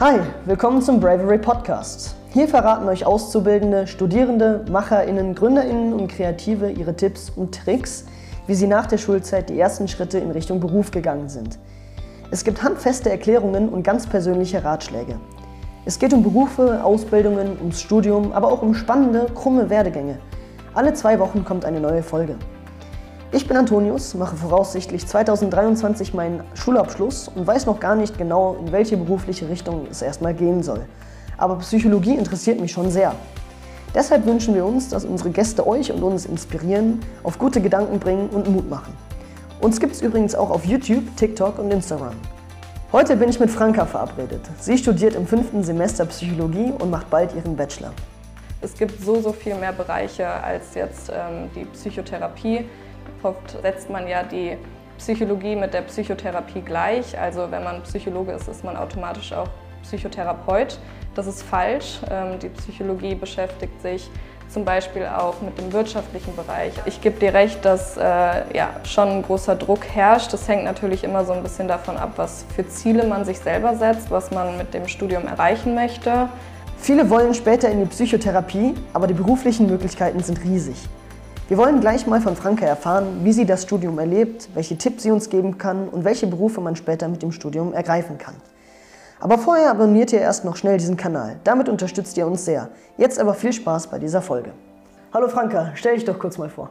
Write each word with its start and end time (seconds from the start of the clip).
Hi, 0.00 0.18
willkommen 0.44 0.82
zum 0.82 0.98
Bravery 0.98 1.38
Podcast. 1.38 2.16
Hier 2.32 2.48
verraten 2.48 2.88
euch 2.88 3.06
Auszubildende, 3.06 3.86
Studierende, 3.86 4.64
MacherInnen, 4.68 5.36
GründerInnen 5.36 5.92
und 5.92 6.08
Kreative 6.08 6.68
ihre 6.72 6.96
Tipps 6.96 7.30
und 7.30 7.54
Tricks, 7.54 8.04
wie 8.48 8.56
sie 8.56 8.66
nach 8.66 8.86
der 8.86 8.98
Schulzeit 8.98 9.48
die 9.48 9.60
ersten 9.60 9.86
Schritte 9.86 10.18
in 10.18 10.32
Richtung 10.32 10.58
Beruf 10.58 10.90
gegangen 10.90 11.28
sind. 11.28 11.60
Es 12.32 12.42
gibt 12.42 12.64
handfeste 12.64 13.08
Erklärungen 13.08 13.68
und 13.68 13.84
ganz 13.84 14.08
persönliche 14.08 14.64
Ratschläge. 14.64 15.14
Es 15.84 16.00
geht 16.00 16.12
um 16.12 16.24
Berufe, 16.24 16.82
Ausbildungen, 16.82 17.56
ums 17.60 17.80
Studium, 17.80 18.32
aber 18.32 18.48
auch 18.48 18.62
um 18.62 18.74
spannende, 18.74 19.28
krumme 19.32 19.70
Werdegänge. 19.70 20.18
Alle 20.74 20.92
zwei 20.94 21.20
Wochen 21.20 21.44
kommt 21.44 21.64
eine 21.64 21.78
neue 21.78 22.02
Folge. 22.02 22.34
Ich 23.34 23.48
bin 23.48 23.56
Antonius, 23.56 24.14
mache 24.14 24.36
voraussichtlich 24.36 25.08
2023 25.08 26.14
meinen 26.14 26.44
Schulabschluss 26.54 27.26
und 27.26 27.44
weiß 27.44 27.66
noch 27.66 27.80
gar 27.80 27.96
nicht 27.96 28.16
genau, 28.16 28.56
in 28.60 28.70
welche 28.70 28.96
berufliche 28.96 29.48
Richtung 29.48 29.88
es 29.90 30.02
erstmal 30.02 30.34
gehen 30.34 30.62
soll. 30.62 30.82
Aber 31.36 31.56
Psychologie 31.56 32.14
interessiert 32.14 32.60
mich 32.60 32.70
schon 32.70 32.92
sehr. 32.92 33.12
Deshalb 33.92 34.24
wünschen 34.24 34.54
wir 34.54 34.64
uns, 34.64 34.88
dass 34.88 35.04
unsere 35.04 35.30
Gäste 35.30 35.66
euch 35.66 35.90
und 35.90 36.00
uns 36.04 36.26
inspirieren, 36.26 37.00
auf 37.24 37.36
gute 37.36 37.60
Gedanken 37.60 37.98
bringen 37.98 38.28
und 38.28 38.48
Mut 38.48 38.70
machen. 38.70 38.92
Uns 39.60 39.80
gibt 39.80 39.94
es 39.94 40.02
übrigens 40.02 40.36
auch 40.36 40.50
auf 40.50 40.64
YouTube, 40.64 41.02
TikTok 41.16 41.58
und 41.58 41.72
Instagram. 41.72 42.14
Heute 42.92 43.16
bin 43.16 43.28
ich 43.28 43.40
mit 43.40 43.50
Franka 43.50 43.84
verabredet. 43.84 44.42
Sie 44.60 44.78
studiert 44.78 45.16
im 45.16 45.26
fünften 45.26 45.64
Semester 45.64 46.06
Psychologie 46.06 46.72
und 46.78 46.88
macht 46.88 47.10
bald 47.10 47.34
ihren 47.34 47.56
Bachelor. 47.56 47.90
Es 48.60 48.74
gibt 48.74 49.04
so, 49.04 49.20
so 49.20 49.32
viel 49.32 49.56
mehr 49.56 49.72
Bereiche 49.72 50.28
als 50.28 50.76
jetzt 50.76 51.10
ähm, 51.12 51.50
die 51.56 51.64
Psychotherapie. 51.64 52.66
Oft 53.24 53.62
setzt 53.62 53.88
man 53.88 54.06
ja 54.06 54.22
die 54.22 54.56
Psychologie 54.98 55.56
mit 55.56 55.72
der 55.72 55.82
Psychotherapie 55.82 56.60
gleich. 56.60 57.18
Also 57.18 57.50
wenn 57.50 57.64
man 57.64 57.82
Psychologe 57.82 58.32
ist, 58.32 58.48
ist 58.48 58.64
man 58.64 58.76
automatisch 58.76 59.32
auch 59.32 59.48
Psychotherapeut. 59.82 60.78
Das 61.14 61.26
ist 61.26 61.42
falsch. 61.42 62.00
Ähm, 62.10 62.38
die 62.38 62.50
Psychologie 62.50 63.14
beschäftigt 63.14 63.80
sich 63.80 64.10
zum 64.48 64.64
Beispiel 64.64 65.06
auch 65.06 65.40
mit 65.40 65.58
dem 65.58 65.72
wirtschaftlichen 65.72 66.36
Bereich. 66.36 66.74
Ich 66.84 67.00
gebe 67.00 67.18
dir 67.18 67.32
recht, 67.32 67.64
dass 67.64 67.96
äh, 67.96 68.02
ja, 68.54 68.70
schon 68.84 69.08
ein 69.08 69.22
großer 69.22 69.56
Druck 69.56 69.84
herrscht. 69.86 70.32
Das 70.32 70.46
hängt 70.46 70.64
natürlich 70.64 71.02
immer 71.02 71.24
so 71.24 71.32
ein 71.32 71.42
bisschen 71.42 71.66
davon 71.66 71.96
ab, 71.96 72.12
was 72.16 72.44
für 72.54 72.68
Ziele 72.68 73.06
man 73.06 73.24
sich 73.24 73.40
selber 73.40 73.74
setzt, 73.74 74.10
was 74.10 74.30
man 74.30 74.58
mit 74.58 74.74
dem 74.74 74.86
Studium 74.86 75.26
erreichen 75.26 75.74
möchte. 75.74 76.28
Viele 76.76 77.08
wollen 77.08 77.32
später 77.32 77.70
in 77.70 77.80
die 77.80 77.86
Psychotherapie, 77.86 78.74
aber 78.92 79.06
die 79.06 79.14
beruflichen 79.14 79.66
Möglichkeiten 79.66 80.22
sind 80.22 80.44
riesig. 80.44 80.76
Wir 81.46 81.58
wollen 81.58 81.80
gleich 81.80 82.06
mal 82.06 82.22
von 82.22 82.36
Franke 82.36 82.64
erfahren, 82.64 83.20
wie 83.22 83.34
sie 83.34 83.44
das 83.44 83.64
Studium 83.64 83.98
erlebt, 83.98 84.48
welche 84.54 84.78
Tipps 84.78 85.02
sie 85.02 85.10
uns 85.10 85.28
geben 85.28 85.58
kann 85.58 85.90
und 85.90 86.02
welche 86.02 86.26
Berufe 86.26 86.62
man 86.62 86.74
später 86.74 87.06
mit 87.06 87.22
dem 87.22 87.32
Studium 87.32 87.74
ergreifen 87.74 88.16
kann. 88.16 88.36
Aber 89.20 89.36
vorher 89.36 89.70
abonniert 89.70 90.10
ihr 90.14 90.20
erst 90.20 90.46
noch 90.46 90.56
schnell 90.56 90.78
diesen 90.78 90.96
Kanal. 90.96 91.36
Damit 91.44 91.68
unterstützt 91.68 92.16
ihr 92.16 92.26
uns 92.26 92.46
sehr. 92.46 92.70
Jetzt 92.96 93.18
aber 93.18 93.34
viel 93.34 93.52
Spaß 93.52 93.88
bei 93.88 93.98
dieser 93.98 94.22
Folge. 94.22 94.54
Hallo 95.12 95.28
Franka, 95.28 95.72
stell 95.74 95.96
dich 95.96 96.06
doch 96.06 96.18
kurz 96.18 96.38
mal 96.38 96.48
vor. 96.48 96.70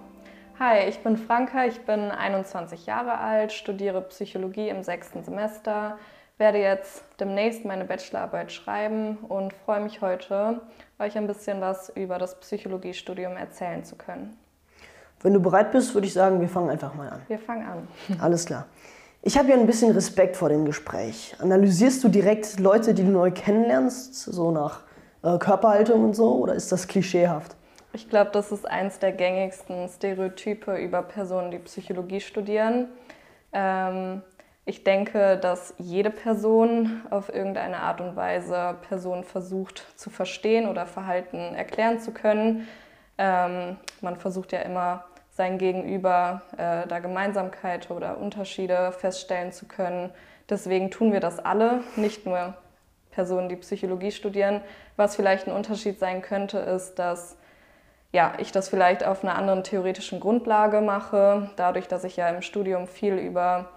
Hi, 0.58 0.90
ich 0.90 1.04
bin 1.04 1.18
Franka, 1.18 1.66
ich 1.66 1.82
bin 1.82 2.10
21 2.10 2.88
Jahre 2.88 3.20
alt, 3.20 3.52
studiere 3.52 4.02
Psychologie 4.02 4.70
im 4.70 4.82
sechsten 4.82 5.24
Semester, 5.24 6.00
werde 6.40 6.58
jetzt 6.58 7.04
demnächst 7.20 7.64
meine 7.64 7.86
Bachelorarbeit 7.86 8.52
schreiben 8.52 9.18
und 9.18 9.54
freue 9.54 9.82
mich 9.82 10.02
heute, 10.02 10.62
euch 10.98 11.16
ein 11.16 11.28
bisschen 11.28 11.62
was 11.62 11.90
über 11.90 12.18
das 12.18 12.40
Psychologiestudium 12.40 13.38
erzählen 13.38 13.84
zu 13.84 13.96
können. 13.96 14.36
Wenn 15.24 15.34
du 15.34 15.40
bereit 15.40 15.72
bist, 15.72 15.94
würde 15.94 16.06
ich 16.06 16.14
sagen, 16.14 16.42
wir 16.42 16.50
fangen 16.50 16.70
einfach 16.70 16.94
mal 16.94 17.10
an. 17.10 17.22
Wir 17.28 17.40
fangen 17.40 17.66
an. 17.66 17.88
Alles 18.20 18.46
klar. 18.46 18.66
Ich 19.22 19.38
habe 19.38 19.50
ja 19.50 19.56
ein 19.56 19.66
bisschen 19.66 19.92
Respekt 19.92 20.36
vor 20.36 20.50
dem 20.50 20.66
Gespräch. 20.66 21.34
Analysierst 21.40 22.04
du 22.04 22.10
direkt 22.10 22.60
Leute, 22.60 22.94
die 22.94 23.04
du 23.04 23.10
neu 23.10 23.32
kennenlernst, 23.32 24.16
so 24.16 24.52
nach 24.52 24.82
äh, 25.24 25.38
Körperhaltung 25.38 26.04
und 26.04 26.14
so, 26.14 26.36
oder 26.36 26.54
ist 26.54 26.74
das 26.74 26.88
klischeehaft? 26.88 27.56
Ich 27.94 28.10
glaube, 28.10 28.32
das 28.32 28.52
ist 28.52 28.70
eins 28.70 29.00
der 29.00 29.14
gängigsten 29.14 29.88
Stereotype 29.88 30.76
über 30.76 31.02
Personen, 31.02 31.52
die 31.52 31.60
Psychologie 31.60 32.20
studieren. 32.20 32.90
Ähm, 33.54 34.24
ich 34.66 34.84
denke, 34.84 35.38
dass 35.38 35.74
jede 35.78 36.10
Person 36.10 37.02
auf 37.10 37.34
irgendeine 37.34 37.78
Art 37.80 38.02
und 38.02 38.18
Weise 38.18 38.76
Personen 38.88 39.24
versucht 39.24 39.86
zu 39.96 40.10
verstehen 40.10 40.68
oder 40.68 40.86
Verhalten 40.86 41.38
erklären 41.38 42.00
zu 42.00 42.12
können. 42.12 42.68
Ähm, 43.18 43.78
man 44.02 44.18
versucht 44.18 44.52
ja 44.52 44.60
immer 44.60 45.06
sein 45.34 45.58
Gegenüber 45.58 46.44
äh, 46.58 46.88
da 46.88 47.00
Gemeinsamkeit 47.00 47.90
oder 47.90 48.18
Unterschiede 48.20 48.92
feststellen 48.92 49.52
zu 49.52 49.68
können. 49.68 50.12
Deswegen 50.50 50.92
tun 50.92 51.12
wir 51.12 51.20
das 51.20 51.40
alle, 51.40 51.82
nicht 51.96 52.26
nur 52.26 52.54
Personen, 53.12 53.50
die 53.50 53.56
Psychologie 53.56 54.12
studieren. 54.12 54.62
Was 54.96 55.16
vielleicht 55.16 55.48
ein 55.48 55.54
Unterschied 55.54 56.00
sein 56.00 56.22
könnte, 56.22 56.60
ist, 56.60 56.96
dass 56.96 57.38
ja, 58.12 58.34
ich 58.38 58.52
das 58.52 58.70
vielleicht 58.70 59.04
auf 59.04 59.24
einer 59.24 59.36
anderen 59.36 59.64
theoretischen 59.64 60.20
Grundlage 60.20 60.82
mache, 60.82 61.50
dadurch, 61.56 61.88
dass 61.88 62.04
ich 62.04 62.16
ja 62.16 62.30
im 62.30 62.44
Studium 62.44 62.88
viel 62.88 63.16
über 63.16 63.70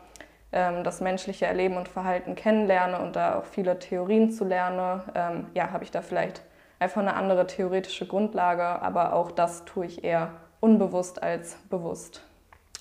ähm, 0.52 0.84
das 0.84 1.00
menschliche 1.00 1.46
Erleben 1.46 1.78
und 1.78 1.88
Verhalten 1.88 2.34
kennenlerne 2.34 2.98
und 3.00 3.16
da 3.16 3.38
auch 3.38 3.46
viele 3.46 3.78
Theorien 3.78 4.30
zu 4.30 4.44
lerne, 4.44 5.04
ähm, 5.14 5.46
ja, 5.54 5.70
habe 5.70 5.84
ich 5.84 5.90
da 5.90 6.02
vielleicht 6.02 6.42
einfach 6.78 7.00
eine 7.00 7.14
andere 7.14 7.46
theoretische 7.46 8.06
Grundlage, 8.06 8.62
aber 8.62 9.14
auch 9.14 9.30
das 9.30 9.64
tue 9.64 9.86
ich 9.86 10.04
eher 10.04 10.32
unbewusst 10.66 11.22
als 11.22 11.56
bewusst. 11.70 12.22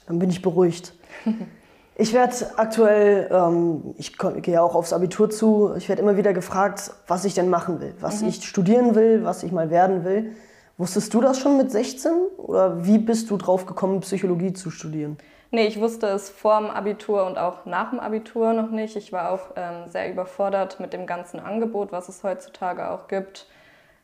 Dann 0.07 0.17
bin 0.19 0.29
ich 0.29 0.41
beruhigt. 0.41 0.93
Ich 1.97 2.13
werde 2.13 2.35
aktuell, 2.57 3.29
ähm, 3.31 3.95
ich 3.97 4.17
gehe 4.17 4.61
auch 4.61 4.75
aufs 4.75 4.91
Abitur 4.91 5.29
zu, 5.29 5.73
ich 5.77 5.87
werde 5.87 6.01
immer 6.01 6.17
wieder 6.17 6.33
gefragt, 6.33 6.91
was 7.07 7.23
ich 7.23 7.35
denn 7.35 7.49
machen 7.49 7.79
will, 7.79 7.95
was 8.01 8.21
mhm. 8.21 8.27
ich 8.27 8.43
studieren 8.45 8.95
will, 8.95 9.23
was 9.23 9.43
ich 9.43 9.53
mal 9.53 9.69
werden 9.69 10.03
will. 10.03 10.35
Wusstest 10.77 11.13
du 11.13 11.21
das 11.21 11.39
schon 11.39 11.55
mit 11.55 11.71
16 11.71 12.11
oder 12.35 12.85
wie 12.85 12.97
bist 12.97 13.31
du 13.31 13.37
drauf 13.37 13.65
gekommen, 13.65 14.01
Psychologie 14.01 14.51
zu 14.51 14.71
studieren? 14.71 15.17
Nee, 15.51 15.67
ich 15.67 15.79
wusste 15.79 16.07
es 16.07 16.29
vor 16.29 16.59
dem 16.59 16.69
Abitur 16.69 17.25
und 17.25 17.37
auch 17.37 17.65
nach 17.65 17.91
dem 17.91 18.01
Abitur 18.01 18.51
noch 18.51 18.71
nicht. 18.71 18.97
Ich 18.97 19.13
war 19.13 19.31
auch 19.31 19.51
ähm, 19.55 19.89
sehr 19.89 20.11
überfordert 20.11 20.81
mit 20.81 20.91
dem 20.91 21.05
ganzen 21.07 21.39
Angebot, 21.39 21.93
was 21.93 22.09
es 22.09 22.25
heutzutage 22.25 22.89
auch 22.89 23.07
gibt. 23.07 23.47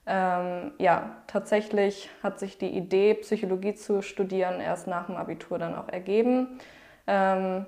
Ähm, 0.05 0.71
ja, 0.79 1.17
tatsächlich 1.27 2.09
hat 2.23 2.39
sich 2.39 2.57
die 2.57 2.69
Idee, 2.69 3.13
Psychologie 3.15 3.75
zu 3.75 4.01
studieren, 4.01 4.59
erst 4.59 4.87
nach 4.87 5.05
dem 5.05 5.15
Abitur 5.15 5.59
dann 5.59 5.75
auch 5.75 5.89
ergeben. 5.89 6.59
Ähm, 7.07 7.65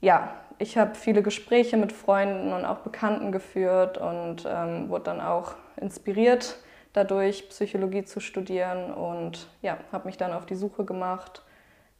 ja, 0.00 0.34
ich 0.58 0.78
habe 0.78 0.94
viele 0.94 1.22
Gespräche 1.22 1.76
mit 1.76 1.92
Freunden 1.92 2.52
und 2.52 2.64
auch 2.64 2.78
Bekannten 2.78 3.32
geführt 3.32 3.98
und 3.98 4.44
ähm, 4.46 4.88
wurde 4.88 5.04
dann 5.04 5.20
auch 5.20 5.54
inspiriert, 5.76 6.58
dadurch 6.92 7.48
Psychologie 7.48 8.04
zu 8.04 8.20
studieren 8.20 8.92
und 8.92 9.48
ja, 9.62 9.78
habe 9.92 10.06
mich 10.06 10.16
dann 10.16 10.32
auf 10.32 10.46
die 10.46 10.54
Suche 10.54 10.84
gemacht. 10.84 11.42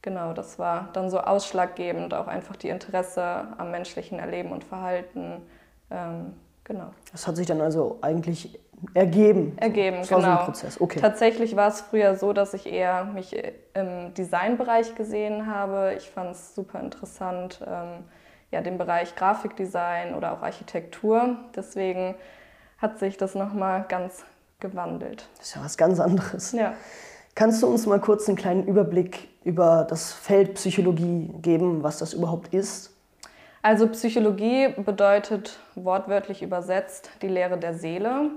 Genau, 0.03 0.35
das 0.35 0.59
war 0.59 0.91
dann 0.93 1.11
so 1.11 1.19
ausschlaggebend, 1.19 2.13
auch 2.15 2.27
einfach 2.27 2.57
die 2.57 2.69
Interesse 2.69 3.49
am 3.59 3.71
menschlichen 3.71 4.19
Erleben 4.19 4.53
und 4.53 4.63
Verhalten. 4.63 5.43
Ähm, 5.91 6.35
genau. 6.63 6.93
Das 7.11 7.27
hat 7.27 7.37
sich 7.37 7.47
dann 7.47 7.61
also 7.61 7.99
eigentlich 8.03 8.61
ergeben. 8.95 9.57
Ergeben, 9.59 9.99
das 9.99 10.09
genau. 10.09 10.23
War 10.23 10.27
so 10.27 10.41
ein 10.41 10.45
Prozess. 10.47 10.81
Okay. 10.81 11.01
Tatsächlich 11.01 11.57
war 11.57 11.69
es 11.69 11.81
früher 11.81 12.17
so, 12.17 12.33
dass 12.33 12.55
ich 12.55 12.71
eher 12.71 13.05
mich 13.05 13.37
im 13.75 14.15
Designbereich 14.15 14.95
gesehen 14.95 15.47
habe. 15.47 15.95
Ich 15.97 16.11
fand 16.11 16.33
es 16.33 16.55
super 16.55 16.81
interessant, 16.81 17.61
ähm, 17.67 18.05
ja, 18.51 18.61
den 18.61 18.79
Bereich 18.79 19.17
Grafikdesign 19.17 20.15
oder 20.15 20.33
auch 20.33 20.43
Architektur. 20.43 21.37
Deswegen 21.57 22.15
hat 22.79 22.99
sich 22.99 23.17
das 23.17 23.35
nochmal 23.35 23.85
ganz 23.89 24.25
gewandelt. 24.61 25.29
Das 25.39 25.49
ist 25.49 25.57
ja 25.57 25.65
was 25.65 25.77
ganz 25.77 26.01
anderes. 26.01 26.53
Ja. 26.53 26.75
Kannst 27.35 27.63
du 27.63 27.67
uns 27.67 27.87
mal 27.87 28.01
kurz 28.01 28.29
einen 28.29 28.37
kleinen 28.37 28.67
Überblick 28.67 29.29
über 29.43 29.87
das 29.89 30.13
Feld 30.13 30.55
Psychologie 30.55 31.31
geben, 31.43 31.83
was 31.83 31.99
das 31.99 32.15
überhaupt 32.15 32.55
ist? 32.55 32.93
Also 33.61 33.89
Psychologie 33.89 34.69
bedeutet 34.77 35.59
wortwörtlich 35.75 36.43
übersetzt 36.43 37.11
die 37.23 37.29
Lehre 37.29 37.59
der 37.59 37.75
Seele. 37.75 38.31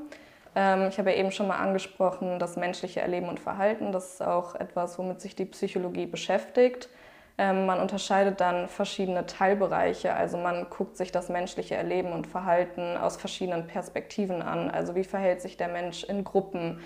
Ähm, 0.58 0.88
ich 0.90 0.98
habe 0.98 1.12
ja 1.12 1.18
eben 1.18 1.32
schon 1.32 1.48
mal 1.48 1.60
angesprochen, 1.60 2.40
das 2.40 2.56
menschliche 2.56 3.00
Erleben 3.00 3.30
und 3.30 3.40
Verhalten. 3.40 3.92
Das 3.92 4.14
ist 4.14 4.24
auch 4.24 4.56
etwas, 4.56 4.98
womit 4.98 5.22
sich 5.22 5.36
die 5.36 5.46
Psychologie 5.46 6.08
beschäftigt. 6.08 6.90
Ähm, 7.38 7.68
man 7.68 7.80
unterscheidet 7.80 8.42
dann 8.42 8.68
verschiedene 8.68 9.28
Teilbereiche. 9.28 10.16
Also 10.16 10.38
man 10.38 10.68
guckt 10.72 10.98
sich 10.98 11.12
das 11.12 11.30
menschliche 11.30 11.76
Erleben 11.76 12.12
und 12.12 12.26
Verhalten 12.26 12.98
aus 12.98 13.18
verschiedenen 13.18 13.68
Perspektiven 13.68 14.42
an. 14.42 14.72
Also 14.72 14.96
wie 14.96 15.04
verhält 15.04 15.44
sich 15.44 15.58
der 15.58 15.68
Mensch 15.68 16.04
in 16.04 16.24
Gruppen? 16.24 16.80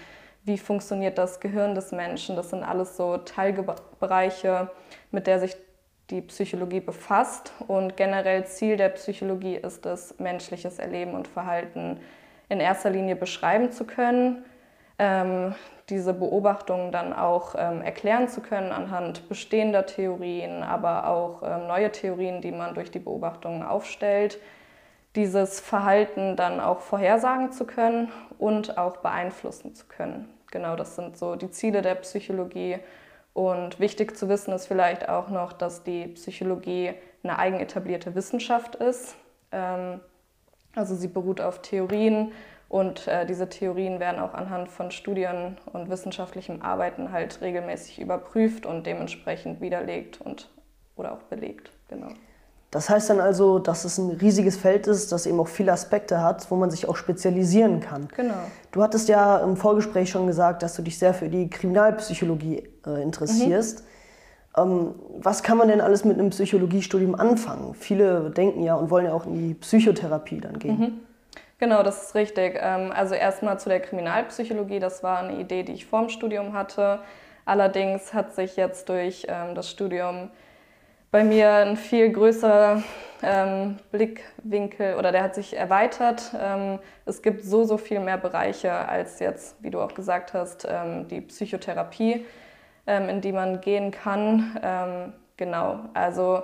Wie 0.44 0.58
funktioniert 0.58 1.18
das 1.18 1.40
Gehirn 1.40 1.74
des 1.74 1.94
Menschen? 1.94 2.36
Das 2.36 2.50
sind 2.50 2.66
alles 2.66 2.98
so 2.98 3.20
Teilbereiche, 3.20 4.70
mit 5.12 5.28
der 5.28 5.40
sich 5.40 5.56
die 6.10 6.22
Psychologie 6.24 6.82
befasst. 6.82 7.54
Und 7.70 7.96
generell 7.96 8.46
Ziel 8.48 8.76
der 8.76 8.90
Psychologie 8.90 9.56
ist 9.56 9.86
es, 9.86 10.20
menschliches 10.20 10.78
Erleben 10.78 11.14
und 11.14 11.30
Verhalten 11.30 12.02
in 12.52 12.60
erster 12.60 12.90
Linie 12.90 13.16
beschreiben 13.16 13.72
zu 13.72 13.86
können, 13.86 14.44
ähm, 15.00 15.56
diese 15.90 16.14
Beobachtungen 16.14 16.92
dann 16.92 17.14
auch 17.14 17.56
ähm, 17.58 17.82
erklären 17.82 18.28
zu 18.28 18.42
können 18.42 18.74
anhand 18.74 19.30
bestehender 19.30 19.86
Theorien, 19.86 20.62
aber 20.62 21.08
auch 21.08 21.44
ähm, 21.44 21.68
neue 21.68 21.92
Theorien, 21.94 22.42
die 22.42 22.52
man 22.52 22.74
durch 22.76 22.92
die 22.92 23.00
Beobachtungen 23.00 23.64
aufstellt. 23.64 24.38
dieses 25.16 25.60
Verhalten 25.60 26.38
dann 26.38 26.62
auch 26.62 26.80
vorhersagen 26.80 27.52
zu 27.52 27.66
können 27.66 28.10
und 28.40 28.78
auch 28.78 28.98
beeinflussen 28.98 29.76
zu 29.76 29.86
können. 29.88 30.30
Genau, 30.52 30.78
das 30.78 30.96
sind 30.96 31.18
so 31.18 31.36
die 31.36 31.52
Ziele 31.52 31.82
der 31.82 31.96
Psychologie. 31.96 32.78
Und 33.34 33.80
wichtig 33.80 34.16
zu 34.16 34.30
wissen 34.30 34.54
ist 34.54 34.68
vielleicht 34.68 35.10
auch 35.10 35.28
noch, 35.30 35.52
dass 35.54 35.84
die 35.84 36.08
Psychologie 36.08 36.94
eine 37.24 37.38
eigen 37.38 37.60
etablierte 37.60 38.16
Wissenschaft 38.16 38.76
ist. 38.76 39.16
Ähm, 39.52 40.00
also 40.76 40.96
sie 40.96 41.08
beruht 41.08 41.42
auf 41.42 41.62
Theorien 41.62 42.32
und 42.70 43.08
äh, 43.08 43.26
diese 43.26 43.50
Theorien 43.50 44.00
werden 44.00 44.22
auch 44.22 44.34
anhand 44.34 44.70
von 44.70 44.92
Studien 44.92 45.58
und 45.74 45.90
wissenschaftlichem 45.90 46.62
Arbeiten 46.62 47.12
halt 47.12 47.42
regelmäßig 47.42 48.00
überprüft 48.00 48.66
und 48.66 48.86
dementsprechend 48.86 49.60
widerlegt 49.60 50.22
und 50.22 50.50
oder 50.96 51.14
auch 51.14 51.24
belegt. 51.24 51.72
Genau. 51.90 52.10
Das 52.72 52.90
heißt 52.90 53.10
dann 53.10 53.20
also, 53.20 53.60
dass 53.60 53.84
es 53.84 53.98
ein 53.98 54.12
riesiges 54.12 54.56
Feld 54.56 54.88
ist, 54.88 55.12
das 55.12 55.26
eben 55.26 55.38
auch 55.42 55.50
viele 55.50 55.74
Aspekte 55.74 56.22
hat, 56.22 56.50
wo 56.50 56.56
man 56.56 56.72
sich 56.72 56.88
auch 56.88 56.96
spezialisieren 56.96 57.82
kann. 57.82 58.08
Genau. 58.16 58.36
Du 58.72 58.82
hattest 58.82 59.10
ja 59.10 59.40
im 59.40 59.58
Vorgespräch 59.58 60.10
schon 60.10 60.26
gesagt, 60.26 60.64
dass 60.64 60.76
du 60.76 60.82
dich 60.82 60.98
sehr 60.98 61.14
für 61.14 61.28
die 61.28 61.50
Kriminalpsychologie 61.50 62.70
äh, 62.88 63.04
interessierst. 63.04 63.82
Mhm. 63.82 63.86
Ähm, 64.58 64.96
was 65.20 65.44
kann 65.44 65.58
man 65.58 65.70
denn 65.70 65.82
alles 65.82 66.04
mit 66.04 66.20
einem 66.20 66.32
Psychologiestudium 66.32 67.16
anfangen? 67.16 67.74
Viele 67.74 68.32
denken 68.32 68.64
ja 68.64 68.76
und 68.76 68.90
wollen 68.90 69.06
ja 69.06 69.14
auch 69.14 69.26
in 69.26 69.36
die 69.36 69.54
Psychotherapie 69.54 70.42
dann 70.42 70.60
gehen. 70.60 70.80
Mhm. 70.80 71.00
Genau, 71.58 71.84
das 71.84 72.04
ist 72.04 72.16
richtig. 72.16 72.58
Ähm, 72.60 72.92
also 72.92 73.14
erstmal 73.16 73.60
zu 73.60 73.70
der 73.70 73.80
Kriminalpsychologie, 73.80 74.80
das 74.80 75.04
war 75.04 75.20
eine 75.20 75.40
Idee, 75.40 75.64
die 75.64 75.74
ich 75.74 75.86
vorm 75.86 76.10
Studium 76.10 76.54
hatte. 76.54 77.00
Allerdings 77.46 78.14
hat 78.14 78.34
sich 78.34 78.56
jetzt 78.56 78.90
durch 78.90 79.28
ähm, 79.30 79.56
das 79.56 79.70
Studium 79.70 80.30
bei 81.12 81.24
mir 81.24 81.52
ein 81.52 81.78
viel 81.78 82.10
größerer 82.12 82.84
Blickwinkel 83.92 84.96
oder 84.96 85.12
der 85.12 85.22
hat 85.22 85.36
sich 85.36 85.56
erweitert. 85.56 86.32
Es 87.06 87.22
gibt 87.22 87.44
so, 87.44 87.66
so 87.66 87.78
viel 87.78 88.00
mehr 88.00 88.18
Bereiche 88.18 88.72
als 88.72 89.20
jetzt, 89.20 89.62
wie 89.62 89.70
du 89.70 89.82
auch 89.82 89.94
gesagt 89.94 90.34
hast, 90.34 90.66
die 91.12 91.22
Psychotherapie, 91.22 92.26
ähm, 92.88 93.10
in 93.10 93.22
die 93.22 93.32
man 93.32 93.62
gehen 93.62 93.92
kann. 93.92 94.60
Ähm, 94.62 95.14
genau, 95.38 95.80
also 95.94 96.44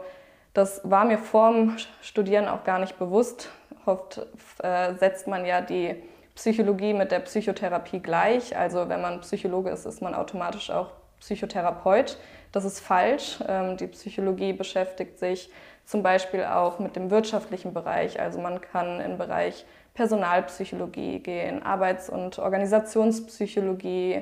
das 0.53 0.81
war 0.83 1.05
mir 1.05 1.17
vorm 1.17 1.77
Studieren 2.01 2.47
auch 2.47 2.63
gar 2.63 2.79
nicht 2.79 2.97
bewusst. 2.97 3.49
Oft 3.85 4.25
äh, 4.63 4.95
setzt 4.95 5.27
man 5.27 5.45
ja 5.45 5.61
die 5.61 5.95
Psychologie 6.35 6.93
mit 6.93 7.11
der 7.11 7.19
Psychotherapie 7.19 7.99
gleich. 7.99 8.55
Also 8.55 8.89
wenn 8.89 9.01
man 9.01 9.21
Psychologe 9.21 9.69
ist, 9.69 9.85
ist 9.85 10.01
man 10.01 10.13
automatisch 10.13 10.69
auch 10.69 10.91
Psychotherapeut. 11.19 12.17
Das 12.51 12.65
ist 12.65 12.79
falsch. 12.79 13.39
Ähm, 13.47 13.77
die 13.77 13.87
Psychologie 13.87 14.53
beschäftigt 14.53 15.19
sich 15.19 15.51
zum 15.85 16.03
Beispiel 16.03 16.43
auch 16.43 16.79
mit 16.79 16.95
dem 16.95 17.09
wirtschaftlichen 17.09 17.73
Bereich. 17.73 18.19
Also 18.19 18.39
man 18.39 18.61
kann 18.61 18.99
im 18.99 19.17
Bereich 19.17 19.65
Personalpsychologie 19.93 21.19
gehen, 21.19 21.63
Arbeits- 21.63 22.09
und 22.09 22.37
Organisationspsychologie, 22.37 24.21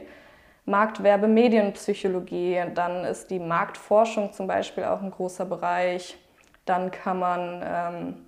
Marktwerbe, 0.66 1.28
Medienpsychologie. 1.28 2.62
Dann 2.74 3.06
ist 3.06 3.30
die 3.30 3.40
Marktforschung 3.40 4.34
zum 4.34 4.48
Beispiel 4.48 4.84
auch 4.86 5.02
ein 5.02 5.12
großer 5.12 5.46
Bereich. 5.46 6.18
Dann 6.66 6.92
kann 6.92 7.20
man 7.20 7.64
ähm, 7.64 8.26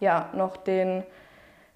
ja, 0.00 0.30
noch 0.32 0.56
den 0.56 1.02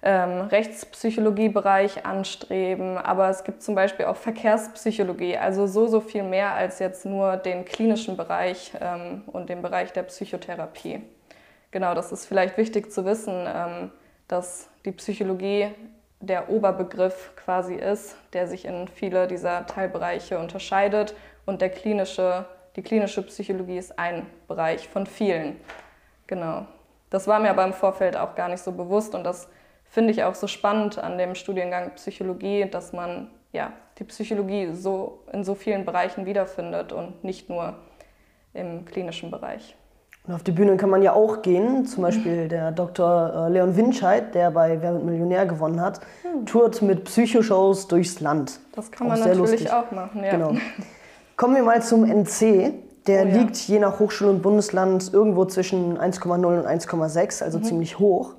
ähm, 0.01 0.41
Rechtspsychologiebereich 0.41 2.05
anstreben, 2.05 2.97
aber 2.97 3.29
es 3.29 3.43
gibt 3.43 3.63
zum 3.63 3.73
Beispiel 3.73 4.05
auch 4.05 4.17
Verkehrspsychologie, 4.17 5.37
also 5.37 5.65
so, 5.65 5.87
so 5.87 6.01
viel 6.01 6.23
mehr 6.23 6.53
als 6.53 6.79
jetzt 6.79 7.05
nur 7.05 7.37
den 7.37 7.63
klinischen 7.63 8.17
Bereich 8.17 8.73
ähm, 8.81 9.23
und 9.27 9.49
den 9.49 9.61
Bereich 9.61 9.93
der 9.93 10.03
Psychotherapie. 10.03 11.01
Genau, 11.71 11.95
das 11.95 12.11
ist 12.11 12.25
vielleicht 12.25 12.57
wichtig 12.57 12.91
zu 12.91 13.05
wissen, 13.05 13.33
ähm, 13.47 13.91
dass 14.27 14.69
die 14.85 14.91
Psychologie 14.91 15.69
der 16.25 16.49
Oberbegriff 16.49 17.33
quasi 17.35 17.75
ist, 17.75 18.15
der 18.31 18.47
sich 18.47 18.65
in 18.65 18.87
viele 18.87 19.27
dieser 19.27 19.65
Teilbereiche 19.67 20.39
unterscheidet 20.39 21.15
und 21.45 21.61
der 21.61 21.69
klinische, 21.69 22.45
die 22.77 22.81
klinische 22.81 23.23
Psychologie 23.23 23.77
ist 23.77 23.99
ein 23.99 24.25
Bereich 24.47 24.87
von 24.87 25.05
vielen. 25.05 25.59
Genau. 26.27 26.65
Das 27.09 27.27
war 27.27 27.39
mir 27.39 27.49
aber 27.49 27.65
im 27.65 27.73
Vorfeld 27.73 28.15
auch 28.15 28.35
gar 28.35 28.47
nicht 28.47 28.63
so 28.63 28.71
bewusst 28.71 29.13
und 29.15 29.25
das 29.25 29.49
finde 29.83 30.11
ich 30.11 30.23
auch 30.23 30.33
so 30.33 30.47
spannend 30.47 30.97
an 30.97 31.17
dem 31.17 31.35
Studiengang 31.35 31.91
Psychologie, 31.95 32.69
dass 32.69 32.93
man 32.93 33.29
ja, 33.51 33.73
die 33.99 34.05
Psychologie 34.05 34.73
so 34.73 35.23
in 35.31 35.43
so 35.43 35.55
vielen 35.55 35.85
Bereichen 35.85 36.25
wiederfindet 36.25 36.93
und 36.93 37.23
nicht 37.23 37.49
nur 37.49 37.75
im 38.53 38.85
klinischen 38.85 39.29
Bereich. 39.29 39.75
Und 40.25 40.33
auf 40.33 40.43
die 40.43 40.51
Bühne 40.51 40.77
kann 40.77 40.89
man 40.89 41.01
ja 41.01 41.13
auch 41.13 41.41
gehen. 41.41 41.85
Zum 41.85 42.03
Beispiel 42.03 42.47
der 42.47 42.71
Dr. 42.71 43.47
Äh, 43.47 43.51
Leon 43.51 43.75
Winscheid, 43.75 44.33
der 44.33 44.51
bei 44.51 44.81
Wer 44.81 44.93
wird 44.93 45.03
Millionär 45.03 45.45
gewonnen 45.45 45.81
hat, 45.81 45.99
hm. 46.21 46.45
tourt 46.45 46.81
mit 46.81 47.03
Psychoshows 47.05 47.87
durchs 47.87 48.21
Land. 48.21 48.59
Das 48.73 48.89
kann 48.89 49.07
man 49.07 49.19
natürlich 49.19 49.37
lustig. 49.37 49.73
auch 49.73 49.91
machen, 49.91 50.23
ja. 50.23 50.31
Genau. 50.31 50.55
Kommen 51.35 51.55
wir 51.55 51.63
mal 51.63 51.81
zum 51.81 52.05
NC. 52.05 52.73
Der 53.05 53.25
oh, 53.25 53.37
liegt 53.37 53.67
ja. 53.67 53.73
je 53.73 53.79
nach 53.79 53.99
Hochschule 53.99 54.29
und 54.29 54.41
Bundesland 54.41 55.11
irgendwo 55.11 55.43
zwischen 55.43 55.97
1,0 55.97 56.31
und 56.31 56.65
1,6, 56.65 57.43
also 57.43 57.59
mhm. 57.59 57.63
ziemlich 57.63 57.99
hoch. 57.99 58.35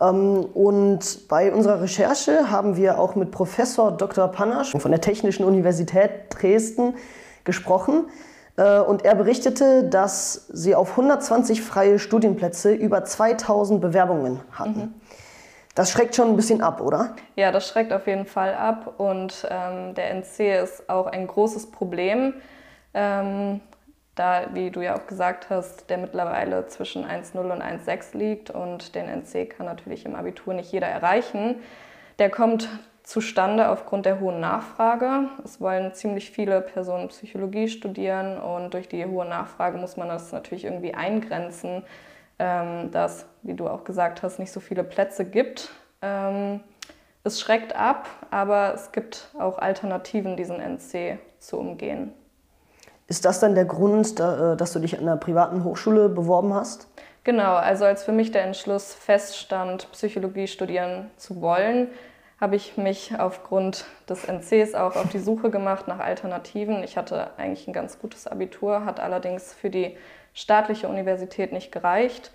Ähm, 0.00 0.46
und 0.54 1.28
bei 1.28 1.52
unserer 1.52 1.82
Recherche 1.82 2.50
haben 2.50 2.76
wir 2.76 2.98
auch 2.98 3.14
mit 3.14 3.30
Professor 3.30 3.92
Dr. 3.92 4.28
Panasch 4.28 4.72
von 4.72 4.90
der 4.90 5.02
Technischen 5.02 5.44
Universität 5.44 6.10
Dresden 6.30 6.94
gesprochen. 7.44 8.06
Äh, 8.56 8.80
und 8.80 9.04
er 9.04 9.14
berichtete, 9.14 9.84
dass 9.84 10.46
sie 10.52 10.74
auf 10.74 10.90
120 10.90 11.62
freie 11.62 11.98
Studienplätze 11.98 12.72
über 12.72 13.04
2000 13.04 13.80
Bewerbungen 13.80 14.40
hatten. 14.52 14.78
Mhm. 14.78 14.94
Das 15.74 15.90
schreckt 15.90 16.14
schon 16.14 16.28
ein 16.28 16.36
bisschen 16.36 16.62
ab, 16.62 16.80
oder? 16.80 17.16
Ja, 17.34 17.50
das 17.50 17.68
schreckt 17.68 17.92
auf 17.92 18.06
jeden 18.06 18.26
Fall 18.26 18.54
ab. 18.54 18.94
Und 18.98 19.46
ähm, 19.50 19.94
der 19.94 20.10
NC 20.14 20.62
ist 20.62 20.88
auch 20.88 21.06
ein 21.06 21.26
großes 21.26 21.72
Problem. 21.72 22.34
Ähm, 22.94 23.60
da, 24.14 24.44
wie 24.52 24.70
du 24.70 24.80
ja 24.80 24.96
auch 24.96 25.08
gesagt 25.08 25.50
hast, 25.50 25.90
der 25.90 25.98
mittlerweile 25.98 26.66
zwischen 26.68 27.04
1,0 27.04 27.38
und 27.38 27.62
1,6 27.62 28.16
liegt 28.16 28.50
und 28.50 28.94
den 28.94 29.08
NC 29.08 29.50
kann 29.50 29.66
natürlich 29.66 30.06
im 30.06 30.14
Abitur 30.14 30.54
nicht 30.54 30.70
jeder 30.70 30.86
erreichen. 30.86 31.56
Der 32.20 32.30
kommt 32.30 32.68
zustande 33.04 33.68
aufgrund 33.68 34.06
der 34.06 34.18
hohen 34.18 34.40
Nachfrage. 34.40 35.28
Es 35.44 35.60
wollen 35.60 35.94
ziemlich 35.94 36.30
viele 36.30 36.60
Personen 36.60 37.08
Psychologie 37.08 37.68
studieren 37.68 38.38
und 38.38 38.74
durch 38.74 38.88
die 38.88 39.04
hohe 39.04 39.26
Nachfrage 39.26 39.78
muss 39.78 39.96
man 39.96 40.08
das 40.08 40.32
natürlich 40.32 40.64
irgendwie 40.64 40.94
eingrenzen, 40.94 41.84
ähm, 42.38 42.90
dass, 42.90 43.26
wie 43.42 43.54
du 43.54 43.68
auch 43.68 43.84
gesagt 43.84 44.22
hast, 44.22 44.38
nicht 44.38 44.50
so 44.50 44.58
viele 44.58 44.82
Plätze 44.82 45.24
gibt. 45.26 45.70
Ähm, 46.02 46.60
es 47.22 47.40
schreckt 47.40 47.76
ab, 47.76 48.08
aber 48.30 48.74
es 48.74 48.90
gibt 48.90 49.28
auch 49.38 49.58
Alternativen, 49.58 50.36
diesen 50.36 50.60
NC 50.60 51.18
zu 51.38 51.58
umgehen. 51.58 52.12
Ist 53.06 53.26
das 53.26 53.38
dann 53.38 53.54
der 53.54 53.66
Grund, 53.66 54.18
äh, 54.18 54.56
dass 54.56 54.72
du 54.72 54.78
dich 54.78 54.98
an 54.98 55.02
einer 55.02 55.18
privaten 55.18 55.62
Hochschule 55.62 56.08
beworben 56.08 56.54
hast? 56.54 56.88
Genau, 57.22 57.54
also 57.54 57.84
als 57.84 58.04
für 58.04 58.12
mich 58.12 58.32
der 58.32 58.44
Entschluss 58.44 58.94
feststand, 58.94 59.90
Psychologie 59.92 60.46
studieren 60.46 61.10
zu 61.16 61.40
wollen, 61.40 61.88
habe 62.44 62.56
ich 62.56 62.76
mich 62.76 63.18
aufgrund 63.18 63.86
des 64.06 64.26
NCs 64.26 64.74
auch 64.74 64.96
auf 64.96 65.08
die 65.08 65.18
Suche 65.18 65.48
gemacht 65.48 65.88
nach 65.88 65.98
Alternativen. 65.98 66.84
Ich 66.84 66.98
hatte 66.98 67.30
eigentlich 67.38 67.66
ein 67.66 67.72
ganz 67.72 67.98
gutes 67.98 68.26
Abitur, 68.26 68.84
hat 68.84 69.00
allerdings 69.00 69.54
für 69.54 69.70
die 69.70 69.96
staatliche 70.34 70.86
Universität 70.86 71.54
nicht 71.54 71.72
gereicht 71.72 72.32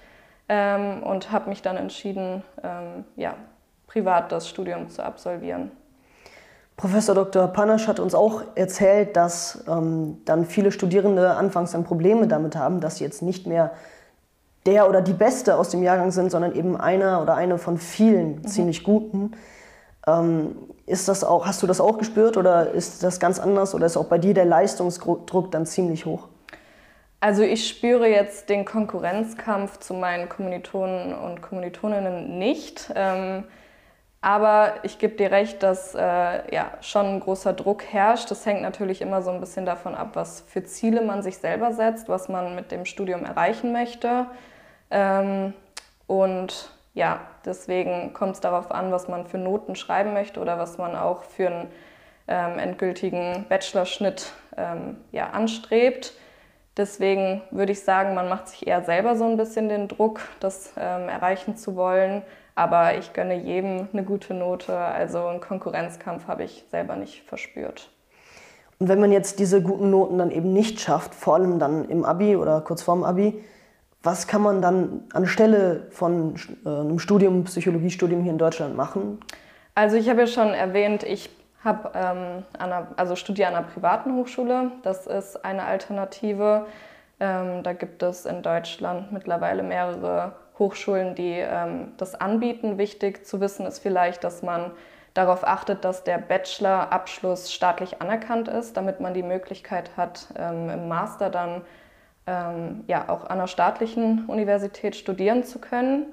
ähm, 0.47 1.03
und 1.03 1.31
habe 1.31 1.47
mich 1.47 1.61
dann 1.61 1.77
entschieden, 1.77 2.41
ähm, 2.63 3.05
ja, 3.17 3.35
privat 3.85 4.31
das 4.31 4.49
Studium 4.49 4.89
zu 4.89 5.05
absolvieren. 5.05 5.69
Professor 6.75 7.13
Dr. 7.13 7.47
Panasch 7.49 7.87
hat 7.87 7.99
uns 7.99 8.15
auch 8.15 8.41
erzählt, 8.55 9.15
dass 9.15 9.63
ähm, 9.67 10.23
dann 10.25 10.45
viele 10.45 10.71
Studierende 10.71 11.35
anfangs 11.35 11.73
dann 11.73 11.83
Probleme 11.83 12.27
damit 12.27 12.55
haben, 12.55 12.81
dass 12.81 12.97
sie 12.97 13.03
jetzt 13.03 13.21
nicht 13.21 13.45
mehr 13.45 13.73
der 14.65 14.89
oder 14.89 15.03
die 15.03 15.13
Beste 15.13 15.55
aus 15.55 15.69
dem 15.69 15.83
Jahrgang 15.83 16.09
sind, 16.09 16.31
sondern 16.31 16.55
eben 16.55 16.75
einer 16.75 17.21
oder 17.21 17.35
eine 17.35 17.59
von 17.59 17.77
vielen 17.77 18.37
mhm. 18.37 18.47
ziemlich 18.47 18.83
guten. 18.83 19.33
Ähm, 20.07 20.55
ist 20.85 21.07
das 21.07 21.23
auch, 21.23 21.45
hast 21.45 21.61
du 21.61 21.67
das 21.67 21.81
auch 21.81 21.97
gespürt 21.97 22.37
oder 22.37 22.71
ist 22.71 23.03
das 23.03 23.19
ganz 23.19 23.39
anders 23.39 23.75
oder 23.75 23.85
ist 23.85 23.97
auch 23.97 24.05
bei 24.05 24.17
dir 24.17 24.33
der 24.33 24.45
Leistungsdruck 24.45 25.51
dann 25.51 25.65
ziemlich 25.65 26.05
hoch? 26.05 26.27
Also 27.21 27.43
ich 27.43 27.67
spüre 27.67 28.07
jetzt 28.07 28.49
den 28.49 28.63
Konkurrenzkampf 28.63 29.79
zu 29.79 29.93
meinen 29.93 30.29
Kommilitonen 30.29 31.13
und 31.13 31.41
Kommilitoninnen 31.41 32.39
nicht. 32.39 32.91
Ähm, 32.95 33.43
aber 34.21 34.73
ich 34.83 34.99
gebe 34.99 35.15
dir 35.15 35.31
recht, 35.31 35.63
dass 35.63 35.95
äh, 35.95 36.53
ja, 36.53 36.71
schon 36.81 37.05
ein 37.05 37.19
großer 37.19 37.53
Druck 37.53 37.83
herrscht. 37.85 38.31
Das 38.31 38.45
hängt 38.45 38.61
natürlich 38.61 39.01
immer 39.01 39.21
so 39.21 39.31
ein 39.31 39.39
bisschen 39.39 39.65
davon 39.65 39.95
ab, 39.95 40.11
was 40.13 40.41
für 40.41 40.63
Ziele 40.63 41.01
man 41.01 41.21
sich 41.21 41.37
selber 41.37 41.73
setzt, 41.73 42.09
was 42.09 42.29
man 42.29 42.55
mit 42.55 42.71
dem 42.71 42.85
Studium 42.85 43.23
erreichen 43.23 43.71
möchte. 43.71 44.27
Ähm, 44.91 45.53
und 46.07 46.71
ja, 46.99 47.21
deswegen 47.45 48.11
kommt 48.11 48.35
es 48.35 48.41
darauf 48.41 48.71
an, 48.71 48.91
was 48.91 49.07
man 49.07 49.25
für 49.25 49.37
Noten 49.37 49.77
schreiben 49.77 50.11
möchte 50.11 50.41
oder 50.41 50.59
was 50.59 50.77
man 50.77 50.97
auch 50.97 51.23
für 51.23 51.47
einen 51.47 51.67
ähm, 52.27 52.59
endgültigen 52.59 53.45
Bachelorschnitt 53.47 54.33
ähm, 54.57 54.97
ja, 55.13 55.29
anstrebt. 55.29 56.13
Deswegen 56.75 57.41
würde 57.51 57.71
ich 57.71 57.83
sagen, 57.85 58.15
man 58.15 58.27
macht 58.27 58.49
sich 58.49 58.67
eher 58.67 58.83
selber 58.83 59.15
so 59.15 59.23
ein 59.23 59.37
bisschen 59.37 59.69
den 59.69 59.87
Druck, 59.87 60.19
das 60.41 60.73
ähm, 60.75 61.07
erreichen 61.07 61.55
zu 61.55 61.77
wollen. 61.77 62.21
Aber 62.53 62.97
ich 62.97 63.13
gönne 63.13 63.35
jedem 63.35 63.87
eine 63.93 64.03
gute 64.03 64.33
Note. 64.33 64.77
Also 64.77 65.25
einen 65.25 65.39
Konkurrenzkampf 65.39 66.27
habe 66.27 66.43
ich 66.43 66.65
selber 66.69 66.97
nicht 66.97 67.23
verspürt. 67.23 67.89
Und 68.77 68.89
wenn 68.89 68.99
man 68.99 69.13
jetzt 69.13 69.39
diese 69.39 69.61
guten 69.61 69.89
Noten 69.89 70.17
dann 70.17 70.31
eben 70.31 70.51
nicht 70.51 70.81
schafft, 70.81 71.15
vor 71.15 71.35
allem 71.35 71.59
dann 71.59 71.87
im 71.87 72.03
Abi 72.03 72.35
oder 72.35 72.59
kurz 72.59 72.81
vorm 72.81 73.05
Abi, 73.05 73.41
was 74.03 74.27
kann 74.27 74.41
man 74.41 74.61
dann 74.61 75.03
anstelle 75.13 75.87
von 75.91 76.35
äh, 76.65 76.69
einem 76.69 76.99
Studium, 76.99 77.43
Psychologiestudium 77.43 78.21
hier 78.21 78.31
in 78.31 78.37
Deutschland 78.37 78.75
machen? 78.75 79.19
Also 79.75 79.97
ich 79.97 80.09
habe 80.09 80.21
ja 80.21 80.27
schon 80.27 80.53
erwähnt, 80.53 81.03
ich 81.03 81.29
habe 81.63 81.91
ähm, 81.93 82.43
also 82.95 83.15
studiere 83.15 83.49
an 83.49 83.55
einer 83.55 83.67
privaten 83.67 84.15
Hochschule. 84.15 84.71
Das 84.83 85.07
ist 85.07 85.43
eine 85.43 85.63
Alternative. 85.63 86.65
Ähm, 87.19 87.63
da 87.63 87.73
gibt 87.73 88.01
es 88.01 88.25
in 88.25 88.41
Deutschland 88.41 89.11
mittlerweile 89.11 89.63
mehrere 89.63 90.33
Hochschulen, 90.57 91.15
die 91.15 91.35
ähm, 91.37 91.93
das 91.97 92.15
anbieten. 92.15 92.77
Wichtig 92.77 93.25
zu 93.25 93.41
wissen 93.41 93.65
ist 93.65 93.79
vielleicht, 93.79 94.23
dass 94.23 94.41
man 94.41 94.71
darauf 95.13 95.45
achtet, 95.45 95.83
dass 95.83 96.03
der 96.05 96.17
Bachelor-Abschluss 96.17 97.51
staatlich 97.51 98.01
anerkannt 98.01 98.47
ist, 98.47 98.77
damit 98.77 99.01
man 99.01 99.13
die 99.13 99.23
Möglichkeit 99.23 99.91
hat, 99.97 100.27
ähm, 100.37 100.69
im 100.69 100.87
Master 100.87 101.29
dann 101.29 101.61
ähm, 102.29 102.83
ja, 102.87 103.09
auch 103.09 103.23
an 103.23 103.31
einer 103.31 103.47
staatlichen 103.47 104.25
Universität 104.27 104.95
studieren 104.95 105.43
zu 105.43 105.59
können. 105.59 106.05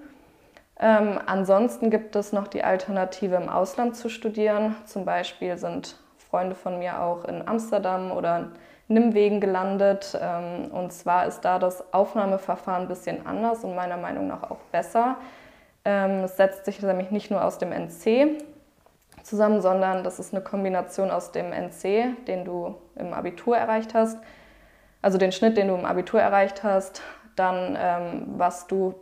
Ähm, 0.81 1.21
ansonsten 1.27 1.91
gibt 1.91 2.17
es 2.17 2.33
noch 2.33 2.49
die 2.49 2.65
Alternative, 2.65 3.37
im 3.37 3.49
Ausland 3.49 3.97
zu 3.97 4.09
studieren. 4.09 4.77
Zum 4.87 5.05
Beispiel 5.05 5.59
sind 5.59 5.97
Freunde 6.17 6.55
von 6.55 6.79
mir 6.79 7.03
auch 7.03 7.25
in 7.25 7.47
Amsterdam 7.47 8.13
oder 8.13 8.49
Nimwegen 8.89 9.41
gelandet. 9.41 10.19
Ähm, 10.21 10.71
und 10.73 10.93
zwar 10.93 11.27
ist 11.27 11.41
da 11.43 11.59
das 11.59 11.93
Aufnahmeverfahren 11.93 12.83
ein 12.83 12.89
bisschen 12.89 13.27
anders 13.27 13.63
und 13.65 13.75
meiner 13.75 13.99
Meinung 13.99 14.27
nach 14.27 14.51
auch 14.51 14.61
besser. 14.73 15.17
Ähm, 15.85 16.25
es 16.25 16.37
setzt 16.37 16.65
sich 16.65 16.81
nämlich 16.81 17.11
nicht 17.11 17.31
nur 17.31 17.45
aus 17.45 17.59
dem 17.59 17.73
NC 17.73 18.43
zusammen, 19.23 19.61
sondern 19.61 20.03
das 20.05 20.19
ist 20.19 20.33
eine 20.33 20.43
Kombination 20.43 21.11
aus 21.11 21.33
dem 21.33 21.53
NC, 21.53 22.25
den 22.27 22.45
du 22.45 22.77
im 22.97 23.13
Abitur 23.13 23.57
erreicht 23.57 23.93
hast, 23.93 24.19
also 25.07 25.19
den 25.19 25.31
Schnitt, 25.31 25.57
den 25.57 25.69
du 25.69 25.75
im 25.77 25.85
Abitur 25.85 26.21
erreicht 26.21 26.65
hast, 26.65 27.01
dann 27.37 27.79
ähm, 27.81 28.25
was 28.39 28.67
du 28.67 28.97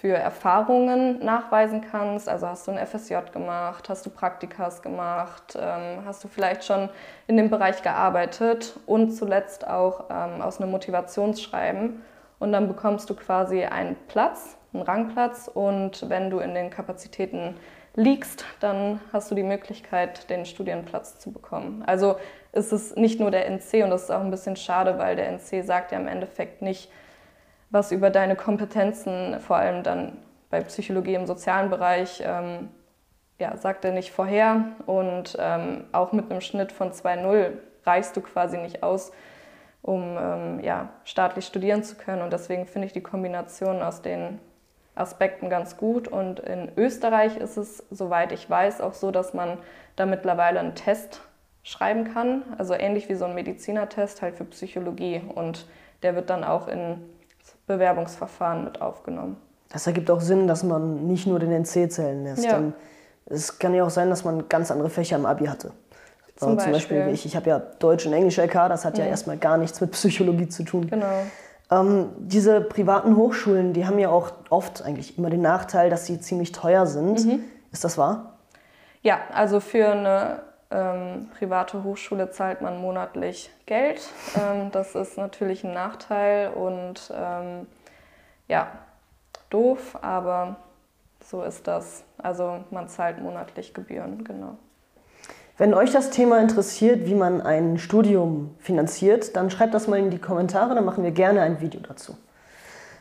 für 0.00 0.14
Erfahrungen 0.14 1.22
nachweisen 1.22 1.82
kannst. 1.82 2.30
Also 2.30 2.46
hast 2.46 2.66
du 2.66 2.70
ein 2.70 2.86
FSJ 2.86 3.16
gemacht, 3.30 3.90
hast 3.90 4.06
du 4.06 4.10
Praktikas 4.10 4.80
gemacht, 4.80 5.54
ähm, 5.60 5.98
hast 6.06 6.24
du 6.24 6.28
vielleicht 6.28 6.64
schon 6.64 6.88
in 7.26 7.36
dem 7.36 7.50
Bereich 7.50 7.82
gearbeitet 7.82 8.80
und 8.86 9.10
zuletzt 9.10 9.68
auch 9.68 10.06
ähm, 10.08 10.40
aus 10.40 10.62
einem 10.62 10.70
Motivationsschreiben. 10.70 12.02
Und 12.38 12.52
dann 12.52 12.66
bekommst 12.66 13.10
du 13.10 13.14
quasi 13.14 13.64
einen 13.64 13.96
Platz, 14.08 14.56
einen 14.72 14.82
Rangplatz 14.82 15.50
und 15.52 16.08
wenn 16.08 16.30
du 16.30 16.38
in 16.38 16.54
den 16.54 16.70
Kapazitäten 16.70 17.56
liegst, 17.96 18.46
dann 18.60 19.00
hast 19.12 19.30
du 19.30 19.34
die 19.34 19.42
Möglichkeit, 19.42 20.30
den 20.30 20.46
Studienplatz 20.46 21.18
zu 21.18 21.32
bekommen. 21.32 21.82
Also 21.86 22.16
ist 22.52 22.72
es 22.72 22.96
nicht 22.96 23.20
nur 23.20 23.30
der 23.30 23.46
NC 23.46 23.84
und 23.84 23.90
das 23.90 24.04
ist 24.04 24.10
auch 24.10 24.20
ein 24.20 24.30
bisschen 24.30 24.56
schade, 24.56 24.98
weil 24.98 25.16
der 25.16 25.28
NC 25.28 25.64
sagt 25.64 25.92
ja 25.92 25.98
im 25.98 26.08
Endeffekt 26.08 26.62
nicht, 26.62 26.90
was 27.70 27.92
über 27.92 28.10
deine 28.10 28.36
Kompetenzen, 28.36 29.40
vor 29.40 29.56
allem 29.56 29.82
dann 29.82 30.18
bei 30.50 30.60
Psychologie 30.62 31.14
im 31.14 31.26
sozialen 31.26 31.70
Bereich, 31.70 32.22
ähm, 32.24 32.70
ja, 33.38 33.56
sagt 33.56 33.84
er 33.84 33.92
nicht 33.92 34.10
vorher. 34.10 34.64
Und 34.86 35.36
ähm, 35.38 35.84
auch 35.92 36.12
mit 36.12 36.30
einem 36.30 36.40
Schnitt 36.40 36.72
von 36.72 36.92
2,0 36.92 37.52
reichst 37.84 38.16
du 38.16 38.20
quasi 38.20 38.58
nicht 38.58 38.82
aus, 38.82 39.12
um 39.82 40.16
ähm, 40.18 40.60
ja, 40.60 40.88
staatlich 41.04 41.46
studieren 41.46 41.82
zu 41.82 41.96
können. 41.96 42.22
Und 42.22 42.32
deswegen 42.32 42.66
finde 42.66 42.86
ich 42.86 42.92
die 42.92 43.02
Kombination 43.02 43.82
aus 43.82 44.02
den 44.02 44.40
Aspekten 44.94 45.50
ganz 45.50 45.76
gut. 45.76 46.08
Und 46.08 46.40
in 46.40 46.72
Österreich 46.76 47.36
ist 47.36 47.56
es, 47.56 47.84
soweit 47.90 48.32
ich 48.32 48.48
weiß, 48.48 48.80
auch 48.80 48.94
so, 48.94 49.10
dass 49.10 49.34
man 49.34 49.58
da 49.96 50.06
mittlerweile 50.06 50.58
einen 50.60 50.74
Test 50.74 51.20
schreiben 51.68 52.12
kann. 52.12 52.42
Also 52.56 52.72
ähnlich 52.72 53.08
wie 53.10 53.14
so 53.14 53.26
ein 53.26 53.34
Medizinertest, 53.34 54.22
halt 54.22 54.36
für 54.36 54.44
Psychologie. 54.44 55.20
Und 55.34 55.66
der 56.02 56.14
wird 56.14 56.30
dann 56.30 56.42
auch 56.42 56.66
in 56.66 56.96
Bewerbungsverfahren 57.66 58.64
mit 58.64 58.80
aufgenommen. 58.80 59.36
Das 59.68 59.86
ergibt 59.86 60.10
auch 60.10 60.22
Sinn, 60.22 60.48
dass 60.48 60.62
man 60.62 61.06
nicht 61.06 61.26
nur 61.26 61.38
den 61.38 61.52
NC 61.52 61.92
zählen 61.92 62.24
lässt. 62.24 62.44
Ja. 62.44 62.62
Es 63.26 63.58
kann 63.58 63.74
ja 63.74 63.84
auch 63.84 63.90
sein, 63.90 64.08
dass 64.08 64.24
man 64.24 64.48
ganz 64.48 64.70
andere 64.70 64.88
Fächer 64.88 65.16
im 65.16 65.26
Abi 65.26 65.44
hatte. 65.44 65.72
Zum, 66.36 66.56
Beispiel. 66.56 66.64
Zum 66.64 66.72
Beispiel 66.72 67.08
ich, 67.12 67.26
ich 67.26 67.36
habe 67.36 67.50
ja 67.50 67.58
Deutsch 67.58 68.06
und 68.06 68.14
Englisch 68.14 68.38
LK, 68.38 68.68
das 68.70 68.86
hat 68.86 68.96
ja, 68.96 69.04
ja 69.04 69.10
erstmal 69.10 69.36
gar 69.36 69.58
nichts 69.58 69.82
mit 69.82 69.90
Psychologie 69.90 70.48
zu 70.48 70.62
tun. 70.62 70.88
Genau. 70.88 71.06
Ähm, 71.70 72.08
diese 72.18 72.62
privaten 72.62 73.16
Hochschulen, 73.16 73.74
die 73.74 73.86
haben 73.86 73.98
ja 73.98 74.08
auch 74.08 74.30
oft 74.48 74.82
eigentlich 74.82 75.18
immer 75.18 75.28
den 75.28 75.42
Nachteil, 75.42 75.90
dass 75.90 76.06
sie 76.06 76.18
ziemlich 76.18 76.52
teuer 76.52 76.86
sind. 76.86 77.26
Mhm. 77.26 77.40
Ist 77.72 77.84
das 77.84 77.98
wahr? 77.98 78.38
Ja, 79.02 79.18
also 79.34 79.60
für 79.60 79.88
eine 79.88 80.47
ähm, 80.70 81.30
private 81.38 81.82
Hochschule 81.82 82.30
zahlt 82.30 82.60
man 82.60 82.80
monatlich 82.80 83.50
Geld. 83.66 84.00
Ähm, 84.36 84.70
das 84.70 84.94
ist 84.94 85.16
natürlich 85.16 85.64
ein 85.64 85.72
Nachteil 85.72 86.50
und 86.50 87.12
ähm, 87.14 87.66
ja, 88.48 88.68
doof, 89.50 89.98
aber 90.02 90.56
so 91.24 91.42
ist 91.42 91.66
das. 91.66 92.04
Also 92.18 92.64
man 92.70 92.88
zahlt 92.88 93.20
monatlich 93.20 93.74
Gebühren, 93.74 94.24
genau. 94.24 94.56
Wenn 95.56 95.74
euch 95.74 95.90
das 95.90 96.10
Thema 96.10 96.38
interessiert, 96.38 97.06
wie 97.06 97.16
man 97.16 97.40
ein 97.40 97.78
Studium 97.78 98.54
finanziert, 98.60 99.34
dann 99.34 99.50
schreibt 99.50 99.74
das 99.74 99.88
mal 99.88 99.98
in 99.98 100.10
die 100.10 100.20
Kommentare, 100.20 100.74
dann 100.74 100.84
machen 100.84 101.02
wir 101.02 101.10
gerne 101.10 101.42
ein 101.42 101.60
Video 101.60 101.80
dazu. 101.80 102.16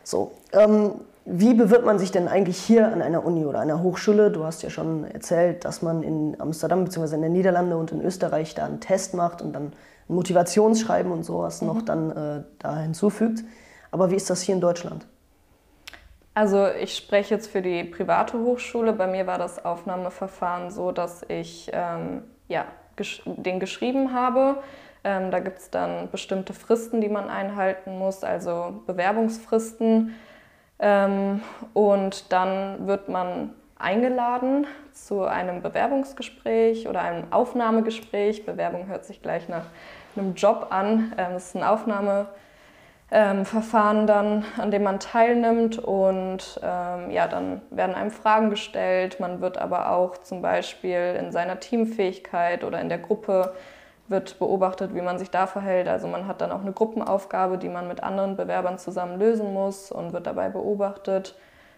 So, 0.03 0.31
ähm, 0.53 0.93
wie 1.29 1.53
bewirbt 1.53 1.86
man 1.86 2.00
sich 2.00 2.12
denn 2.12 2.29
eigentlich 2.29 2.57
hier 2.57 2.89
an 2.89 3.01
einer 3.01 3.25
Uni 3.25 3.46
oder 3.46 3.60
einer 3.60 3.84
Hochschule? 3.84 4.31
Du 4.31 4.46
hast 4.46 4.63
ja 4.63 4.69
schon 4.69 5.03
erzählt, 5.03 5.65
dass 5.65 5.81
man 5.81 6.01
in 6.01 6.39
Amsterdam 6.39 6.86
bzw. 6.86 7.15
in 7.15 7.22
den 7.22 7.34
Niederlanden 7.34 7.74
und 7.74 7.91
in 7.91 8.01
Österreich 8.01 8.55
da 8.55 8.65
einen 8.65 8.79
Test 8.79 9.13
macht 9.13 9.41
und 9.41 9.51
dann 9.51 9.74
ein 10.07 10.15
Motivationsschreiben 10.15 11.12
und 11.12 11.24
sowas 11.24 11.62
mhm. 11.62 11.67
noch 11.67 11.81
dann 11.81 12.12
äh, 12.12 12.43
da 12.60 12.77
hinzufügt. 12.77 13.43
Aber 13.91 14.10
wie 14.10 14.15
ist 14.15 14.29
das 14.29 14.41
hier 14.41 14.55
in 14.55 14.62
Deutschland? 14.62 15.05
Also 16.34 16.65
ich 16.67 16.96
spreche 16.96 17.36
jetzt 17.36 17.48
für 17.48 17.62
die 17.62 17.84
private 17.84 18.39
Hochschule. 18.39 18.93
Bei 18.93 19.07
mir 19.07 19.27
war 19.27 19.38
das 19.38 19.65
Aufnahmeverfahren 19.65 20.72
so, 20.72 20.93
dass 20.93 21.24
ich 21.27 21.69
ähm, 21.74 22.24
ja, 22.48 22.67
gesch 22.96 23.22
den 23.25 23.60
geschrieben 23.60 24.13
habe. 24.13 24.60
Ähm, 25.03 25.29
da 25.31 25.39
gibt 25.39 25.60
es 25.60 25.72
dann 25.72 26.10
bestimmte 26.10 26.53
Fristen, 26.53 27.01
die 27.01 27.10
man 27.10 27.27
einhalten 27.29 27.98
muss, 27.98 28.24
also 28.24 28.81
Bewerbungsfristen. 28.88 30.15
Ähm, 30.79 31.41
und 31.74 32.31
dann 32.31 32.88
wird 32.88 33.10
man 33.10 33.53
eingeladen 33.79 34.67
zu 34.91 35.24
einem 35.24 35.62
Bewerbungsgespräch 35.62 36.88
oder 36.88 37.01
einem 37.01 37.31
Aufnahmegespräch. 37.31 38.46
Bewerbung 38.46 38.88
hört 38.88 39.05
sich 39.05 39.22
gleich 39.22 39.48
nach 39.50 39.65
einem 40.15 40.36
Job 40.36 40.67
an. 40.69 41.13
Ähm, 41.17 41.34
es 41.36 41.48
ist 41.48 41.55
ein 41.55 41.63
Aufnahmeverfahren 41.63 44.01
ähm, 44.01 44.07
dann, 44.07 44.46
an 44.57 44.72
dem 44.72 44.84
man 44.84 45.00
teilnimmt 45.00 45.79
und 45.79 46.60
ähm, 46.63 47.12
ja, 47.12 47.27
dann 47.27 47.62
werden 47.69 47.96
einem 47.96 48.12
Fragen 48.12 48.50
gestellt. 48.50 49.19
Man 49.19 49.41
wird 49.41 49.57
aber 49.57 49.91
auch 49.91 50.17
zum 50.17 50.41
Beispiel 50.41 51.17
in 51.19 51.31
seiner 51.31 51.60
Teamfähigkeit 51.60 52.63
oder 52.63 52.81
in 52.81 52.89
der 52.89 53.00
Gruppe 53.00 53.53
wird 54.10 54.40
beobachtet, 54.40 54.94
wie 54.96 55.02
man 55.02 55.20
sich 55.20 55.32
da 55.32 55.48
verhält. 55.48 55.88
Also 55.88 56.08
man 56.08 56.28
hat 56.28 56.42
dann 56.42 56.52
auch 56.52 56.62
eine 56.62 56.72
Gruppenaufgabe, 56.72 57.58
die 57.58 57.70
man 57.70 57.88
mit 57.88 58.04
anderen 58.04 58.38
Bewerbern 58.38 58.78
zusammen 58.78 59.20
lösen 59.20 59.54
muss 59.54 59.92
und 59.92 60.14
wird 60.14 60.28
dabei 60.28 60.50
beobachtet. 60.50 61.36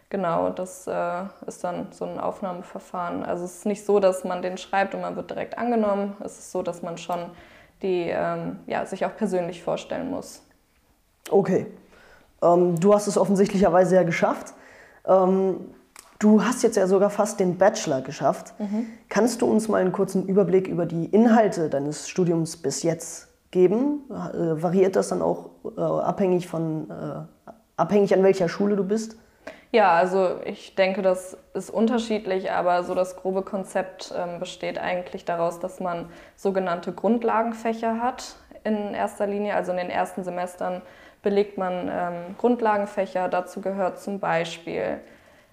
Genau, 0.09 0.49
das 0.49 0.87
äh, 0.87 1.23
ist 1.45 1.63
dann 1.63 1.87
so 1.91 2.05
ein 2.05 2.19
Aufnahmeverfahren. 2.19 3.23
Also 3.23 3.45
es 3.45 3.57
ist 3.57 3.65
nicht 3.65 3.85
so, 3.85 3.99
dass 3.99 4.23
man 4.23 4.41
den 4.41 4.57
schreibt 4.57 4.95
und 4.95 5.01
man 5.01 5.15
wird 5.15 5.29
direkt 5.29 5.57
angenommen. 5.57 6.15
Es 6.23 6.39
ist 6.39 6.51
so, 6.51 6.63
dass 6.63 6.81
man 6.81 6.97
schon 6.97 7.19
die, 7.81 8.09
ähm, 8.09 8.59
ja, 8.65 8.85
sich 8.85 9.05
auch 9.05 9.15
persönlich 9.15 9.63
vorstellen 9.63 10.09
muss. 10.09 10.43
Okay. 11.29 11.67
Ähm, 12.41 12.79
du 12.79 12.93
hast 12.93 13.07
es 13.07 13.17
offensichtlicherweise 13.17 13.95
ja 13.95 14.03
geschafft. 14.03 14.53
Ähm, 15.05 15.73
Du 16.19 16.43
hast 16.43 16.63
jetzt 16.63 16.75
ja 16.75 16.85
sogar 16.85 17.09
fast 17.09 17.39
den 17.39 17.57
Bachelor 17.57 18.01
geschafft. 18.01 18.53
Mhm. 18.59 18.87
Kannst 19.07 19.41
du 19.41 19.49
uns 19.49 19.69
mal 19.69 19.79
einen 19.79 19.93
kurzen 19.93 20.27
Überblick 20.27 20.67
über 20.67 20.85
die 20.85 21.05
Inhalte 21.05 21.69
deines 21.69 22.09
Studiums 22.09 22.57
bis 22.57 22.83
jetzt 22.83 23.29
geben? 23.51 24.01
Äh, 24.09 24.61
variiert 24.61 24.97
das 24.97 25.09
dann 25.09 25.21
auch 25.21 25.49
äh, 25.77 25.81
abhängig 25.81 26.47
von 26.47 26.89
äh, 26.89 27.51
abhängig 27.77 28.13
an 28.13 28.21
welcher 28.23 28.49
Schule 28.49 28.75
du 28.75 28.83
bist? 28.83 29.17
Ja, 29.71 29.93
also 29.93 30.41
ich 30.45 30.75
denke, 30.75 31.01
das 31.01 31.37
ist 31.53 31.69
unterschiedlich, 31.69 32.51
aber 32.51 32.83
so 32.83 32.95
das 32.95 33.15
grobe 33.15 33.43
Konzept 33.43 34.13
ähm, 34.17 34.39
besteht 34.39 34.77
eigentlich 34.77 35.23
daraus, 35.23 35.59
dass 35.59 35.79
man 35.79 36.07
sogenannte 36.35 36.91
Grundlagenfächer 36.91 38.01
hat 38.01 38.35
in 38.63 38.93
erster 38.93 39.25
Linie. 39.25 39.55
Also 39.55 39.71
in 39.71 39.77
den 39.77 39.89
ersten 39.89 40.23
Semestern 40.25 40.81
belegt 41.21 41.57
man 41.57 41.87
ähm, 41.89 42.35
Grundlagenfächer. 42.37 43.29
Dazu 43.29 43.61
gehört 43.61 44.01
zum 44.01 44.19
Beispiel 44.19 44.99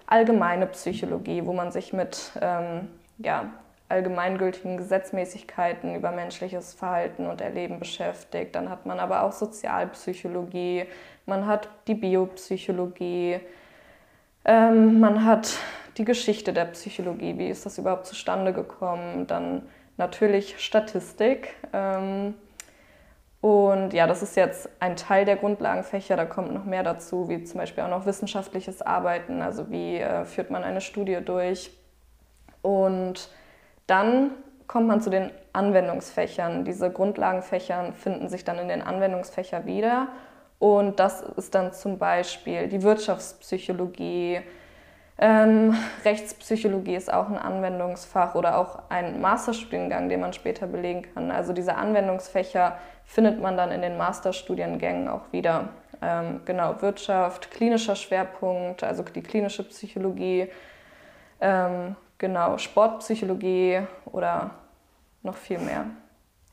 allgemeine 0.07 0.65
Psychologie, 0.67 1.45
wo 1.45 1.53
man 1.53 1.71
sich 1.71 1.93
mit 1.93 2.31
ähm, 2.41 2.87
ja, 3.19 3.51
allgemeingültigen 3.89 4.77
Gesetzmäßigkeiten 4.77 5.95
über 5.95 6.11
menschliches 6.11 6.73
Verhalten 6.73 7.27
und 7.27 7.41
Erleben 7.41 7.79
beschäftigt. 7.79 8.55
Dann 8.55 8.69
hat 8.69 8.85
man 8.85 8.99
aber 8.99 9.23
auch 9.23 9.31
Sozialpsychologie, 9.31 10.85
man 11.25 11.45
hat 11.45 11.69
die 11.87 11.95
Biopsychologie, 11.95 13.39
ähm, 14.45 14.99
man 14.99 15.25
hat 15.25 15.59
die 15.97 16.05
Geschichte 16.05 16.53
der 16.53 16.65
Psychologie, 16.65 17.37
wie 17.37 17.49
ist 17.49 17.65
das 17.65 17.77
überhaupt 17.77 18.05
zustande 18.05 18.53
gekommen, 18.53 19.27
dann 19.27 19.63
natürlich 19.97 20.59
Statistik. 20.59 21.55
Ähm, 21.73 22.33
und 23.47 23.93
ja, 23.93 24.07
das 24.07 24.23
ist 24.23 24.35
jetzt 24.35 24.69
ein 24.81 24.97
Teil 24.97 25.23
der 25.23 25.37
Grundlagenfächer, 25.37 26.17
da 26.17 26.25
kommt 26.25 26.53
noch 26.53 26.65
mehr 26.65 26.83
dazu, 26.83 27.29
wie 27.29 27.45
zum 27.45 27.61
Beispiel 27.61 27.81
auch 27.85 27.89
noch 27.89 28.05
wissenschaftliches 28.05 28.81
Arbeiten, 28.81 29.41
also 29.41 29.71
wie 29.71 29.99
äh, 29.99 30.25
führt 30.25 30.51
man 30.51 30.65
eine 30.65 30.81
Studie 30.81 31.19
durch. 31.23 31.71
Und 32.61 33.29
dann 33.85 34.31
kommt 34.67 34.87
man 34.87 34.99
zu 34.99 35.09
den 35.09 35.31
Anwendungsfächern. 35.53 36.65
Diese 36.65 36.91
Grundlagenfächer 36.91 37.93
finden 37.93 38.27
sich 38.27 38.43
dann 38.43 38.59
in 38.59 38.67
den 38.67 38.81
Anwendungsfächern 38.81 39.65
wieder. 39.65 40.09
Und 40.59 40.99
das 40.99 41.21
ist 41.21 41.55
dann 41.55 41.71
zum 41.71 41.99
Beispiel 41.99 42.67
die 42.67 42.83
Wirtschaftspsychologie, 42.83 44.41
ähm, 45.19 45.75
Rechtspsychologie 46.05 46.95
ist 46.95 47.11
auch 47.11 47.27
ein 47.29 47.37
Anwendungsfach 47.37 48.35
oder 48.35 48.57
auch 48.57 48.83
ein 48.89 49.19
Masterstudiengang, 49.19 50.09
den 50.09 50.19
man 50.19 50.33
später 50.33 50.67
belegen 50.67 51.07
kann. 51.13 51.31
Also 51.31 51.53
diese 51.53 51.75
Anwendungsfächer 51.75 52.77
findet 53.05 53.41
man 53.41 53.57
dann 53.57 53.71
in 53.71 53.81
den 53.81 53.97
Masterstudiengängen 53.97 55.07
auch 55.07 55.31
wieder. 55.31 55.69
Ähm, 56.01 56.41
genau, 56.45 56.79
Wirtschaft, 56.81 57.49
klinischer 57.49 57.95
Schwerpunkt, 57.95 58.83
also 58.83 59.01
die 59.01 59.23
klinische 59.23 59.63
Psychologie, 59.63 60.49
ähm, 61.41 61.95
genau, 62.19 62.59
Sportpsychologie 62.59 63.81
oder 64.05 64.51
noch 65.23 65.35
viel 65.35 65.57
mehr. 65.57 65.85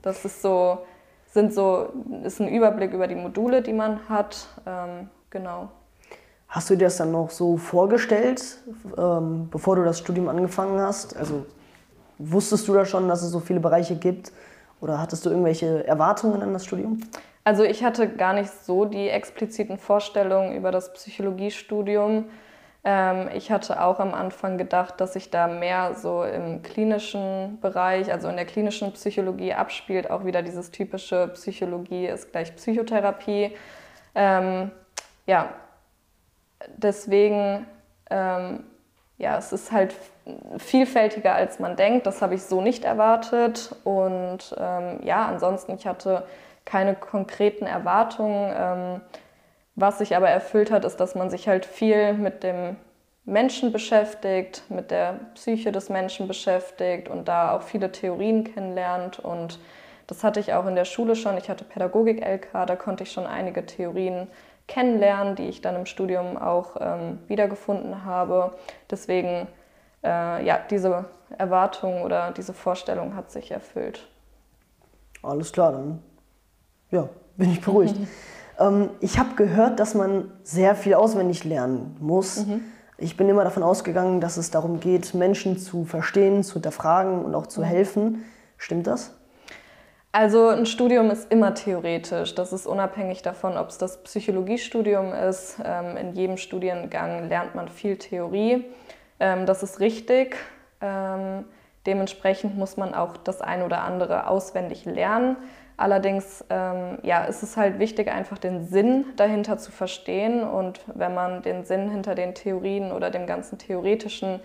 Das 0.01 0.25
ist 0.25 0.41
so, 0.41 0.87
sind 1.27 1.53
so, 1.53 1.93
ist 2.23 2.41
ein 2.41 2.49
Überblick 2.49 2.93
über 2.93 3.09
die 3.09 3.15
Module, 3.15 3.61
die 3.61 3.75
man 3.75 4.09
hat. 4.09 4.49
Ähm, 4.67 5.11
genau. 5.29 5.69
Hast 6.55 6.71
du 6.71 6.77
dir 6.77 6.85
das 6.85 6.99
dann 6.99 7.11
noch 7.11 7.31
so 7.31 7.57
vorgestellt, 7.57 8.59
ähm, 8.97 9.49
bevor 9.51 9.75
du 9.75 9.83
das 9.83 9.99
Studium 9.99 10.29
angefangen 10.29 10.81
hast? 10.81 11.17
Also 11.17 11.47
wusstest 12.19 12.69
du 12.69 12.75
da 12.75 12.85
schon, 12.85 13.09
dass 13.09 13.23
es 13.23 13.33
so 13.33 13.41
viele 13.41 13.59
Bereiche 13.59 13.97
gibt? 13.97 14.31
Oder 14.81 15.01
hattest 15.01 15.27
du 15.27 15.31
irgendwelche 15.31 15.85
Erwartungen 15.85 16.41
an 16.43 16.53
das 16.53 16.65
Studium? 16.65 17.01
Also 17.43 17.65
ich 17.65 17.83
hatte 17.83 18.09
gar 18.09 18.35
nicht 18.35 18.53
so 18.53 18.85
die 18.85 19.09
expliziten 19.09 19.79
Vorstellungen 19.79 20.55
über 20.55 20.71
das 20.71 20.93
Psychologiestudium. 20.93 22.27
Ähm, 22.85 23.31
ich 23.35 23.51
hatte 23.51 23.83
auch 23.83 23.99
am 23.99 24.15
Anfang 24.15 24.57
gedacht, 24.57 25.01
dass 25.01 25.15
sich 25.15 25.33
da 25.33 25.49
mehr 25.49 25.97
so 25.97 26.23
im 26.23 26.63
klinischen 26.63 27.59
Bereich, 27.63 28.13
also 28.13 28.29
in 28.29 28.37
der 28.37 28.47
klinischen 28.47 28.93
Psychologie 28.93 29.55
abspielt. 29.55 30.09
Auch 30.09 30.25
wieder 30.25 30.41
dieses 30.41 30.71
typische 30.71 31.27
Psychologie 31.35 32.07
ist 32.07 32.31
gleich 32.31 32.55
Psychotherapie. 32.55 33.57
Ähm, 34.15 34.71
ja, 35.27 35.49
deswegen, 36.77 37.67
ähm, 38.11 38.65
ja, 39.19 39.39
es 39.39 39.53
ist 39.53 39.73
halt 39.73 39.95
vielfältiger, 40.59 41.35
als 41.35 41.59
man 41.59 41.77
denkt. 41.77 42.07
Das 42.07 42.23
habe 42.23 42.35
ich 42.35 42.43
so 42.43 42.61
nicht 42.61 42.85
erwartet. 42.85 43.75
Und 43.85 44.55
ähm, 44.59 45.01
ja, 45.03 45.27
ansonsten, 45.27 45.75
ich 45.75 45.87
hatte 45.87 46.25
keine 46.65 46.95
konkreten 46.95 47.67
Erwartungen. 47.67 48.53
Ähm, 48.57 49.01
was 49.77 49.99
sich 49.99 50.17
aber 50.17 50.29
erfüllt 50.29 50.71
hat, 50.71 50.85
ist, 50.85 50.99
dass 50.99 51.15
man 51.15 51.31
sich 51.31 51.49
halt 51.49 51.67
viel 51.67 52.15
mit 52.15 52.43
dem 52.43 52.77
Menschen 53.25 53.73
beschäftigt, 53.73 54.63
mit 54.69 54.91
der 54.91 55.19
Psyche 55.35 55.73
des 55.73 55.89
Menschen 55.89 56.29
beschäftigt 56.29 57.09
und 57.09 57.27
da 57.27 57.53
auch 57.53 57.63
viele 57.63 57.91
Theorien 57.91 58.45
kennenlernt. 58.45 59.19
Und 59.19 59.59
das 60.07 60.23
hatte 60.23 60.41
ich 60.41 60.53
auch 60.53 60.67
in 60.67 60.75
der 60.75 60.85
Schule 60.85 61.17
schon. 61.17 61.39
Ich 61.39 61.49
hatte 61.49 61.65
Pädagogik-LK, 61.65 62.67
da 62.67 62.77
konnte 62.77 63.05
ich 63.05 63.13
schon 63.13 63.27
einige 63.27 63.65
Theorien 63.65 64.29
kennenlernen, 64.67 65.37
die 65.37 65.49
ich 65.49 65.61
dann 65.61 65.77
im 65.77 65.87
Studium 65.87 66.37
auch 66.37 66.77
ähm, 66.81 67.19
wiedergefunden 67.29 68.05
habe. 68.05 68.53
Deswegen, 68.91 69.47
äh, 70.03 70.45
ja, 70.45 70.59
diese 70.71 71.07
Erwartung 71.37 72.03
oder 72.03 72.33
diese 72.33 72.55
Vorstellung 72.55 73.15
hat 73.15 73.31
sich 73.31 73.51
erfüllt. 73.51 74.09
Alles 75.23 75.53
klar, 75.53 75.73
dann 75.73 76.03
ja, 76.91 77.09
bin 77.37 77.51
ich 77.51 77.61
beruhigt. 77.61 77.97
ähm, 78.59 78.91
ich 79.01 79.19
habe 79.19 79.35
gehört, 79.37 79.81
dass 79.81 79.95
man 79.95 80.31
sehr 80.43 80.75
viel 80.75 80.95
auswendig 80.95 81.45
lernen 81.45 81.97
muss. 82.01 82.47
Mhm. 82.47 82.63
Ich 82.97 83.17
bin 83.17 83.29
immer 83.29 83.45
davon 83.45 83.63
ausgegangen, 83.63 84.21
dass 84.21 84.37
es 84.37 84.51
darum 84.51 84.81
geht, 84.81 85.15
Menschen 85.15 85.59
zu 85.59 85.85
verstehen, 85.85 86.43
zu 86.43 86.55
hinterfragen 86.55 87.25
und 87.25 87.35
auch 87.35 87.47
zu 87.47 87.61
mhm. 87.61 87.65
helfen. 87.65 88.25
Stimmt 88.57 88.87
das? 88.87 89.15
Also 90.15 90.47
ein 90.47 90.65
Studium 90.65 91.11
ist 91.11 91.33
immer 91.33 91.55
theoretisch. 91.55 92.37
Das 92.37 92.53
ist 92.53 92.69
unabhängig 92.69 93.23
davon, 93.23 93.59
ob 93.59 93.71
es 93.71 93.79
das 93.79 94.01
Psychologiestudium 94.05 95.13
ist. 95.13 95.57
Ähm, 95.65 95.97
in 95.97 96.13
jedem 96.13 96.37
Studiengang 96.37 97.29
lernt 97.29 97.57
man 97.57 97.69
viel 97.69 97.97
Theorie. 97.97 98.65
Ähm, 99.19 99.45
das 99.45 99.65
ist 99.65 99.81
richtig. 99.81 100.37
Ähm, 100.81 101.47
dementsprechend 101.85 102.57
muss 102.57 102.77
man 102.77 102.95
auch 102.95 103.17
das 103.17 103.41
eine 103.41 103.65
oder 103.65 103.83
andere 103.83 104.29
auswendig 104.29 104.85
lernen. 104.85 105.37
Allerdings 105.77 106.45
ja, 106.49 107.25
ist 107.25 107.43
es 107.43 107.57
halt 107.57 107.81
wichtig, 107.81 108.09
einfach 108.09 108.39
den 108.39 108.65
Sinn 108.65 109.07
dahinter 109.17 109.59
zu 109.59 109.73
verstehen. 109.73 110.45
Und 110.45 110.79
wenn 110.95 111.13
man 111.15 111.43
den 111.43 111.65
Sinn 111.65 111.91
hinter 111.91 112.15
den 112.15 112.37
Theorien 112.37 112.93
oder 112.93 113.11
dem 113.11 113.27
ganzen 113.27 113.59
Theoretischen 113.59 114.39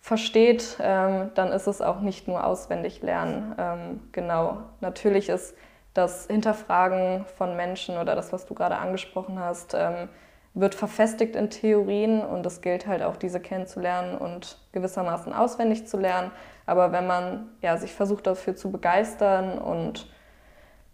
versteht, 0.00 0.78
ähm, 0.80 1.30
dann 1.34 1.52
ist 1.52 1.66
es 1.66 1.80
auch 1.80 2.00
nicht 2.00 2.26
nur 2.26 2.44
auswendig 2.44 3.02
lernen. 3.02 3.54
Ähm, 3.58 4.00
genau, 4.12 4.58
natürlich 4.80 5.28
ist 5.28 5.54
das 5.94 6.26
Hinterfragen 6.26 7.26
von 7.36 7.56
Menschen 7.56 7.98
oder 7.98 8.14
das, 8.14 8.32
was 8.32 8.46
du 8.46 8.54
gerade 8.54 8.78
angesprochen 8.78 9.38
hast, 9.38 9.74
ähm, 9.74 10.08
wird 10.54 10.74
verfestigt 10.74 11.36
in 11.36 11.50
Theorien 11.50 12.22
und 12.22 12.44
es 12.44 12.60
gilt 12.60 12.86
halt 12.86 13.02
auch, 13.02 13.16
diese 13.16 13.38
kennenzulernen 13.40 14.16
und 14.18 14.58
gewissermaßen 14.72 15.32
auswendig 15.32 15.86
zu 15.86 15.96
lernen. 15.96 16.32
Aber 16.66 16.92
wenn 16.92 17.06
man 17.06 17.48
ja, 17.62 17.76
sich 17.76 17.92
versucht 17.92 18.26
dafür 18.26 18.56
zu 18.56 18.72
begeistern 18.72 19.58
und 19.58 20.10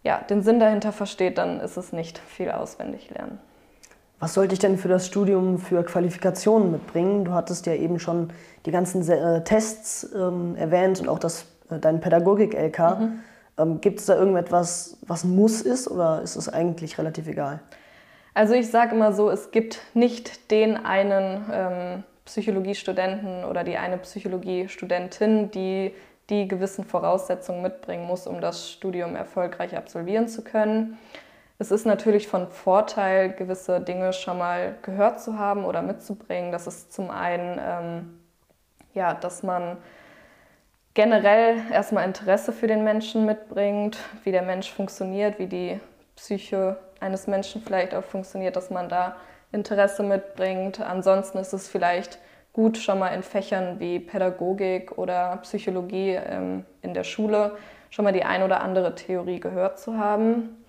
ja, 0.02 0.18
den 0.18 0.42
Sinn 0.42 0.60
dahinter 0.60 0.92
versteht, 0.92 1.38
dann 1.38 1.60
ist 1.60 1.76
es 1.76 1.92
nicht 1.92 2.18
viel 2.18 2.50
auswendig 2.50 3.10
lernen. 3.10 3.40
Was 4.18 4.32
sollte 4.32 4.54
ich 4.54 4.58
denn 4.58 4.78
für 4.78 4.88
das 4.88 5.06
Studium 5.06 5.58
für 5.58 5.82
Qualifikationen 5.84 6.70
mitbringen? 6.72 7.24
Du 7.24 7.32
hattest 7.32 7.66
ja 7.66 7.74
eben 7.74 7.98
schon 7.98 8.30
die 8.64 8.70
ganzen 8.70 9.06
äh, 9.08 9.44
Tests 9.44 10.08
ähm, 10.14 10.56
erwähnt 10.56 11.00
und 11.00 11.08
auch 11.08 11.18
das, 11.18 11.46
äh, 11.70 11.78
dein 11.78 12.00
Pädagogik-LK. 12.00 12.78
Mhm. 12.78 13.18
Ähm, 13.58 13.80
Gibt 13.80 14.00
es 14.00 14.06
da 14.06 14.16
irgendetwas, 14.16 14.98
was 15.06 15.24
ein 15.24 15.34
Muss 15.34 15.60
ist 15.60 15.88
oder 15.88 16.22
ist 16.22 16.36
es 16.36 16.48
eigentlich 16.48 16.96
relativ 16.98 17.28
egal? 17.28 17.60
Also 18.32 18.54
ich 18.54 18.70
sage 18.70 18.94
immer 18.94 19.12
so, 19.12 19.30
es 19.30 19.50
gibt 19.50 19.80
nicht 19.94 20.50
den 20.50 20.76
einen 20.76 21.44
ähm, 21.52 22.04
Psychologiestudenten 22.24 23.44
oder 23.44 23.64
die 23.64 23.76
eine 23.76 23.98
Psychologiestudentin, 23.98 25.50
die 25.50 25.94
die 26.28 26.48
gewissen 26.48 26.84
Voraussetzungen 26.84 27.62
mitbringen 27.62 28.06
muss, 28.06 28.26
um 28.26 28.40
das 28.40 28.70
Studium 28.70 29.14
erfolgreich 29.14 29.76
absolvieren 29.76 30.26
zu 30.28 30.42
können. 30.42 30.98
Es 31.58 31.70
ist 31.70 31.86
natürlich 31.86 32.28
von 32.28 32.48
Vorteil, 32.48 33.32
gewisse 33.32 33.80
Dinge 33.80 34.12
schon 34.12 34.38
mal 34.38 34.76
gehört 34.82 35.20
zu 35.20 35.38
haben 35.38 35.64
oder 35.64 35.80
mitzubringen. 35.80 36.52
Das 36.52 36.66
ist 36.66 36.92
zum 36.92 37.10
einen, 37.10 37.58
ähm, 37.62 38.20
ja, 38.92 39.14
dass 39.14 39.42
man 39.42 39.78
generell 40.92 41.56
erstmal 41.72 42.04
Interesse 42.04 42.52
für 42.52 42.66
den 42.66 42.84
Menschen 42.84 43.24
mitbringt, 43.24 43.98
wie 44.24 44.32
der 44.32 44.42
Mensch 44.42 44.70
funktioniert, 44.70 45.38
wie 45.38 45.46
die 45.46 45.80
Psyche 46.16 46.76
eines 47.00 47.26
Menschen 47.26 47.62
vielleicht 47.62 47.94
auch 47.94 48.04
funktioniert, 48.04 48.56
dass 48.56 48.70
man 48.70 48.88
da 48.88 49.16
Interesse 49.52 50.02
mitbringt. 50.02 50.80
Ansonsten 50.80 51.38
ist 51.38 51.52
es 51.54 51.68
vielleicht 51.68 52.18
gut, 52.52 52.78
schon 52.78 52.98
mal 52.98 53.08
in 53.08 53.22
Fächern 53.22 53.80
wie 53.80 53.98
Pädagogik 53.98 54.96
oder 54.96 55.38
Psychologie 55.42 56.12
ähm, 56.12 56.64
in 56.82 56.94
der 56.94 57.04
Schule 57.04 57.56
schon 57.90 58.04
mal 58.04 58.12
die 58.12 58.24
ein 58.24 58.42
oder 58.42 58.62
andere 58.62 58.94
Theorie 58.94 59.40
gehört 59.40 59.78
zu 59.78 59.98
haben. 59.98 60.64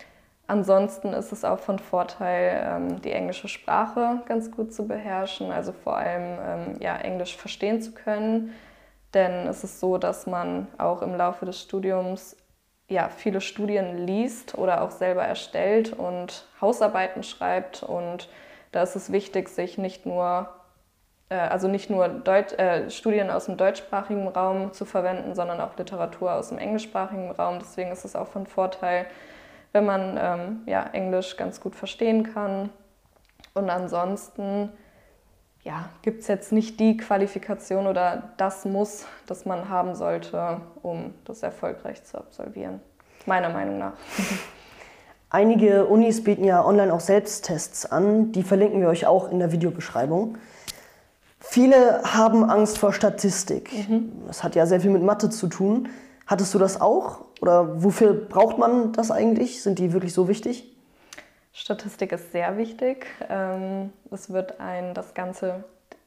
Ansonsten 0.47 1.12
ist 1.12 1.33
es 1.33 1.43
auch 1.43 1.60
von 1.60 1.77
Vorteil, 1.77 2.63
ähm, 2.65 3.01
die 3.01 3.12
englische 3.12 3.49
Sprache 3.49 4.21
ganz 4.25 4.49
gut 4.49 4.73
zu 4.73 4.88
beherrschen, 4.88 5.51
also 5.51 5.73
vor 5.73 5.97
allem 5.97 6.39
ähm, 6.41 6.75
ja, 6.79 6.95
Englisch 6.95 7.36
verstehen 7.36 7.81
zu 7.81 7.91
können. 7.91 8.53
Denn 9.13 9.47
es 9.47 9.65
ist 9.65 9.81
so, 9.81 9.97
dass 9.97 10.25
man 10.25 10.67
auch 10.77 11.01
im 11.01 11.15
Laufe 11.15 11.45
des 11.45 11.62
Studiums 11.62 12.38
ja, 12.89 13.10
viele 13.10 13.41
Studien 13.41 14.05
liest 14.05 14.57
oder 14.57 14.81
auch 14.81 14.91
selber 14.91 15.23
erstellt 15.23 15.91
und 15.91 16.45
Hausarbeiten 16.62 17.23
schreibt. 17.23 17.83
Und 17.83 18.29
da 18.71 18.83
ist 18.83 18.95
es 18.95 19.12
wichtig, 19.12 19.49
sich 19.49 19.77
nicht 19.77 20.05
nur, 20.05 20.49
äh, 21.27 21.36
also 21.36 21.67
nicht 21.67 21.89
nur 21.89 22.07
Deut 22.07 22.53
äh, 22.53 22.89
Studien 22.89 23.29
aus 23.29 23.45
dem 23.45 23.57
deutschsprachigen 23.57 24.29
Raum 24.29 24.71
zu 24.71 24.86
verwenden, 24.86 25.36
sondern 25.36 25.60
auch 25.60 25.77
Literatur 25.77 26.33
aus 26.33 26.49
dem 26.49 26.57
englischsprachigen 26.57 27.31
Raum. 27.31 27.60
Deswegen 27.60 27.91
ist 27.91 28.05
es 28.05 28.15
auch 28.15 28.27
von 28.27 28.47
Vorteil, 28.47 29.07
wenn 29.78 29.86
man 29.86 30.18
ähm, 30.20 30.62
ja, 30.66 30.90
Englisch 30.92 31.38
ganz 31.38 31.62
gut 31.62 31.76
verstehen 31.76 32.34
kann. 32.34 32.72
Und 33.54 33.70
ansonsten 33.70 34.70
ja, 35.63 35.90
gibt 36.02 36.22
es 36.22 36.28
jetzt 36.28 36.52
nicht 36.52 36.80
die 36.80 36.98
Qualifikation 36.98 37.86
oder 37.86 38.32
das 38.38 38.66
Muss, 38.66 39.06
das 39.28 39.46
man 39.46 39.70
haben 39.70 39.94
sollte, 39.94 40.62
um 40.82 41.13
das 41.26 41.44
erfolgreich 41.44 42.04
zu 42.06 42.18
absolvieren. 42.18 42.80
Meiner 43.28 43.50
Meinung 43.50 43.78
nach. 43.78 43.94
Einige 45.30 45.86
Unis 45.86 46.24
bieten 46.24 46.44
ja 46.44 46.66
online 46.66 46.92
auch 46.92 47.02
Selbsttests 47.02 47.86
an, 47.86 48.32
die 48.32 48.42
verlinken 48.42 48.82
wir 48.82 48.88
euch 48.88 49.06
auch 49.06 49.30
in 49.30 49.38
der 49.38 49.52
Videobeschreibung. 49.52 50.38
Viele 51.40 52.02
haben 52.04 52.50
Angst 52.50 52.80
vor 52.80 52.94
Statistik. 52.94 53.72
Mhm. 53.88 54.24
Das 54.26 54.44
hat 54.44 54.56
ja 54.56 54.66
sehr 54.66 54.82
viel 54.82 54.90
mit 54.90 55.04
Mathe 55.04 55.30
zu 55.30 55.48
tun. 55.48 55.90
Hattest 56.28 56.54
du 56.54 56.60
das 56.60 56.80
auch? 56.80 57.22
Oder 57.42 57.84
wofür 57.84 58.13
braucht 58.13 58.58
man 58.58 58.92
das 58.92 59.12
eigentlich? 59.12 59.63
Sind 59.63 59.80
die 59.80 59.94
wirklich 59.94 60.13
so 60.13 60.28
wichtig? 60.28 60.76
Statistik 61.54 62.12
ist 62.12 62.32
sehr 62.32 62.58
wichtig. 62.58 63.08
Ähm, 63.30 63.92
es 64.12 64.32
wird 64.32 64.60
ein 64.60 64.94
das 64.94 65.13
ganze 65.13 65.63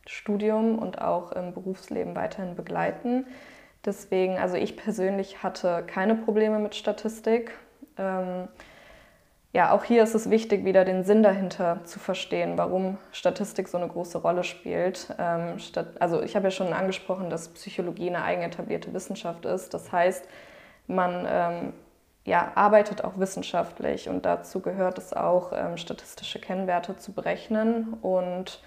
Studium 0.06 0.78
und 0.78 1.00
auch 1.00 1.32
im 1.32 1.52
Berufsleben 1.54 2.14
weiterhin 2.14 2.54
begleiten. 2.54 3.26
Deswegen, 3.84 4.38
also 4.38 4.56
ich 4.56 4.76
persönlich 4.76 5.42
hatte 5.42 5.82
keine 5.86 6.14
Probleme 6.14 6.58
mit 6.58 6.74
Statistik. 6.74 7.52
Ja, 9.52 9.72
auch 9.72 9.82
hier 9.82 10.04
ist 10.04 10.14
es 10.14 10.30
wichtig, 10.30 10.64
wieder 10.64 10.84
den 10.84 11.02
Sinn 11.02 11.24
dahinter 11.24 11.80
zu 11.84 11.98
verstehen, 11.98 12.56
warum 12.56 12.98
Statistik 13.10 13.66
so 13.66 13.78
eine 13.78 13.88
große 13.88 14.18
Rolle 14.18 14.44
spielt. 14.44 15.12
Ähm, 15.18 15.56
also 15.98 16.22
ich 16.22 16.36
habe 16.36 16.46
ja 16.46 16.50
schon 16.52 16.72
angesprochen, 16.72 17.30
dass 17.30 17.48
Psychologie 17.48 18.08
eine 18.08 18.22
eigen 18.22 18.42
etablierte 18.42 18.94
Wissenschaft 18.94 19.44
ist. 19.46 19.74
Das 19.74 19.90
heißt, 19.90 20.24
man 20.86 21.26
ähm, 21.28 21.72
ja, 22.24 22.52
arbeitet 22.54 23.02
auch 23.02 23.18
wissenschaftlich 23.18 24.08
und 24.08 24.24
dazu 24.24 24.60
gehört 24.60 24.98
es 24.98 25.12
auch, 25.12 25.52
ähm, 25.52 25.76
statistische 25.76 26.40
Kennwerte 26.40 26.96
zu 26.96 27.12
berechnen. 27.12 27.94
Und 28.02 28.62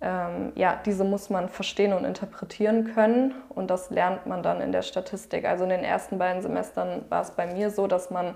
ähm, 0.00 0.52
ja, 0.54 0.80
diese 0.86 1.04
muss 1.04 1.28
man 1.28 1.50
verstehen 1.50 1.92
und 1.92 2.06
interpretieren 2.06 2.94
können 2.94 3.34
und 3.50 3.68
das 3.70 3.90
lernt 3.90 4.24
man 4.26 4.42
dann 4.42 4.62
in 4.62 4.72
der 4.72 4.82
Statistik. 4.82 5.44
Also 5.44 5.64
in 5.64 5.70
den 5.70 5.84
ersten 5.84 6.16
beiden 6.16 6.40
Semestern 6.40 7.04
war 7.10 7.20
es 7.20 7.32
bei 7.32 7.46
mir 7.46 7.70
so, 7.70 7.86
dass 7.86 8.10
man 8.10 8.34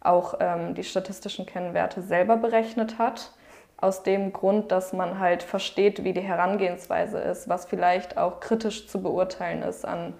auch 0.00 0.34
ähm, 0.40 0.74
die 0.74 0.84
statistischen 0.84 1.46
Kennwerte 1.46 2.02
selber 2.02 2.36
berechnet 2.36 2.98
hat. 2.98 3.32
Aus 3.78 4.02
dem 4.02 4.32
Grund, 4.32 4.72
dass 4.72 4.92
man 4.92 5.18
halt 5.18 5.42
versteht, 5.42 6.02
wie 6.02 6.14
die 6.14 6.22
Herangehensweise 6.22 7.18
ist, 7.18 7.48
was 7.48 7.66
vielleicht 7.66 8.16
auch 8.16 8.40
kritisch 8.40 8.88
zu 8.88 9.02
beurteilen 9.02 9.62
ist 9.62 9.84
an 9.84 10.14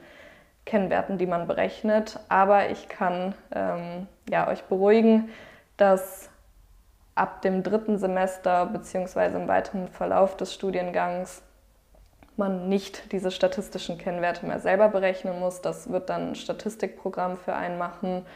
Kennwerten, 0.66 1.16
die 1.16 1.26
man 1.26 1.46
berechnet. 1.46 2.20
Aber 2.28 2.68
ich 2.68 2.88
kann 2.88 3.34
ähm, 3.54 4.08
ja, 4.28 4.48
euch 4.48 4.64
beruhigen, 4.64 5.30
dass 5.78 6.28
ab 7.14 7.40
dem 7.40 7.62
dritten 7.62 7.98
Semester 7.98 8.66
bzw. 8.66 9.36
im 9.36 9.48
weiteren 9.48 9.88
Verlauf 9.88 10.36
des 10.36 10.52
Studiengangs 10.52 11.42
man 12.36 12.68
nicht 12.68 13.12
diese 13.12 13.30
statistischen 13.30 13.96
Kennwerte 13.96 14.44
mehr 14.44 14.60
selber 14.60 14.88
berechnen 14.88 15.40
muss. 15.40 15.62
Das 15.62 15.90
wird 15.90 16.10
dann 16.10 16.30
ein 16.30 16.34
Statistikprogramm 16.34 17.38
für 17.38 17.54
einen 17.54 17.78
machen 17.78 18.26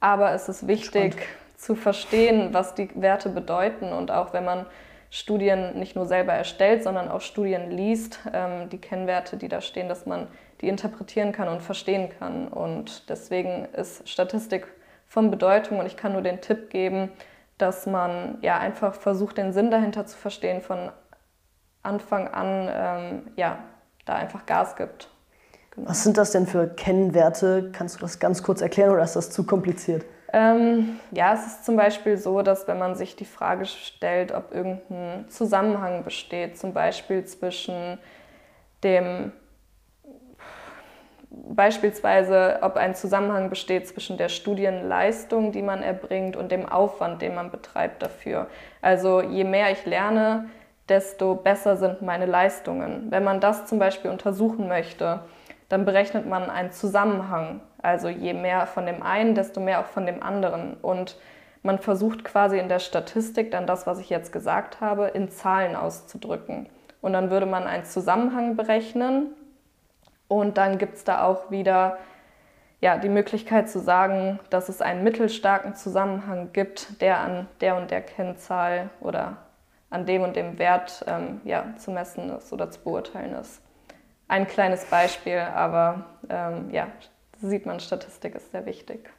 aber 0.00 0.32
es 0.32 0.48
ist 0.48 0.66
wichtig 0.66 1.12
Spannend. 1.12 1.28
zu 1.56 1.74
verstehen, 1.76 2.52
was 2.52 2.74
die 2.74 2.90
Werte 2.94 3.28
bedeuten 3.28 3.92
und 3.92 4.10
auch 4.10 4.32
wenn 4.32 4.44
man 4.44 4.66
Studien 5.10 5.78
nicht 5.78 5.96
nur 5.96 6.06
selber 6.06 6.32
erstellt, 6.32 6.84
sondern 6.84 7.08
auch 7.08 7.20
Studien 7.20 7.70
liest, 7.70 8.20
ähm, 8.32 8.68
die 8.70 8.78
Kennwerte, 8.78 9.36
die 9.36 9.48
da 9.48 9.60
stehen, 9.60 9.88
dass 9.88 10.06
man 10.06 10.28
die 10.60 10.68
interpretieren 10.68 11.32
kann 11.32 11.48
und 11.48 11.62
verstehen 11.62 12.10
kann. 12.18 12.48
Und 12.48 13.08
deswegen 13.08 13.64
ist 13.66 14.08
Statistik 14.08 14.68
von 15.06 15.30
Bedeutung 15.30 15.80
und 15.80 15.86
ich 15.86 15.96
kann 15.96 16.12
nur 16.12 16.22
den 16.22 16.40
Tipp 16.40 16.70
geben, 16.70 17.10
dass 17.58 17.86
man 17.86 18.38
ja 18.40 18.58
einfach 18.58 18.94
versucht, 18.94 19.36
den 19.36 19.52
Sinn 19.52 19.70
dahinter 19.70 20.06
zu 20.06 20.16
verstehen, 20.16 20.62
von 20.62 20.90
Anfang 21.82 22.28
an 22.28 22.68
ähm, 22.72 23.32
ja, 23.36 23.58
da 24.04 24.14
einfach 24.14 24.46
Gas 24.46 24.76
gibt. 24.76 25.10
Genau. 25.72 25.88
Was 25.88 26.02
sind 26.02 26.16
das 26.16 26.32
denn 26.32 26.46
für 26.46 26.68
Kennwerte? 26.68 27.70
Kannst 27.72 27.96
du 27.96 28.00
das 28.00 28.18
ganz 28.18 28.42
kurz 28.42 28.60
erklären 28.60 28.90
oder 28.90 29.02
ist 29.02 29.16
das 29.16 29.30
zu 29.30 29.44
kompliziert? 29.44 30.04
Ähm, 30.32 31.00
ja, 31.10 31.34
es 31.34 31.46
ist 31.46 31.64
zum 31.64 31.76
Beispiel 31.76 32.16
so, 32.16 32.42
dass 32.42 32.68
wenn 32.68 32.78
man 32.78 32.94
sich 32.94 33.16
die 33.16 33.24
Frage 33.24 33.66
stellt, 33.66 34.32
ob 34.32 34.54
irgendein 34.54 35.28
Zusammenhang 35.28 36.04
besteht, 36.04 36.58
zum 36.58 36.72
Beispiel 36.72 37.24
zwischen 37.24 37.98
dem 38.84 39.32
beispielsweise, 41.30 42.58
ob 42.62 42.76
ein 42.76 42.94
Zusammenhang 42.94 43.50
besteht 43.50 43.86
zwischen 43.86 44.16
der 44.16 44.28
Studienleistung, 44.28 45.52
die 45.52 45.62
man 45.62 45.82
erbringt, 45.82 46.36
und 46.36 46.50
dem 46.50 46.68
Aufwand, 46.68 47.22
den 47.22 47.34
man 47.34 47.50
betreibt 47.50 48.02
dafür. 48.02 48.48
Also 48.82 49.22
je 49.22 49.44
mehr 49.44 49.70
ich 49.70 49.86
lerne, 49.86 50.48
desto 50.88 51.36
besser 51.36 51.76
sind 51.76 52.02
meine 52.02 52.26
Leistungen. 52.26 53.06
Wenn 53.10 53.22
man 53.22 53.40
das 53.40 53.66
zum 53.66 53.78
Beispiel 53.78 54.10
untersuchen 54.10 54.66
möchte, 54.66 55.20
dann 55.70 55.84
berechnet 55.84 56.26
man 56.26 56.50
einen 56.50 56.72
Zusammenhang. 56.72 57.60
Also 57.80 58.08
je 58.08 58.34
mehr 58.34 58.66
von 58.66 58.86
dem 58.86 59.02
einen, 59.02 59.34
desto 59.34 59.60
mehr 59.60 59.80
auch 59.80 59.86
von 59.86 60.04
dem 60.04 60.22
anderen. 60.22 60.74
Und 60.74 61.16
man 61.62 61.78
versucht 61.78 62.24
quasi 62.24 62.58
in 62.58 62.68
der 62.68 62.80
Statistik 62.80 63.52
dann 63.52 63.66
das, 63.66 63.86
was 63.86 64.00
ich 64.00 64.10
jetzt 64.10 64.32
gesagt 64.32 64.80
habe, 64.80 65.06
in 65.06 65.30
Zahlen 65.30 65.76
auszudrücken. 65.76 66.68
Und 67.00 67.12
dann 67.12 67.30
würde 67.30 67.46
man 67.46 67.68
einen 67.68 67.84
Zusammenhang 67.84 68.56
berechnen 68.56 69.28
und 70.26 70.58
dann 70.58 70.76
gibt 70.76 70.96
es 70.96 71.04
da 71.04 71.22
auch 71.24 71.50
wieder 71.50 71.98
ja, 72.80 72.98
die 72.98 73.08
Möglichkeit 73.08 73.70
zu 73.70 73.78
sagen, 73.78 74.40
dass 74.50 74.68
es 74.68 74.82
einen 74.82 75.04
mittelstarken 75.04 75.76
Zusammenhang 75.76 76.52
gibt, 76.52 77.00
der 77.00 77.20
an 77.20 77.46
der 77.60 77.76
und 77.76 77.90
der 77.90 78.00
Kennzahl 78.02 78.90
oder 79.00 79.36
an 79.88 80.04
dem 80.04 80.22
und 80.22 80.34
dem 80.34 80.58
Wert 80.58 81.04
ähm, 81.06 81.40
ja, 81.44 81.64
zu 81.76 81.90
messen 81.90 82.30
ist 82.30 82.52
oder 82.52 82.70
zu 82.70 82.80
beurteilen 82.80 83.34
ist 83.34 83.62
ein 84.30 84.46
kleines 84.46 84.84
Beispiel, 84.84 85.38
aber 85.38 86.04
ähm, 86.28 86.70
ja, 86.70 86.86
sieht 87.42 87.66
man, 87.66 87.80
Statistik 87.80 88.36
ist 88.36 88.52
sehr 88.52 88.64
wichtig. 88.64 89.10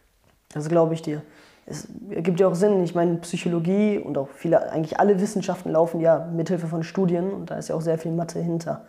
Das 0.54 0.70
glaube 0.70 0.94
ich 0.94 1.02
dir. 1.02 1.22
Es 1.66 1.88
ergibt 2.10 2.40
ja 2.40 2.48
auch 2.48 2.56
Sinn. 2.56 2.84
Ich 2.84 2.96
meine, 2.96 3.18
Psychologie 3.18 3.98
und 3.98 4.18
auch 4.18 4.30
viele, 4.34 4.72
eigentlich 4.72 5.00
alle 5.00 5.20
Wissenschaften 5.20 5.72
laufen 5.72 6.00
ja 6.00 6.28
mithilfe 6.34 6.68
von 6.68 6.84
Studien 6.84 7.32
und 7.32 7.52
da 7.52 7.58
ist 7.58 7.68
ja 7.68 7.76
auch 7.76 7.82
sehr 7.82 7.98
viel 7.98 8.12
Mathe 8.12 8.40
hinter. 8.40 8.86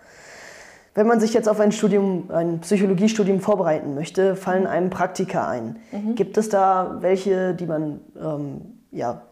Wenn 0.94 1.06
man 1.06 1.20
sich 1.20 1.32
jetzt 1.32 1.48
auf 1.48 1.58
ein 1.58 1.72
Studium, 1.72 2.30
ein 2.30 2.60
Psychologiestudium 2.60 3.40
vorbereiten 3.40 3.94
möchte, 3.94 4.36
fallen 4.36 4.66
einem 4.66 4.90
Praktika 4.90 5.48
ein. 5.48 5.76
Mhm. 5.90 6.14
Gibt 6.14 6.36
es 6.36 6.50
da 6.50 6.98
welche, 7.00 7.54
die 7.54 7.66
man 7.66 8.00
ähm, 8.22 8.82
ja, 8.90 9.22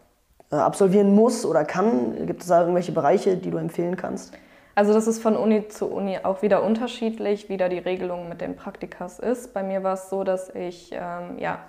äh, 0.51 0.55
absolvieren 0.55 1.13
muss 1.13 1.45
oder 1.45 1.63
kann? 1.63 2.25
Gibt 2.25 2.41
es 2.41 2.47
da 2.47 2.61
irgendwelche 2.61 2.91
Bereiche, 2.91 3.37
die 3.37 3.51
du 3.51 3.57
empfehlen 3.57 3.95
kannst? 3.95 4.33
Also 4.73 4.93
das 4.93 5.07
ist 5.07 5.21
von 5.21 5.35
Uni 5.35 5.67
zu 5.67 5.87
Uni 5.87 6.19
auch 6.23 6.41
wieder 6.41 6.63
unterschiedlich, 6.63 7.49
wie 7.49 7.57
da 7.57 7.67
die 7.67 7.79
Regelung 7.79 8.29
mit 8.29 8.41
den 8.41 8.55
Praktikas 8.55 9.19
ist. 9.19 9.53
Bei 9.53 9.63
mir 9.63 9.83
war 9.83 9.93
es 9.93 10.09
so, 10.09 10.23
dass 10.23 10.49
ich 10.55 10.91
ähm, 10.93 11.37
ja, 11.39 11.59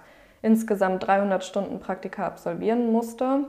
insgesamt 0.41 1.07
300 1.07 1.45
Stunden 1.45 1.81
Praktika 1.81 2.27
absolvieren 2.27 2.93
musste, 2.93 3.45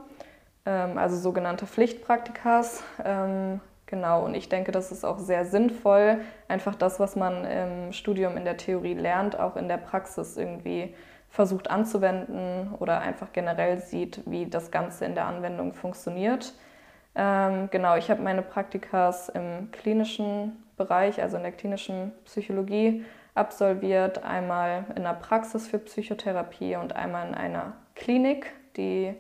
ähm, 0.66 0.98
also 0.98 1.18
sogenannte 1.18 1.68
Pflichtpraktikas. 1.68 2.84
Ähm, 3.04 3.60
genau, 3.86 4.26
und 4.26 4.34
ich 4.34 4.50
denke, 4.50 4.72
das 4.72 4.92
ist 4.92 5.04
auch 5.04 5.20
sehr 5.20 5.46
sinnvoll, 5.46 6.22
einfach 6.48 6.76
das, 6.76 7.00
was 7.00 7.16
man 7.16 7.46
im 7.46 7.94
Studium 7.94 8.38
in 8.38 8.46
der 8.46 8.58
Theorie 8.58 8.96
lernt, 8.96 9.40
auch 9.40 9.56
in 9.56 9.68
der 9.68 9.78
Praxis 9.78 10.38
irgendwie 10.38 10.96
versucht 11.30 11.70
anzuwenden 11.70 12.76
oder 12.80 13.02
einfach 13.02 13.34
generell 13.34 13.80
sieht, 13.80 14.22
wie 14.26 14.46
das 14.46 14.70
Ganze 14.70 15.06
in 15.06 15.16
der 15.16 15.26
Anwendung 15.26 15.74
funktioniert. 15.74 16.54
Ähm, 17.16 17.70
genau, 17.72 17.96
ich 17.96 18.10
habe 18.10 18.22
meine 18.22 18.42
Praktikas 18.42 19.30
im 19.30 19.72
klinischen 19.72 20.64
Bereich, 20.78 21.22
also 21.22 21.38
in 21.38 21.44
der 21.44 21.52
klinischen 21.52 22.12
Psychologie, 22.26 23.06
absolviert. 23.36 24.24
Einmal 24.24 24.86
in 24.96 25.04
der 25.04 25.14
Praxis 25.14 25.68
für 25.68 25.80
Psychotherapie 25.80 26.76
und 26.76 26.96
einmal 26.96 27.28
in 27.28 27.36
einer 27.36 27.74
Klinik, 27.96 28.52
die 28.78 29.14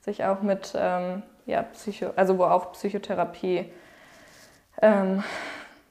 sich 0.00 0.24
auch 0.24 0.42
mit, 0.42 0.74
ähm, 0.76 1.22
ja, 1.46 1.62
Psycho, 1.62 2.10
also 2.16 2.38
wo 2.38 2.44
auch 2.44 2.72
Psychotherapie, 2.72 3.72
ähm, 4.82 5.22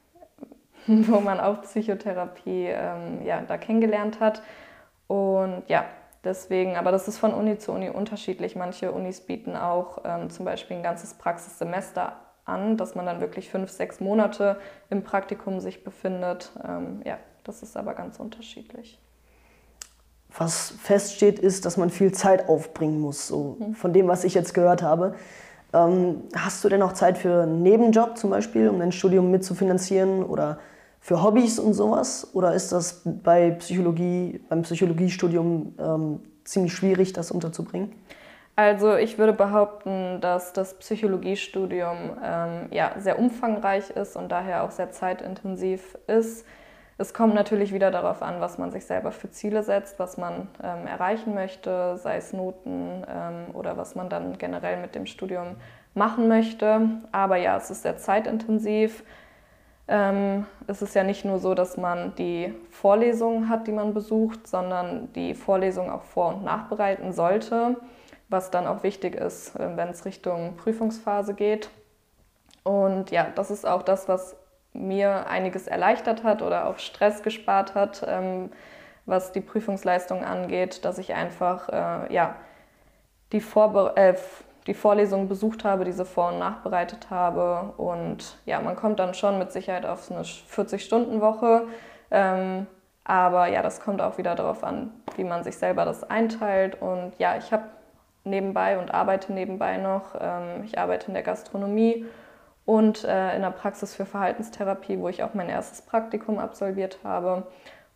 wo 0.87 1.19
man 1.19 1.39
auch 1.39 1.61
Psychotherapie 1.63 2.67
ähm, 2.67 3.25
ja, 3.25 3.41
da 3.41 3.57
kennengelernt 3.57 4.19
hat. 4.19 4.41
Und 5.07 5.63
ja, 5.67 5.85
Deswegen, 6.23 6.75
aber 6.75 6.91
das 6.91 7.07
ist 7.07 7.17
von 7.17 7.33
Uni 7.33 7.57
zu 7.57 7.71
Uni 7.71 7.89
unterschiedlich. 7.89 8.55
Manche 8.55 8.91
Unis 8.91 9.21
bieten 9.21 9.55
auch 9.55 9.99
ähm, 10.03 10.29
zum 10.29 10.45
Beispiel 10.45 10.77
ein 10.77 10.83
ganzes 10.83 11.13
Praxissemester 11.13 12.13
an, 12.43 12.75
dass 12.75 12.95
man 12.95 13.05
dann 13.05 13.21
wirklich 13.21 13.49
fünf, 13.49 13.69
sechs 13.71 13.99
Monate 13.99 14.57
im 14.89 15.03
Praktikum 15.03 15.59
sich 15.61 15.83
befindet. 15.83 16.51
Ähm, 16.67 17.01
ja, 17.05 17.17
das 17.43 17.63
ist 17.63 17.77
aber 17.77 17.93
ganz 17.93 18.19
unterschiedlich. 18.19 18.99
Was 20.37 20.71
feststeht, 20.71 21.39
ist, 21.39 21.65
dass 21.65 21.77
man 21.77 21.89
viel 21.89 22.11
Zeit 22.11 22.49
aufbringen 22.49 22.99
muss, 22.99 23.27
so 23.27 23.57
mhm. 23.59 23.73
von 23.75 23.93
dem, 23.93 24.07
was 24.07 24.23
ich 24.23 24.33
jetzt 24.33 24.53
gehört 24.53 24.83
habe. 24.83 25.15
Ähm, 25.73 26.23
hast 26.35 26.63
du 26.63 26.69
denn 26.69 26.81
auch 26.81 26.93
Zeit 26.93 27.17
für 27.17 27.43
einen 27.43 27.63
Nebenjob 27.63 28.17
zum 28.17 28.29
Beispiel, 28.29 28.69
um 28.69 28.79
dein 28.79 28.91
Studium 28.91 29.31
mitzufinanzieren 29.31 30.23
oder 30.23 30.59
für 30.99 31.23
Hobbys 31.23 31.59
und 31.59 31.73
sowas? 31.73 32.29
Oder 32.33 32.53
ist 32.53 32.71
das 32.71 33.01
bei 33.05 33.51
Psychologie, 33.51 34.41
beim 34.49 34.63
Psychologiestudium 34.63 35.75
ähm, 35.79 36.19
ziemlich 36.43 36.73
schwierig, 36.73 37.13
das 37.13 37.31
unterzubringen? 37.31 37.93
Also 38.55 38.97
ich 38.97 39.17
würde 39.17 39.31
behaupten, 39.31 40.19
dass 40.19 40.51
das 40.51 40.73
Psychologiestudium 40.73 42.17
ähm, 42.21 42.67
ja, 42.71 42.91
sehr 42.97 43.17
umfangreich 43.17 43.89
ist 43.91 44.17
und 44.17 44.29
daher 44.29 44.63
auch 44.63 44.71
sehr 44.71 44.91
zeitintensiv 44.91 45.97
ist. 46.07 46.45
Es 46.97 47.13
kommt 47.13 47.33
natürlich 47.33 47.73
wieder 47.73 47.91
darauf 47.91 48.21
an, 48.21 48.41
was 48.41 48.57
man 48.57 48.71
sich 48.71 48.85
selber 48.85 49.13
für 49.13 49.31
Ziele 49.31 49.63
setzt, 49.63 49.99
was 49.99 50.17
man 50.17 50.49
ähm, 50.61 50.85
erreichen 50.85 51.33
möchte, 51.33 51.97
sei 51.97 52.17
es 52.17 52.33
Noten 52.33 53.05
ähm, 53.07 53.55
oder 53.55 53.77
was 53.77 53.95
man 53.95 54.09
dann 54.09 54.37
generell 54.37 54.81
mit 54.81 54.93
dem 54.95 55.05
Studium 55.05 55.55
machen 55.93 56.27
möchte. 56.27 56.89
Aber 57.13 57.37
ja, 57.37 57.55
es 57.55 57.71
ist 57.71 57.83
sehr 57.83 57.95
zeitintensiv. 57.95 59.05
Ähm, 59.89 60.45
es 60.67 60.81
ist 60.81 60.95
ja 60.95 61.03
nicht 61.03 61.25
nur 61.25 61.39
so, 61.39 61.55
dass 61.55 61.75
man 61.75 62.15
die 62.15 62.53
Vorlesungen 62.69 63.49
hat, 63.49 63.67
die 63.67 63.71
man 63.71 63.93
besucht, 63.93 64.47
sondern 64.47 65.11
die 65.13 65.33
Vorlesungen 65.33 65.89
auch 65.89 66.03
vor- 66.03 66.35
und 66.35 66.43
nachbereiten 66.43 67.11
sollte 67.11 67.75
was 68.29 68.51
dann 68.51 68.67
auch 68.67 68.83
wichtig 68.83 69.15
ist, 69.15 69.55
äh, 69.55 69.75
wenn 69.75 69.89
es 69.89 70.05
Richtung 70.05 70.55
Prüfungsphase 70.55 71.33
geht. 71.33 71.69
Und 72.63 73.11
ja, 73.11 73.27
das 73.35 73.51
ist 73.51 73.67
auch 73.67 73.81
das, 73.81 74.07
was 74.07 74.35
mir 74.73 75.27
einiges 75.27 75.67
erleichtert 75.67 76.23
hat 76.23 76.41
oder 76.41 76.67
auch 76.67 76.77
Stress 76.77 77.23
gespart 77.23 77.73
hat, 77.73 78.05
ähm, 78.07 78.51
was 79.05 79.31
die 79.31 79.41
Prüfungsleistung 79.41 80.23
angeht, 80.23 80.85
dass 80.85 80.99
ich 80.99 81.15
einfach 81.15 81.69
äh, 81.69 82.13
ja, 82.13 82.35
die, 83.31 83.41
Vorbe 83.41 83.93
äh, 83.95 84.13
die 84.69 84.75
Vorlesungen 84.75 85.27
besucht 85.27 85.65
habe, 85.65 85.83
diese 85.83 86.05
vor- 86.05 86.29
und 86.29 86.37
nachbereitet 86.37 87.09
habe. 87.09 87.73
Und 87.77 88.37
ja, 88.45 88.61
man 88.61 88.75
kommt 88.75 88.99
dann 88.99 89.15
schon 89.15 89.39
mit 89.39 89.51
Sicherheit 89.51 89.83
auf 89.83 90.11
eine 90.11 90.21
40-Stunden-Woche. 90.21 91.63
Ähm, 92.11 92.67
aber 93.03 93.47
ja, 93.47 93.63
das 93.63 93.81
kommt 93.81 93.99
auch 93.99 94.19
wieder 94.19 94.35
darauf 94.35 94.63
an, 94.63 94.91
wie 95.15 95.23
man 95.23 95.43
sich 95.43 95.57
selber 95.57 95.85
das 95.85 96.03
einteilt. 96.03 96.79
Und 96.79 97.13
ja, 97.17 97.35
ich 97.35 97.51
habe 97.51 97.63
nebenbei 98.23 98.77
und 98.77 98.93
arbeite 98.93 99.33
nebenbei 99.33 99.77
noch. 99.77 100.13
Ähm, 100.19 100.63
ich 100.63 100.77
arbeite 100.77 101.07
in 101.07 101.15
der 101.15 101.23
Gastronomie 101.23 102.05
und 102.65 103.03
äh, 103.05 103.35
in 103.35 103.41
der 103.41 103.49
Praxis 103.49 103.95
für 103.95 104.05
Verhaltenstherapie, 104.05 104.99
wo 104.99 105.09
ich 105.09 105.23
auch 105.23 105.33
mein 105.33 105.49
erstes 105.49 105.81
Praktikum 105.81 106.37
absolviert 106.37 106.99
habe. 107.03 107.47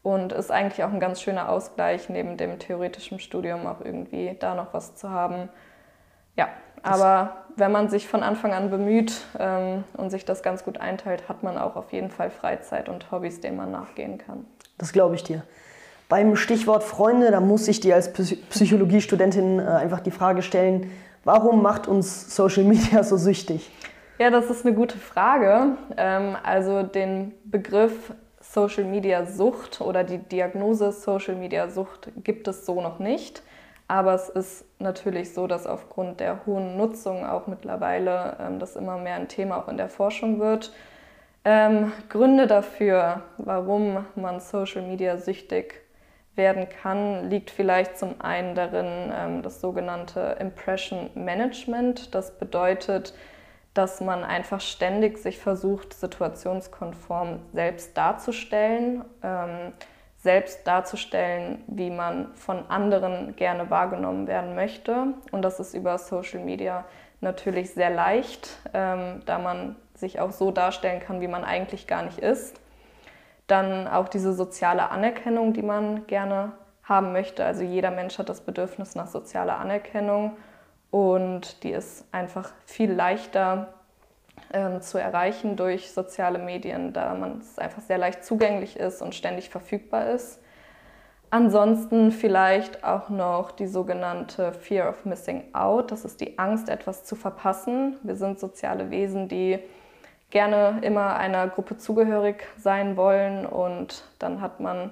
Und 0.02 0.34
ist 0.34 0.52
eigentlich 0.52 0.84
auch 0.84 0.92
ein 0.92 1.00
ganz 1.00 1.22
schöner 1.22 1.50
Ausgleich, 1.50 2.10
neben 2.10 2.36
dem 2.36 2.58
theoretischen 2.58 3.20
Studium 3.20 3.68
auch 3.68 3.80
irgendwie 3.80 4.36
da 4.40 4.56
noch 4.56 4.74
was 4.74 4.96
zu 4.96 5.12
haben. 5.12 5.50
Ja, 6.36 6.50
aber 6.84 7.38
wenn 7.56 7.72
man 7.72 7.90
sich 7.90 8.08
von 8.08 8.24
Anfang 8.24 8.54
an 8.54 8.70
bemüht 8.70 9.22
ähm, 9.40 9.84
und 9.94 10.10
sich 10.10 10.26
das 10.26 10.44
ganz 10.44 10.64
gut 10.64 10.80
einteilt, 10.80 11.30
hat 11.30 11.44
man 11.44 11.58
auch 11.58 11.76
auf 11.76 11.92
jeden 11.92 12.10
Fall 12.10 12.30
Freizeit 12.30 12.90
und 12.90 13.12
Hobbys, 13.12 13.42
denen 13.42 13.58
man 13.58 13.72
nachgehen 13.72 14.18
kann. 14.18 14.46
Das 14.78 14.92
glaube 14.92 15.16
ich 15.16 15.24
dir. 15.24 15.44
Beim 16.10 16.36
Stichwort 16.36 16.84
Freunde, 16.84 17.32
da 17.32 17.40
muss 17.40 17.68
ich 17.68 17.80
dir 17.80 17.96
als 17.96 18.12
Psychologiestudentin 18.14 19.60
äh, 19.60 19.64
einfach 19.64 20.00
die 20.00 20.12
Frage 20.12 20.42
stellen, 20.42 20.92
warum 21.24 21.62
macht 21.62 21.88
uns 21.88 22.36
Social 22.36 22.64
Media 22.64 23.04
so 23.04 23.18
süchtig? 23.18 23.72
Ja, 24.20 24.30
das 24.30 24.50
ist 24.50 24.66
eine 24.66 24.76
gute 24.76 24.98
Frage. 24.98 25.78
Ähm, 25.98 26.36
also 26.44 26.84
den 26.84 27.34
Begriff 27.46 28.14
Social 28.42 28.84
Media 28.84 29.26
Sucht 29.26 29.82
oder 29.82 30.04
die 30.04 30.20
Diagnose 30.20 30.92
Social 30.92 31.36
Media 31.36 31.70
Sucht 31.70 32.10
gibt 32.24 32.48
es 32.48 32.66
so 32.66 32.82
noch 32.82 33.00
nicht. 33.00 33.42
Aber 33.88 34.14
es 34.14 34.30
ist 34.30 34.66
natürlich 34.80 35.34
so, 35.34 35.48
dass 35.48 35.68
aufgrund 35.68 36.20
der 36.20 36.46
hohen 36.46 36.78
Nutzung 36.78 37.26
auch 37.26 37.48
mittlerweile 37.48 38.38
ähm, 38.40 38.60
das 38.60 38.76
immer 38.76 38.98
mehr 38.98 39.16
ein 39.16 39.28
Thema 39.28 39.58
auch 39.58 39.68
in 39.68 39.78
der 39.78 39.90
Forschung 39.90 40.40
wird. 40.40 40.72
Ähm, 41.46 41.92
Gründe 42.10 42.48
dafür, 42.48 43.24
warum 43.38 44.06
man 44.16 44.40
Social 44.40 44.82
Media 44.82 45.18
süchtig 45.18 45.82
werden 46.36 46.68
kann, 46.70 47.30
liegt 47.30 47.52
vielleicht 47.52 47.98
zum 47.98 48.20
einen 48.22 48.56
darin 48.56 49.12
ähm, 49.16 49.42
das 49.42 49.60
sogenannte 49.62 50.38
Impression 50.40 51.10
Management. 51.16 52.16
Das 52.16 52.38
bedeutet, 52.38 53.14
dass 53.74 54.02
man 54.02 54.24
einfach 54.24 54.62
ständig 54.62 55.18
sich 55.18 55.38
versucht, 55.38 55.94
situationskonform 55.94 57.40
selbst 57.54 57.98
darzustellen, 57.98 59.04
ähm, 59.24 59.74
selbst 60.24 60.66
darzustellen, 60.66 61.62
wie 61.68 61.90
man 61.90 62.34
von 62.34 62.70
anderen 62.70 63.36
gerne 63.36 63.70
wahrgenommen 63.70 64.26
werden 64.26 64.56
möchte. 64.56 65.14
Und 65.32 65.42
das 65.42 65.60
ist 65.60 65.74
über 65.74 65.98
Social 65.98 66.40
Media 66.40 66.86
natürlich 67.20 67.74
sehr 67.74 67.90
leicht, 67.90 68.50
ähm, 68.74 69.22
da 69.26 69.38
man 69.38 69.76
sich 69.96 70.22
auch 70.22 70.32
so 70.32 70.52
darstellen 70.52 71.02
kann, 71.02 71.20
wie 71.20 71.28
man 71.28 71.44
eigentlich 71.44 71.88
gar 71.88 72.04
nicht 72.04 72.20
ist. 72.20 72.62
Dann 73.48 73.86
auch 73.90 74.08
diese 74.08 74.34
soziale 74.34 74.92
Anerkennung, 74.92 75.52
die 75.52 75.62
man 75.62 76.08
gerne 76.08 76.54
haben 76.84 77.12
möchte. 77.12 77.44
Also 77.44 77.64
jeder 77.64 77.92
Mensch 77.92 78.18
hat 78.18 78.30
das 78.30 78.42
Bedürfnis 78.42 78.96
nach 78.96 79.08
sozialer 79.08 79.60
Anerkennung 79.60 80.38
und 80.90 81.64
die 81.64 81.72
ist 81.72 82.06
einfach 82.14 82.52
viel 82.66 82.94
leichter 82.94 83.74
ähm, 84.54 84.82
zu 84.82 84.98
erreichen 84.98 85.56
durch 85.56 85.92
soziale 85.92 86.40
Medien, 86.40 86.94
da 86.94 87.14
man 87.16 87.40
es 87.40 87.60
einfach 87.60 87.82
sehr 87.82 87.98
leicht 87.98 88.24
zugänglich 88.24 88.78
ist 88.78 89.02
und 89.02 89.16
ständig 89.16 89.50
verfügbar 89.50 90.10
ist. 90.12 90.40
Ansonsten 91.30 92.12
vielleicht 92.12 92.84
auch 92.84 93.10
noch 93.10 93.52
die 93.52 93.66
sogenannte 93.66 94.54
Fear 94.54 94.90
of 94.90 95.04
Missing 95.04 95.44
Out. 95.54 95.92
Das 95.92 96.06
ist 96.06 96.22
die 96.22 96.38
Angst, 96.38 96.70
etwas 96.70 97.04
zu 97.06 97.16
verpassen. 97.16 97.98
Wir 98.04 98.16
sind 98.16 98.40
soziale 98.40 98.92
Wesen, 98.92 99.28
die 99.28 99.58
gerne 100.30 100.80
immer 100.82 101.16
einer 101.16 101.48
Gruppe 101.48 101.78
zugehörig 101.78 102.44
sein 102.58 102.98
wollen 102.98 103.46
und 103.46 104.04
dann 104.20 104.42
hat 104.42 104.60
man 104.60 104.92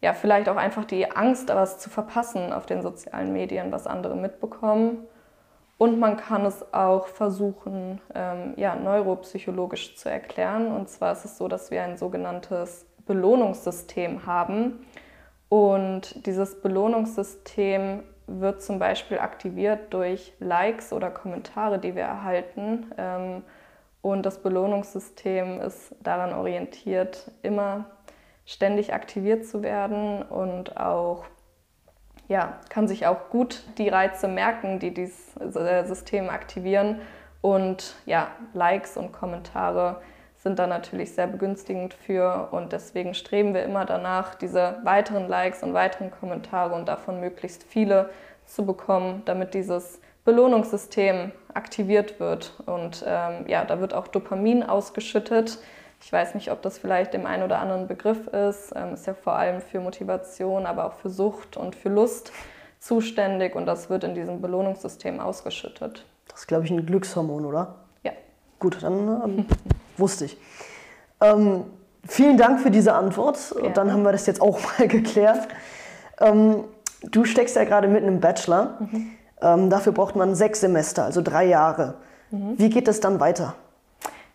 ja 0.00 0.12
vielleicht 0.12 0.48
auch 0.48 0.56
einfach 0.56 0.84
die 0.84 1.10
Angst, 1.10 1.48
was 1.48 1.78
zu 1.78 1.90
verpassen 1.90 2.52
auf 2.52 2.66
den 2.66 2.82
sozialen 2.82 3.32
Medien, 3.32 3.72
was 3.72 3.86
andere 3.86 4.16
mitbekommen. 4.16 4.98
Und 5.78 5.98
man 5.98 6.16
kann 6.16 6.44
es 6.44 6.72
auch 6.72 7.08
versuchen, 7.08 8.00
ähm, 8.14 8.54
ja, 8.56 8.76
neuropsychologisch 8.76 9.96
zu 9.96 10.08
erklären. 10.08 10.70
Und 10.70 10.88
zwar 10.88 11.12
ist 11.12 11.24
es 11.24 11.36
so, 11.36 11.48
dass 11.48 11.70
wir 11.70 11.82
ein 11.82 11.96
sogenanntes 11.96 12.86
Belohnungssystem 13.06 14.26
haben. 14.26 14.86
Und 15.48 16.26
dieses 16.26 16.60
Belohnungssystem 16.60 18.04
wird 18.26 18.62
zum 18.62 18.78
Beispiel 18.78 19.18
aktiviert 19.18 19.92
durch 19.92 20.32
Likes 20.38 20.92
oder 20.92 21.10
Kommentare, 21.10 21.78
die 21.78 21.94
wir 21.94 22.04
erhalten. 22.04 22.92
Ähm, 22.96 23.42
und 24.00 24.24
das 24.24 24.42
Belohnungssystem 24.42 25.60
ist 25.60 25.94
daran 26.02 26.32
orientiert, 26.32 27.30
immer 27.42 27.86
ständig 28.44 28.92
aktiviert 28.92 29.46
zu 29.46 29.62
werden 29.62 30.22
und 30.22 30.76
auch 30.76 31.24
ja, 32.28 32.58
kann 32.68 32.88
sich 32.88 33.06
auch 33.06 33.28
gut 33.30 33.62
die 33.78 33.88
Reize 33.88 34.28
merken, 34.28 34.78
die 34.78 34.94
dieses 34.94 35.36
äh, 35.36 35.84
System 35.84 36.30
aktivieren. 36.30 37.00
Und 37.40 37.96
ja, 38.06 38.28
Likes 38.54 38.96
und 38.96 39.12
Kommentare 39.12 40.00
sind 40.36 40.58
da 40.58 40.66
natürlich 40.66 41.14
sehr 41.14 41.26
begünstigend 41.26 41.94
für. 41.94 42.48
Und 42.50 42.72
deswegen 42.72 43.14
streben 43.14 43.54
wir 43.54 43.64
immer 43.64 43.84
danach, 43.84 44.34
diese 44.34 44.78
weiteren 44.82 45.28
Likes 45.28 45.62
und 45.62 45.74
weiteren 45.74 46.10
Kommentare 46.10 46.74
und 46.74 46.88
davon 46.88 47.20
möglichst 47.20 47.62
viele 47.64 48.10
zu 48.44 48.66
bekommen, 48.66 49.22
damit 49.24 49.54
dieses 49.54 50.00
Belohnungssystem 50.24 51.32
aktiviert 51.54 52.18
wird. 52.18 52.54
Und 52.66 53.04
ähm, 53.06 53.44
ja, 53.46 53.64
da 53.64 53.80
wird 53.80 53.94
auch 53.94 54.08
Dopamin 54.08 54.62
ausgeschüttet. 54.62 55.58
Ich 56.02 56.12
weiß 56.12 56.34
nicht, 56.34 56.50
ob 56.50 56.62
das 56.62 56.78
vielleicht 56.78 57.14
dem 57.14 57.26
einen 57.26 57.44
oder 57.44 57.60
anderen 57.60 57.86
Begriff 57.86 58.26
ist. 58.26 58.72
Ähm, 58.74 58.94
ist 58.94 59.06
ja 59.06 59.14
vor 59.14 59.34
allem 59.34 59.60
für 59.60 59.80
Motivation, 59.80 60.66
aber 60.66 60.86
auch 60.86 60.94
für 60.94 61.10
Sucht 61.10 61.56
und 61.56 61.76
für 61.76 61.88
Lust 61.88 62.32
zuständig 62.80 63.54
und 63.54 63.66
das 63.66 63.88
wird 63.88 64.02
in 64.02 64.14
diesem 64.14 64.42
Belohnungssystem 64.42 65.20
ausgeschüttet. 65.20 66.04
Das 66.28 66.40
ist, 66.40 66.46
glaube 66.48 66.64
ich, 66.64 66.70
ein 66.72 66.84
Glückshormon, 66.84 67.44
oder? 67.44 67.76
Ja. 68.02 68.10
Gut, 68.58 68.82
dann 68.82 69.22
ähm, 69.24 69.46
wusste 69.96 70.24
ich. 70.24 70.36
Ähm, 71.20 71.64
vielen 72.06 72.36
Dank 72.36 72.60
für 72.60 72.72
diese 72.72 72.94
Antwort. 72.94 73.54
Ja. 73.62 73.70
Dann 73.70 73.92
haben 73.92 74.02
wir 74.02 74.10
das 74.10 74.26
jetzt 74.26 74.42
auch 74.42 74.58
mal 74.78 74.88
geklärt. 74.88 75.46
Ähm, 76.20 76.64
du 77.02 77.24
steckst 77.24 77.54
ja 77.54 77.62
gerade 77.62 77.86
mitten 77.86 78.08
im 78.08 78.20
Bachelor. 78.20 78.78
Mhm. 78.80 79.10
Ähm, 79.40 79.70
dafür 79.70 79.92
braucht 79.92 80.16
man 80.16 80.34
sechs 80.34 80.60
Semester, 80.60 81.04
also 81.04 81.22
drei 81.22 81.44
Jahre. 81.44 81.94
Mhm. 82.30 82.58
Wie 82.58 82.70
geht 82.70 82.88
es 82.88 82.98
dann 82.98 83.20
weiter? 83.20 83.54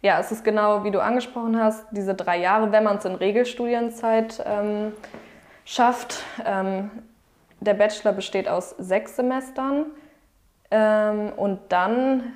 Ja, 0.01 0.19
es 0.19 0.31
ist 0.31 0.43
genau 0.43 0.83
wie 0.83 0.91
du 0.91 1.01
angesprochen 1.01 1.60
hast, 1.60 1.86
diese 1.91 2.13
drei 2.13 2.38
Jahre, 2.38 2.71
wenn 2.71 2.83
man 2.83 2.97
es 2.97 3.05
in 3.05 3.15
Regelstudienzeit 3.15 4.43
ähm, 4.45 4.93
schafft. 5.65 6.23
Ähm, 6.45 6.91
der 7.60 7.73
Bachelor 7.73 8.13
besteht 8.13 8.47
aus 8.47 8.75
sechs 8.77 9.15
Semestern 9.15 9.88
ähm, 10.69 11.33
und 11.36 11.60
dann, 11.69 12.33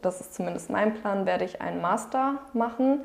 das 0.00 0.20
ist 0.20 0.34
zumindest 0.34 0.70
mein 0.70 0.94
Plan, 0.94 1.26
werde 1.26 1.44
ich 1.44 1.60
einen 1.60 1.80
Master 1.80 2.36
machen. 2.52 3.04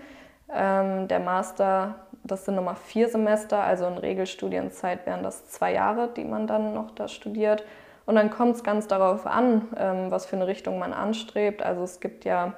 Ähm, 0.54 1.08
der 1.08 1.20
Master, 1.20 1.96
das 2.24 2.46
sind 2.46 2.56
nochmal 2.56 2.76
vier 2.76 3.10
Semester, 3.10 3.64
also 3.64 3.88
in 3.88 3.98
Regelstudienzeit 3.98 5.08
wären 5.08 5.24
das 5.24 5.48
zwei 5.48 5.74
Jahre, 5.74 6.10
die 6.16 6.24
man 6.24 6.46
dann 6.46 6.76
noch 6.76 6.92
da 6.92 7.08
studiert. 7.08 7.64
Und 8.06 8.16
dann 8.16 8.30
kommt 8.30 8.56
es 8.56 8.64
ganz 8.64 8.88
darauf 8.88 9.26
an, 9.26 9.68
ähm, 9.76 10.12
was 10.12 10.28
für 10.28 10.36
eine 10.36 10.46
Richtung 10.46 10.78
man 10.78 10.94
anstrebt. 10.94 11.64
Also 11.64 11.82
es 11.84 12.00
gibt 12.00 12.26
ja 12.26 12.54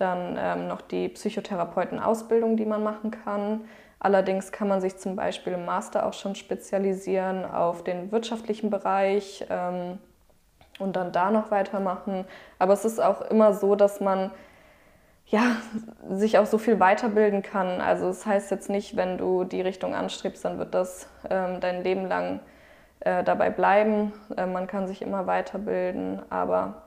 dann 0.00 0.38
ähm, 0.38 0.68
noch 0.68 0.80
die 0.80 1.08
Psychotherapeutenausbildung, 1.08 2.56
die 2.56 2.66
man 2.66 2.82
machen 2.82 3.10
kann. 3.10 3.62
Allerdings 3.98 4.50
kann 4.52 4.68
man 4.68 4.80
sich 4.80 4.96
zum 4.96 5.16
Beispiel 5.16 5.52
im 5.52 5.66
Master 5.66 6.06
auch 6.06 6.14
schon 6.14 6.34
spezialisieren 6.34 7.44
auf 7.44 7.84
den 7.84 8.10
wirtschaftlichen 8.12 8.70
Bereich. 8.70 9.44
Ähm, 9.50 9.98
und 10.80 10.96
dann 10.96 11.12
da 11.12 11.30
noch 11.30 11.50
weitermachen. 11.50 12.24
Aber 12.58 12.72
es 12.72 12.84
ist 12.84 13.00
auch 13.00 13.20
immer 13.20 13.52
so, 13.52 13.76
dass 13.76 14.00
man 14.00 14.30
ja, 15.26 15.56
sich 16.08 16.38
auch 16.38 16.46
so 16.46 16.58
viel 16.58 16.80
weiterbilden 16.80 17.42
kann. 17.42 17.80
Also 17.80 18.08
es 18.08 18.18
das 18.18 18.26
heißt 18.26 18.50
jetzt 18.50 18.68
nicht, 18.68 18.96
wenn 18.96 19.16
du 19.16 19.44
die 19.44 19.60
Richtung 19.60 19.94
anstrebst, 19.94 20.44
dann 20.44 20.58
wird 20.58 20.74
das 20.74 21.08
ähm, 21.28 21.60
dein 21.60 21.84
Leben 21.84 22.06
lang 22.06 22.40
äh, 23.00 23.22
dabei 23.22 23.50
bleiben. 23.50 24.12
Äh, 24.36 24.46
man 24.46 24.66
kann 24.66 24.88
sich 24.88 25.02
immer 25.02 25.28
weiterbilden, 25.28 26.22
aber 26.30 26.82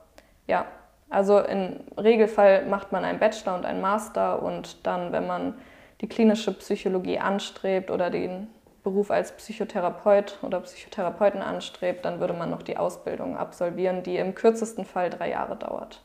ja, 0.46 0.66
also 1.14 1.38
im 1.38 1.80
Regelfall 1.96 2.66
macht 2.66 2.90
man 2.90 3.04
einen 3.04 3.20
Bachelor 3.20 3.54
und 3.54 3.64
einen 3.64 3.80
Master 3.80 4.42
und 4.42 4.84
dann, 4.84 5.12
wenn 5.12 5.26
man 5.26 5.54
die 6.00 6.08
klinische 6.08 6.52
Psychologie 6.52 7.18
anstrebt 7.18 7.90
oder 7.90 8.10
den 8.10 8.48
Beruf 8.82 9.10
als 9.10 9.32
Psychotherapeut 9.32 10.38
oder 10.42 10.60
Psychotherapeuten 10.60 11.40
anstrebt, 11.40 12.04
dann 12.04 12.20
würde 12.20 12.34
man 12.34 12.50
noch 12.50 12.62
die 12.62 12.76
Ausbildung 12.76 13.36
absolvieren, 13.36 14.02
die 14.02 14.16
im 14.16 14.34
kürzesten 14.34 14.84
Fall 14.84 15.08
drei 15.08 15.30
Jahre 15.30 15.56
dauert. 15.56 16.02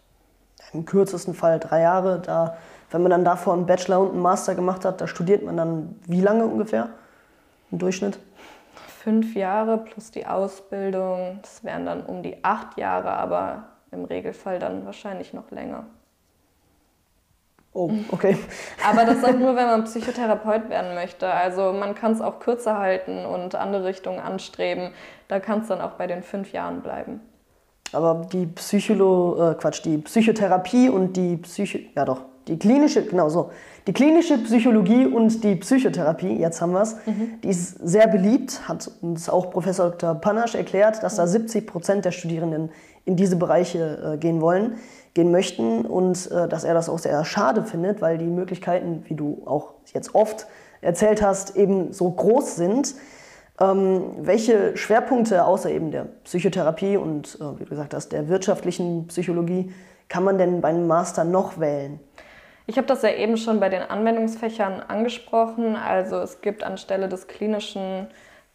Im 0.73 0.85
kürzesten 0.85 1.33
Fall 1.33 1.59
drei 1.59 1.81
Jahre. 1.81 2.19
Da, 2.19 2.57
wenn 2.91 3.01
man 3.01 3.09
dann 3.09 3.25
davor 3.25 3.53
einen 3.53 3.65
Bachelor 3.65 4.01
und 4.01 4.11
einen 4.11 4.21
Master 4.21 4.53
gemacht 4.53 4.85
hat, 4.85 5.01
da 5.01 5.07
studiert 5.07 5.43
man 5.43 5.57
dann 5.57 5.99
wie 6.05 6.21
lange 6.21 6.45
ungefähr 6.45 6.89
im 7.71 7.79
Durchschnitt? 7.79 8.19
Fünf 9.03 9.35
Jahre 9.35 9.79
plus 9.79 10.11
die 10.11 10.27
Ausbildung. 10.27 11.39
Das 11.41 11.63
wären 11.63 11.85
dann 11.85 12.05
um 12.05 12.21
die 12.21 12.43
acht 12.43 12.77
Jahre, 12.77 13.11
aber 13.11 13.63
im 13.91 14.05
Regelfall 14.05 14.59
dann 14.59 14.85
wahrscheinlich 14.85 15.33
noch 15.33 15.51
länger. 15.51 15.85
Oh, 17.73 17.91
okay. 18.11 18.37
Aber 18.89 19.05
das 19.05 19.23
auch 19.23 19.37
nur, 19.37 19.55
wenn 19.55 19.67
man 19.67 19.83
Psychotherapeut 19.83 20.69
werden 20.69 20.95
möchte. 20.95 21.31
Also 21.31 21.71
man 21.71 21.95
kann 21.95 22.13
es 22.13 22.21
auch 22.21 22.39
kürzer 22.39 22.77
halten 22.77 23.25
und 23.25 23.55
andere 23.55 23.85
Richtungen 23.85 24.19
anstreben. 24.19 24.91
Da 25.27 25.39
kann 25.39 25.61
es 25.61 25.67
dann 25.67 25.81
auch 25.81 25.91
bei 25.91 26.07
den 26.07 26.23
fünf 26.23 26.51
Jahren 26.51 26.81
bleiben. 26.81 27.21
Aber 27.91 28.27
die 28.31 28.45
Psycholo, 28.47 29.51
äh, 29.51 29.55
Quatsch, 29.55 29.83
die 29.83 29.97
Psychotherapie 29.99 30.89
und 30.89 31.13
die 31.13 31.37
Psycho, 31.37 31.79
ja 31.95 32.05
doch, 32.05 32.21
die 32.47 32.57
klinische, 32.57 33.03
genau 33.03 33.29
so, 33.29 33.51
die 33.87 33.93
klinische 33.93 34.37
Psychologie 34.39 35.05
und 35.05 35.43
die 35.43 35.55
Psychotherapie, 35.55 36.37
jetzt 36.39 36.61
haben 36.61 36.73
wir 36.73 36.81
es, 36.81 36.95
mhm. 37.05 37.39
die 37.43 37.49
ist 37.49 37.75
sehr 37.79 38.07
beliebt, 38.07 38.67
hat 38.67 38.91
uns 39.01 39.29
auch 39.29 39.51
Professor 39.51 39.89
Dr. 39.91 40.15
Panasch 40.15 40.55
erklärt, 40.55 41.01
dass 41.01 41.15
da 41.15 41.25
70 41.25 41.65
Prozent 41.65 42.05
der 42.05 42.11
Studierenden 42.11 42.71
in 43.09 43.15
diese 43.15 43.35
Bereiche 43.35 44.13
äh, 44.13 44.17
gehen 44.17 44.39
wollen, 44.39 44.77
gehen 45.15 45.31
möchten 45.31 45.83
und 45.85 46.29
äh, 46.31 46.47
dass 46.47 46.63
er 46.63 46.75
das 46.75 46.89
auch 46.89 46.99
sehr 46.99 47.25
schade 47.25 47.63
findet, 47.63 48.01
weil 48.01 48.19
die 48.19 48.25
Möglichkeiten, 48.25 49.03
wie 49.07 49.15
du 49.15 49.41
auch 49.45 49.73
jetzt 49.93 50.13
oft 50.13 50.45
erzählt 50.81 51.23
hast, 51.23 51.57
eben 51.57 51.91
so 51.91 52.09
groß 52.11 52.55
sind. 52.55 52.93
Ähm, 53.59 54.03
welche 54.19 54.77
Schwerpunkte 54.77 55.43
außer 55.43 55.71
eben 55.71 55.91
der 55.91 56.05
Psychotherapie 56.23 56.97
und, 56.97 57.39
äh, 57.41 57.59
wie 57.59 57.63
du 57.63 57.71
gesagt 57.71 57.95
hast, 57.95 58.09
der 58.09 58.29
wirtschaftlichen 58.29 59.07
Psychologie 59.07 59.73
kann 60.07 60.23
man 60.23 60.37
denn 60.37 60.61
beim 60.61 60.85
Master 60.85 61.23
noch 61.23 61.59
wählen? 61.59 61.99
Ich 62.67 62.77
habe 62.77 62.85
das 62.85 63.01
ja 63.01 63.09
eben 63.09 63.35
schon 63.37 63.59
bei 63.59 63.69
den 63.69 63.81
Anwendungsfächern 63.81 64.81
angesprochen. 64.87 65.75
Also 65.75 66.17
es 66.17 66.41
gibt 66.41 66.63
anstelle 66.63 67.09
des 67.09 67.27
klinischen 67.27 68.07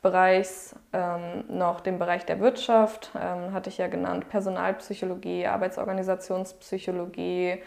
Bereichs 0.05 0.77
ähm, 0.93 1.45
noch 1.49 1.81
den 1.81 1.99
Bereich 1.99 2.27
der 2.27 2.39
Wirtschaft, 2.39 3.11
ähm, 3.21 3.55
hatte 3.55 3.71
ich 3.71 3.79
ja 3.79 3.89
genannt, 3.89 4.29
Personalpsychologie, 4.29 5.47
Arbeitsorganisationspsychologie, 5.47 7.63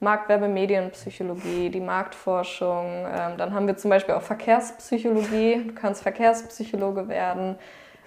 Marktwerbemedienpsychologie, 0.00 1.70
die 1.70 1.80
Marktforschung. 1.80 2.84
Ähm, 2.84 3.38
dann 3.38 3.54
haben 3.54 3.66
wir 3.66 3.78
zum 3.78 3.88
Beispiel 3.88 4.14
auch 4.14 4.22
Verkehrspsychologie. 4.22 5.64
Du 5.68 5.74
kannst 5.74 6.02
Verkehrspsychologe 6.02 7.08
werden. 7.08 7.56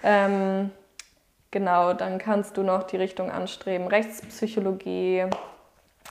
Ähm, 0.04 0.70
genau, 1.50 1.92
dann 1.92 2.18
kannst 2.18 2.56
du 2.56 2.62
noch 2.62 2.84
die 2.84 2.98
Richtung 2.98 3.32
anstreben, 3.32 3.88
Rechtspsychologie. 3.88 5.24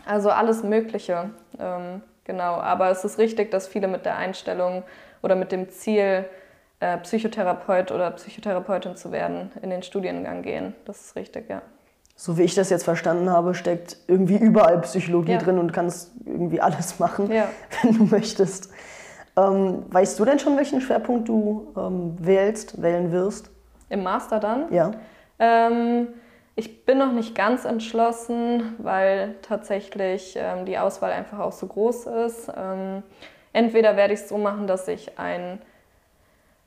Also 0.05 0.29
alles 0.29 0.61
Mögliche. 0.61 1.29
Ähm, 1.57 2.01
genau, 2.25 2.55
aber 2.55 2.89
es 2.89 3.05
ist 3.05 3.17
richtig, 3.17 3.49
dass 3.49 3.67
viele 3.67 3.87
mit 3.87 4.05
der 4.05 4.17
Einstellung 4.17 4.83
oder 5.23 5.35
mit 5.35 5.53
dem 5.53 5.69
Ziel, 5.69 6.25
äh, 6.81 6.97
Psychotherapeut 6.97 7.91
oder 7.91 8.11
Psychotherapeutin 8.11 8.97
zu 8.97 9.13
werden, 9.13 9.51
in 9.61 9.69
den 9.69 9.81
Studiengang 9.81 10.41
gehen. 10.41 10.75
Das 10.85 10.99
ist 10.99 11.15
richtig, 11.15 11.49
ja 11.49 11.61
so 12.21 12.37
wie 12.37 12.43
ich 12.43 12.53
das 12.53 12.69
jetzt 12.69 12.83
verstanden 12.83 13.31
habe, 13.31 13.55
steckt 13.55 13.97
irgendwie 14.05 14.37
überall 14.37 14.79
Psychologie 14.81 15.31
ja. 15.31 15.37
drin 15.39 15.57
und 15.57 15.73
kannst 15.73 16.11
irgendwie 16.23 16.61
alles 16.61 16.99
machen, 16.99 17.31
ja. 17.31 17.47
wenn 17.81 17.97
du 17.97 18.03
möchtest. 18.03 18.71
Ähm, 19.35 19.85
weißt 19.89 20.19
du 20.19 20.25
denn 20.25 20.37
schon, 20.37 20.55
welchen 20.55 20.81
Schwerpunkt 20.81 21.27
du 21.27 21.73
ähm, 21.75 22.15
wählst, 22.19 22.79
wählen 22.79 23.11
wirst? 23.11 23.49
Im 23.89 24.03
Master 24.03 24.39
dann? 24.39 24.71
Ja. 24.71 24.91
Ähm, 25.39 26.09
ich 26.55 26.85
bin 26.85 26.99
noch 26.99 27.11
nicht 27.11 27.33
ganz 27.33 27.65
entschlossen, 27.65 28.75
weil 28.77 29.35
tatsächlich 29.41 30.35
ähm, 30.37 30.65
die 30.65 30.77
Auswahl 30.77 31.13
einfach 31.13 31.39
auch 31.39 31.53
so 31.53 31.65
groß 31.65 32.05
ist. 32.27 32.51
Ähm, 32.55 33.01
entweder 33.51 33.97
werde 33.97 34.13
ich 34.13 34.19
es 34.19 34.29
so 34.29 34.37
machen, 34.37 34.67
dass 34.67 34.87
ich 34.87 35.17
ein 35.17 35.59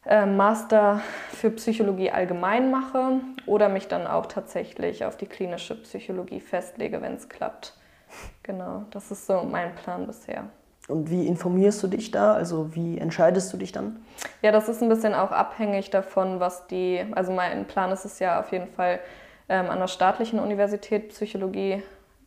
äh, 0.06 0.26
Master 0.26 1.00
für 1.30 1.50
Psychologie 1.50 2.10
allgemein 2.10 2.70
mache 2.70 3.20
oder 3.46 3.68
mich 3.68 3.88
dann 3.88 4.06
auch 4.06 4.26
tatsächlich 4.26 5.04
auf 5.04 5.16
die 5.16 5.26
klinische 5.26 5.80
Psychologie 5.82 6.40
festlege, 6.40 7.00
wenn 7.02 7.14
es 7.14 7.28
klappt. 7.28 7.74
Genau, 8.42 8.84
das 8.90 9.10
ist 9.10 9.26
so 9.26 9.42
mein 9.42 9.74
Plan 9.74 10.06
bisher. 10.06 10.44
Und 10.88 11.10
wie 11.10 11.26
informierst 11.26 11.82
du 11.82 11.86
dich 11.86 12.10
da? 12.10 12.34
Also 12.34 12.74
wie 12.74 12.98
entscheidest 12.98 13.52
du 13.52 13.56
dich 13.56 13.72
dann? 13.72 14.04
Ja, 14.42 14.52
das 14.52 14.68
ist 14.68 14.82
ein 14.82 14.88
bisschen 14.88 15.14
auch 15.14 15.30
abhängig 15.30 15.90
davon, 15.90 16.40
was 16.40 16.66
die, 16.66 17.04
also 17.12 17.32
mein 17.32 17.64
Plan 17.64 17.90
ist 17.90 18.04
es 18.04 18.18
ja 18.18 18.40
auf 18.40 18.52
jeden 18.52 18.68
Fall 18.68 19.00
ähm, 19.48 19.70
an 19.70 19.78
der 19.78 19.88
staatlichen 19.88 20.38
Universität 20.38 21.08
Psychologie, 21.08 21.82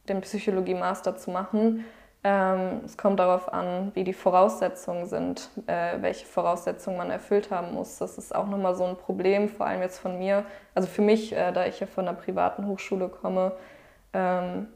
den 0.10 0.22
Psychologie-Master 0.22 1.18
zu 1.18 1.30
machen. 1.30 1.86
Ähm, 2.30 2.82
es 2.84 2.98
kommt 2.98 3.22
darauf 3.22 3.54
an, 3.54 3.92
wie 3.94 4.04
die 4.04 4.12
Voraussetzungen 4.12 5.06
sind, 5.06 5.50
äh, 5.66 6.02
welche 6.02 6.26
Voraussetzungen 6.26 6.98
man 6.98 7.10
erfüllt 7.10 7.52
haben 7.52 7.74
muss. 7.74 8.00
Das 8.00 8.18
ist 8.18 8.36
auch 8.36 8.48
nochmal 8.48 8.76
so 8.76 8.84
ein 8.84 8.98
Problem, 8.98 9.48
vor 9.48 9.66
allem 9.66 9.82
jetzt 9.82 10.00
von 10.00 10.18
mir. 10.18 10.44
Also 10.76 10.90
für 10.90 11.02
mich, 11.02 11.32
äh, 11.32 11.54
da 11.54 11.66
ich 11.66 11.80
ja 11.80 11.88
von 11.88 12.06
einer 12.06 12.18
privaten 12.18 12.68
Hochschule 12.68 13.08
komme, 13.08 13.54
ähm, 14.12 14.68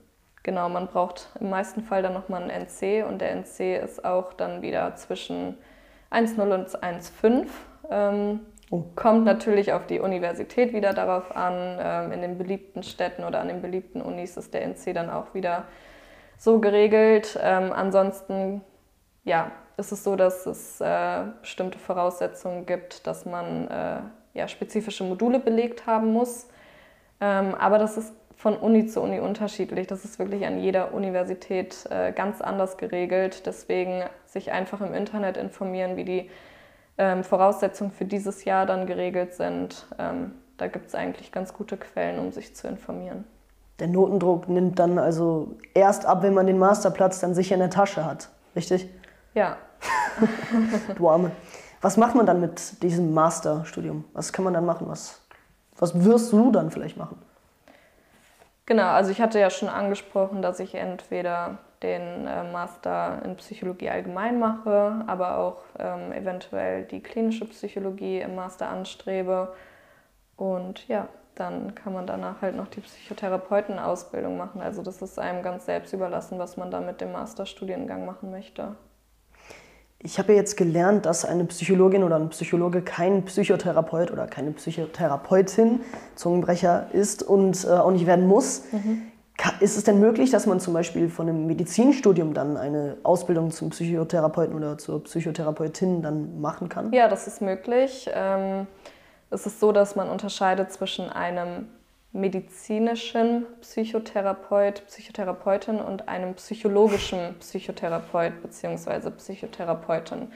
genau, 0.44 0.70
man 0.70 0.88
braucht 0.88 1.28
im 1.42 1.50
meisten 1.50 1.82
Fall 1.82 2.02
dann 2.02 2.14
nochmal 2.14 2.42
einen 2.42 2.52
NC 2.52 3.06
und 3.06 3.20
der 3.20 3.32
NC 3.32 3.84
ist 3.84 4.06
auch 4.06 4.32
dann 4.32 4.62
wieder 4.62 4.96
zwischen 4.96 5.58
1,0 6.10 6.54
und 6.54 6.82
1,5. 6.82 7.48
Ähm, 7.90 8.40
oh. 8.70 8.84
Kommt 8.96 9.26
natürlich 9.26 9.74
auf 9.74 9.88
die 9.88 10.00
Universität 10.00 10.72
wieder 10.72 10.94
darauf 10.94 11.36
an. 11.36 11.78
Ähm, 11.82 12.14
in 12.14 12.22
den 12.22 12.38
beliebten 12.38 12.84
Städten 12.84 13.26
oder 13.26 13.42
an 13.42 13.50
den 13.50 13.62
beliebten 13.62 14.02
Unis 14.02 14.38
ist 14.38 14.54
der 14.54 14.64
NC 14.64 14.94
dann 14.94 15.10
auch 15.10 15.34
wieder 15.34 15.66
so 16.42 16.60
geregelt. 16.60 17.38
Ähm, 17.40 17.72
ansonsten 17.72 18.62
ja, 19.24 19.52
ist 19.78 19.92
es 19.92 20.04
so, 20.04 20.16
dass 20.16 20.48
es 20.48 20.82
äh, 20.82 21.26
bestimmte 21.40 21.78
Voraussetzungen 21.78 22.66
gibt, 22.66 23.06
dass 23.06 23.26
man 23.26 23.68
äh, 23.68 24.00
ja, 24.34 24.48
spezifische 24.48 25.04
Module 25.04 25.40
belegt 25.40 25.86
haben 25.86 26.12
muss. 26.12 26.48
Ähm, 27.20 27.54
aber 27.54 27.78
das 27.78 27.96
ist 27.98 28.14
von 28.36 28.58
Uni 28.58 28.88
zu 28.88 29.02
Uni 29.02 29.20
unterschiedlich. 29.20 29.86
Das 29.86 30.04
ist 30.04 30.18
wirklich 30.18 30.48
an 30.48 30.58
jeder 30.60 30.96
Universität 30.96 31.86
äh, 31.92 32.12
ganz 32.12 32.42
anders 32.42 32.78
geregelt. 32.78 33.46
Deswegen 33.46 34.04
sich 34.26 34.52
einfach 34.52 34.82
im 34.82 34.96
Internet 34.96 35.38
informieren, 35.38 35.96
wie 35.96 36.06
die 36.06 36.32
ähm, 36.98 37.24
Voraussetzungen 37.24 37.92
für 37.92 38.06
dieses 38.06 38.46
Jahr 38.46 38.66
dann 38.66 38.88
geregelt 38.88 39.36
sind. 39.36 39.86
Ähm, 40.00 40.34
da 40.58 40.66
gibt 40.66 40.88
es 40.88 40.96
eigentlich 40.96 41.32
ganz 41.32 41.54
gute 41.54 41.78
Quellen, 41.78 42.18
um 42.18 42.32
sich 42.32 42.56
zu 42.56 42.68
informieren. 42.68 43.26
Der 43.80 43.88
Notendruck 43.88 44.48
nimmt 44.48 44.78
dann 44.80 45.00
also 45.00 45.56
erst 45.74 46.06
ab, 46.06 46.22
wenn 46.24 46.34
man 46.34 46.48
den 46.48 46.60
Masterplatz 46.60 47.20
dann 47.20 47.34
sicher 47.34 47.56
in 47.56 47.62
der 47.62 47.70
Tasche 47.70 48.06
hat. 48.06 48.30
Richtig? 48.56 48.90
Ja. 49.34 49.58
du 50.96 51.10
Arme. 51.10 51.32
Was 51.82 51.98
macht 51.98 52.16
man 52.16 52.26
dann 52.26 52.40
mit 52.40 52.84
diesem 52.84 53.14
Masterstudium? 53.14 54.06
Was 54.14 54.32
kann 54.32 54.46
man 54.46 54.54
dann 54.54 54.66
machen? 54.66 54.88
Was, 54.88 55.22
was 55.78 56.04
wirst 56.04 56.32
du 56.32 56.52
dann 56.52 56.70
vielleicht 56.70 56.98
machen? 56.98 57.20
Genau, 58.68 58.90
also 58.90 59.12
ich 59.12 59.20
hatte 59.20 59.40
ja 59.40 59.50
schon 59.50 59.68
angesprochen, 59.68 60.42
dass 60.42 60.60
ich 60.60 60.76
entweder 60.76 61.58
den 61.82 62.28
äh, 62.28 62.52
Master 62.52 63.22
in 63.26 63.36
Psychologie 63.38 63.90
allgemein 63.90 64.40
mache, 64.40 65.04
aber 65.08 65.38
auch 65.40 65.58
ähm, 65.80 66.12
eventuell 66.12 66.84
die 66.84 67.02
klinische 67.02 67.46
Psychologie 67.46 68.20
im 68.22 68.36
Master 68.36 68.70
anstrebe. 68.70 69.54
Und 70.38 70.88
ja, 70.88 71.08
dann 71.36 71.76
kann 71.76 71.94
man 71.94 72.08
danach 72.08 72.41
halt 72.41 72.56
noch 72.56 72.67
die 72.67 72.82
Psychotherapeutenausbildung 72.82 74.38
machen. 74.38 74.62
Also 74.62 74.82
das 74.82 75.01
ist 75.01 75.18
einem 75.18 75.43
ganz 75.43 75.66
selbst 75.66 75.93
überlassen, 75.93 76.39
was 76.39 76.58
man 76.58 76.72
da 76.72 76.82
mit 76.82 77.01
dem 77.01 77.12
Masterstudiengang 77.12 78.06
machen 78.06 78.32
möchte. 78.32 78.76
Ich 80.03 80.18
habe 80.18 80.34
jetzt 80.34 80.58
gelernt, 80.58 81.06
dass 81.06 81.26
eine 81.26 81.45
Psychologin 81.45 82.03
oder 82.03 82.16
ein 82.16 82.30
Psychologe 82.30 82.82
kein 82.82 83.24
Psychotherapeut 83.26 84.12
oder 84.12 84.26
keine 84.26 84.51
Psychotherapeutin, 84.51 85.82
Zungenbrecher 86.16 86.88
ist 86.91 87.22
und 87.22 87.64
äh, 87.66 87.70
auch 87.70 87.91
nicht 87.91 88.08
werden 88.08 88.28
muss. 88.28 88.64
Mhm. 88.72 89.03
Ist 89.60 89.78
es 89.78 89.84
denn 89.84 89.99
möglich, 89.99 90.30
dass 90.30 90.45
man 90.45 90.60
zum 90.60 90.74
Beispiel 90.74 91.10
von 91.10 91.28
einem 91.28 91.47
Medizinstudium 91.47 92.34
dann 92.34 92.58
eine 92.58 92.97
Ausbildung 93.03 93.51
zum 93.51 93.70
Psychotherapeuten 93.70 94.56
oder 94.56 94.78
zur 94.78 95.03
Psychotherapeutin 95.03 96.01
dann 96.01 96.41
machen 96.41 96.70
kann? 96.70 96.91
Ja, 96.93 97.08
das 97.08 97.28
ist 97.28 97.41
möglich. 97.41 98.10
Ähm 98.14 98.68
es 99.32 99.46
ist 99.46 99.60
so, 99.60 99.72
dass 99.72 99.96
man 99.96 100.10
unterscheidet 100.10 100.72
zwischen 100.72 101.10
einem 101.10 101.70
medizinischen 102.14 103.46
Psychotherapeut, 103.62 104.86
Psychotherapeutin 104.88 105.80
und 105.80 106.10
einem 106.10 106.34
psychologischen 106.36 107.36
Psychotherapeut 107.40 108.42
bzw. 108.42 109.12
Psychotherapeutin. 109.12 110.32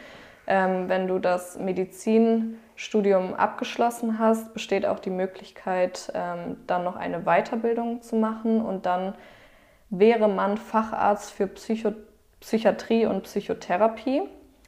Ähm, 0.47 0.87
wenn 0.87 1.07
du 1.07 1.19
das 1.19 1.59
Medizinstudium 1.59 3.33
abgeschlossen 3.33 4.19
hast, 4.19 4.53
besteht 4.53 4.85
auch 4.85 4.99
die 4.99 5.09
Möglichkeit, 5.09 6.11
ähm, 6.13 6.57
dann 6.65 6.83
noch 6.83 6.95
eine 6.95 7.21
Weiterbildung 7.21 8.01
zu 8.01 8.15
machen 8.15 8.61
und 8.61 8.85
dann 8.85 9.15
wäre 9.89 10.29
man 10.29 10.57
Facharzt 10.57 11.31
für 11.31 11.47
Psycho 11.47 11.93
Psychiatrie 12.41 13.07
und 13.07 13.23
Psychotherapie. 13.23 14.21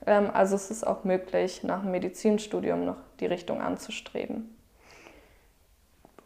Ähm, 0.08 0.32
also 0.34 0.55
es 0.55 0.72
ist 0.72 0.88
auch 0.88 1.03
möglich, 1.03 1.64
nach 1.64 1.82
dem 1.82 1.91
Medizinstudium 1.91 2.86
noch 2.86 2.95
die 3.20 3.26
Richtung 3.26 3.62
anzustreben. 3.62 4.55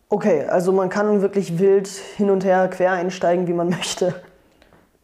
Okay, 0.07 0.45
also 0.45 0.71
man 0.71 0.89
kann 0.89 1.21
wirklich 1.21 1.57
wild 1.57 1.87
hin 1.87 2.29
und 2.29 2.45
her 2.45 2.67
quer 2.67 2.91
einsteigen, 2.91 3.47
wie 3.47 3.53
man 3.53 3.69
möchte. 3.77 4.21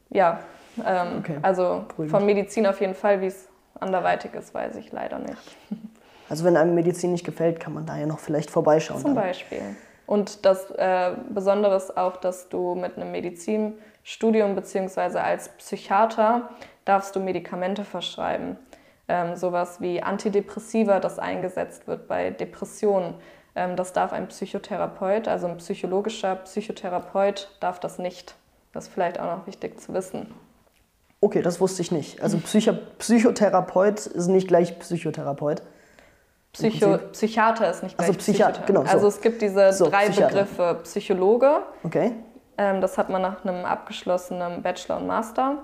Ja, 0.09 0.39
ähm, 0.85 1.19
okay. 1.19 1.37
also 1.41 1.85
Beruhigend. 1.87 2.11
von 2.11 2.25
Medizin 2.25 2.67
auf 2.67 2.79
jeden 2.79 2.93
Fall, 2.93 3.21
wie 3.21 3.27
es 3.27 3.47
anderweitig 3.79 4.33
ist, 4.33 4.53
weiß 4.53 4.75
ich 4.77 4.91
leider 4.91 5.19
nicht. 5.19 5.57
Also 6.29 6.43
wenn 6.43 6.57
einem 6.57 6.75
Medizin 6.75 7.13
nicht 7.13 7.25
gefällt, 7.25 7.61
kann 7.61 7.73
man 7.73 7.85
da 7.85 7.95
ja 7.95 8.05
noch 8.05 8.19
vielleicht 8.19 8.51
vorbeischauen. 8.51 8.99
Zum 8.99 9.15
dann. 9.15 9.23
Beispiel. 9.23 9.61
Und 10.05 10.45
das 10.45 10.69
äh, 10.71 11.11
Besondere 11.29 11.77
ist 11.77 11.95
auch, 11.95 12.17
dass 12.17 12.49
du 12.49 12.75
mit 12.75 12.97
einem 12.97 13.13
Medizinstudium 13.13 14.53
bzw. 14.53 15.19
als 15.19 15.47
Psychiater 15.47 16.49
darfst 16.83 17.15
du 17.15 17.21
Medikamente 17.21 17.85
verschreiben. 17.85 18.57
Ähm, 19.09 19.35
sowas 19.35 19.79
wie 19.79 20.03
Antidepressiva, 20.03 20.99
das 20.99 21.17
eingesetzt 21.17 21.87
wird 21.87 22.07
bei 22.07 22.31
Depressionen. 22.31 23.15
Ähm, 23.55 23.75
das 23.75 23.93
darf 23.93 24.11
ein 24.11 24.27
Psychotherapeut, 24.27 25.27
also 25.27 25.47
ein 25.47 25.57
psychologischer 25.57 26.35
Psychotherapeut, 26.35 27.49
darf 27.59 27.79
das 27.79 27.99
nicht. 27.99 28.35
Das 28.73 28.85
ist 28.85 28.93
vielleicht 28.93 29.19
auch 29.19 29.37
noch 29.37 29.47
wichtig 29.47 29.79
zu 29.79 29.93
wissen. 29.93 30.33
Okay, 31.21 31.41
das 31.41 31.59
wusste 31.59 31.81
ich 31.81 31.91
nicht. 31.91 32.21
Also 32.21 32.37
Psycho 32.37 32.73
Psychotherapeut 32.99 34.05
ist 34.05 34.27
nicht 34.27 34.47
gleich 34.47 34.77
Psychotherapeut. 34.77 35.63
Psycho 36.53 36.97
Psychiater 37.11 37.71
ist 37.71 37.83
nicht 37.83 37.97
gleich 37.97 38.09
also 38.09 38.19
Psychiater. 38.19 38.61
Genau, 38.65 38.83
so. 38.83 38.91
Also 38.91 39.07
es 39.07 39.21
gibt 39.21 39.41
diese 39.41 39.73
so, 39.73 39.89
drei 39.89 40.09
Psychiater. 40.09 40.43
Begriffe. 40.43 40.79
Psychologe, 40.83 41.61
okay. 41.83 42.13
Ähm, 42.57 42.81
das 42.81 42.97
hat 42.97 43.09
man 43.09 43.21
nach 43.21 43.43
einem 43.43 43.65
abgeschlossenen 43.65 44.61
Bachelor 44.61 44.97
und 44.97 45.07
Master. 45.07 45.63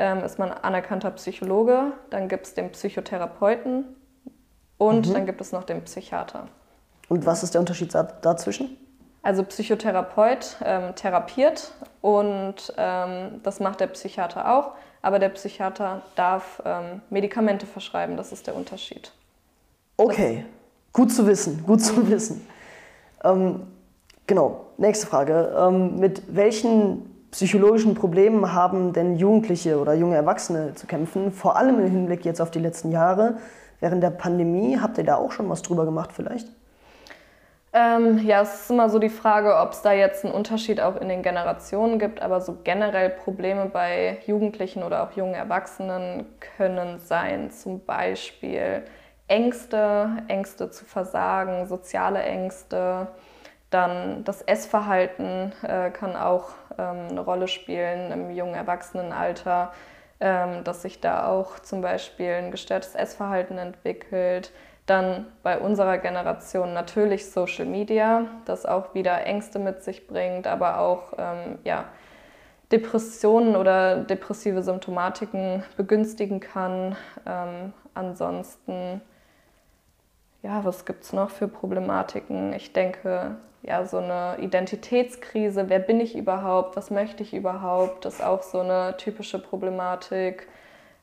Ähm, 0.00 0.24
ist 0.24 0.38
man 0.38 0.50
anerkannter 0.50 1.10
Psychologe. 1.10 1.92
Dann 2.08 2.26
gibt 2.28 2.46
es 2.46 2.54
den 2.54 2.72
Psychotherapeuten 2.72 3.84
und 4.78 5.06
mhm. 5.06 5.12
dann 5.12 5.26
gibt 5.26 5.42
es 5.42 5.52
noch 5.52 5.64
den 5.64 5.84
Psychiater. 5.84 6.46
Und 7.10 7.26
was 7.26 7.42
ist 7.42 7.52
der 7.52 7.60
Unterschied 7.60 7.94
dazwischen? 8.22 8.78
Also 9.22 9.42
Psychotherapeut 9.42 10.56
ähm, 10.64 10.94
therapiert 10.94 11.74
und 12.00 12.72
ähm, 12.78 13.42
das 13.42 13.60
macht 13.60 13.80
der 13.80 13.88
Psychiater 13.88 14.56
auch, 14.56 14.70
aber 15.02 15.18
der 15.18 15.28
Psychiater 15.28 16.00
darf 16.14 16.62
ähm, 16.64 17.02
Medikamente 17.10 17.66
verschreiben, 17.66 18.16
das 18.16 18.32
ist 18.32 18.46
der 18.46 18.56
Unterschied. 18.56 19.12
Okay, 19.98 20.46
das 20.46 20.92
gut 20.94 21.12
zu 21.12 21.26
wissen, 21.26 21.62
gut 21.66 21.82
zu 21.82 22.08
wissen. 22.08 22.46
Ähm, 23.22 23.66
genau, 24.26 24.64
nächste 24.78 25.06
Frage. 25.06 25.54
Ähm, 25.58 25.98
mit 25.98 26.22
welchen 26.34 27.09
psychologischen 27.30 27.94
Problemen 27.94 28.52
haben 28.52 28.92
denn 28.92 29.16
Jugendliche 29.16 29.78
oder 29.78 29.94
junge 29.94 30.16
Erwachsene 30.16 30.74
zu 30.74 30.86
kämpfen, 30.86 31.32
vor 31.32 31.56
allem 31.56 31.78
im 31.78 31.90
Hinblick 31.90 32.24
jetzt 32.24 32.40
auf 32.40 32.50
die 32.50 32.58
letzten 32.58 32.90
Jahre? 32.90 33.38
Während 33.80 34.02
der 34.02 34.10
Pandemie, 34.10 34.78
habt 34.80 34.98
ihr 34.98 35.04
da 35.04 35.16
auch 35.16 35.32
schon 35.32 35.48
was 35.48 35.62
drüber 35.62 35.84
gemacht 35.84 36.10
vielleicht? 36.12 36.48
Ähm, 37.72 38.18
ja, 38.26 38.42
es 38.42 38.62
ist 38.62 38.70
immer 38.70 38.90
so 38.90 38.98
die 38.98 39.08
Frage, 39.08 39.56
ob 39.56 39.72
es 39.72 39.82
da 39.82 39.92
jetzt 39.92 40.24
einen 40.24 40.34
Unterschied 40.34 40.80
auch 40.80 40.96
in 41.00 41.08
den 41.08 41.22
Generationen 41.22 42.00
gibt, 42.00 42.20
aber 42.20 42.40
so 42.40 42.58
generell 42.64 43.10
Probleme 43.10 43.66
bei 43.66 44.18
Jugendlichen 44.26 44.82
oder 44.82 45.04
auch 45.04 45.12
jungen 45.12 45.34
Erwachsenen 45.34 46.26
können 46.56 46.98
sein, 46.98 47.52
zum 47.52 47.84
Beispiel 47.84 48.82
Ängste, 49.28 50.08
Ängste 50.26 50.70
zu 50.70 50.84
versagen, 50.84 51.68
soziale 51.68 52.20
Ängste, 52.24 53.06
dann 53.70 54.24
das 54.24 54.42
Essverhalten 54.42 55.52
äh, 55.62 55.90
kann 55.90 56.16
auch 56.16 56.48
eine 56.80 57.20
Rolle 57.20 57.48
spielen 57.48 58.12
im 58.12 58.30
jungen 58.30 58.54
Erwachsenenalter, 58.54 59.72
ähm, 60.20 60.64
dass 60.64 60.82
sich 60.82 61.00
da 61.00 61.26
auch 61.28 61.58
zum 61.60 61.80
Beispiel 61.80 62.32
ein 62.32 62.50
gestörtes 62.50 62.94
Essverhalten 62.94 63.58
entwickelt 63.58 64.52
dann 64.90 65.26
bei 65.44 65.58
unserer 65.58 65.98
Generation 65.98 66.74
natürlich 66.74 67.30
Social 67.30 67.64
Media, 67.64 68.26
das 68.44 68.66
auch 68.66 68.92
wieder 68.92 69.24
Ängste 69.24 69.60
mit 69.60 69.84
sich 69.84 70.08
bringt, 70.08 70.48
aber 70.48 70.80
auch 70.80 71.12
ähm, 71.16 71.58
ja, 71.62 71.84
Depressionen 72.72 73.54
oder 73.54 73.98
depressive 73.98 74.64
Symptomatiken 74.64 75.62
begünstigen 75.76 76.40
kann. 76.40 76.96
Ähm, 77.24 77.72
ansonsten, 77.94 79.00
ja, 80.42 80.64
was 80.64 80.84
gibt 80.84 81.04
es 81.04 81.12
noch 81.12 81.30
für 81.30 81.48
Problematiken? 81.48 82.52
Ich 82.52 82.72
denke, 82.72 83.36
ja, 83.62 83.84
so 83.84 83.98
eine 83.98 84.38
Identitätskrise, 84.40 85.68
wer 85.68 85.80
bin 85.80 86.00
ich 86.00 86.16
überhaupt, 86.16 86.76
was 86.76 86.90
möchte 86.90 87.22
ich 87.22 87.34
überhaupt, 87.34 88.06
ist 88.06 88.22
auch 88.22 88.42
so 88.42 88.60
eine 88.60 88.96
typische 88.96 89.38
Problematik. 89.38 90.48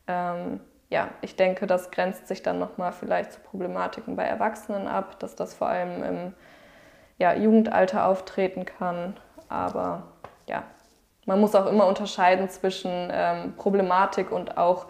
Ähm, 0.07 0.59
ja, 0.89 1.09
ich 1.21 1.35
denke, 1.35 1.67
das 1.67 1.91
grenzt 1.91 2.27
sich 2.27 2.41
dann 2.41 2.59
nochmal 2.59 2.93
vielleicht 2.93 3.33
zu 3.33 3.39
Problematiken 3.41 4.15
bei 4.15 4.23
Erwachsenen 4.23 4.87
ab, 4.87 5.19
dass 5.19 5.35
das 5.35 5.53
vor 5.53 5.67
allem 5.67 6.03
im 6.03 6.33
ja, 7.19 7.33
Jugendalter 7.33 8.07
auftreten 8.07 8.65
kann. 8.65 9.17
Aber 9.49 10.03
ja, 10.47 10.63
man 11.25 11.39
muss 11.39 11.55
auch 11.55 11.67
immer 11.67 11.85
unterscheiden 11.87 12.49
zwischen 12.49 13.09
ähm, 13.11 13.53
Problematik 13.57 14.31
und 14.31 14.57
auch, 14.57 14.87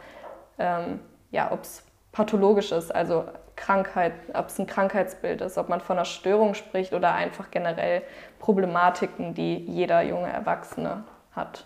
ähm, 0.57 0.99
ja, 1.31 1.51
ob 1.51 1.63
es 1.63 1.83
pathologisch 2.11 2.71
ist, 2.71 2.93
also 2.93 3.25
Krankheit, 3.57 4.13
ob 4.33 4.47
es 4.47 4.57
ein 4.59 4.67
Krankheitsbild 4.67 5.41
ist, 5.41 5.57
ob 5.57 5.67
man 5.67 5.81
von 5.81 5.97
einer 5.97 6.05
Störung 6.05 6.53
spricht 6.53 6.93
oder 6.93 7.13
einfach 7.13 7.51
generell 7.51 8.03
Problematiken, 8.39 9.33
die 9.33 9.57
jeder 9.57 10.01
junge 10.03 10.31
Erwachsene 10.31 11.03
hat. 11.33 11.65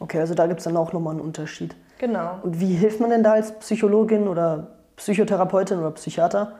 Okay, 0.00 0.20
also 0.20 0.34
da 0.34 0.46
gibt 0.46 0.60
es 0.60 0.64
dann 0.64 0.76
auch 0.76 0.92
nochmal 0.92 1.14
einen 1.14 1.22
Unterschied. 1.22 1.74
Genau. 1.98 2.38
Und 2.42 2.60
wie 2.60 2.74
hilft 2.74 3.00
man 3.00 3.10
denn 3.10 3.22
da 3.22 3.32
als 3.32 3.58
Psychologin 3.60 4.28
oder 4.28 4.68
Psychotherapeutin 4.96 5.78
oder 5.78 5.92
Psychiater? 5.92 6.58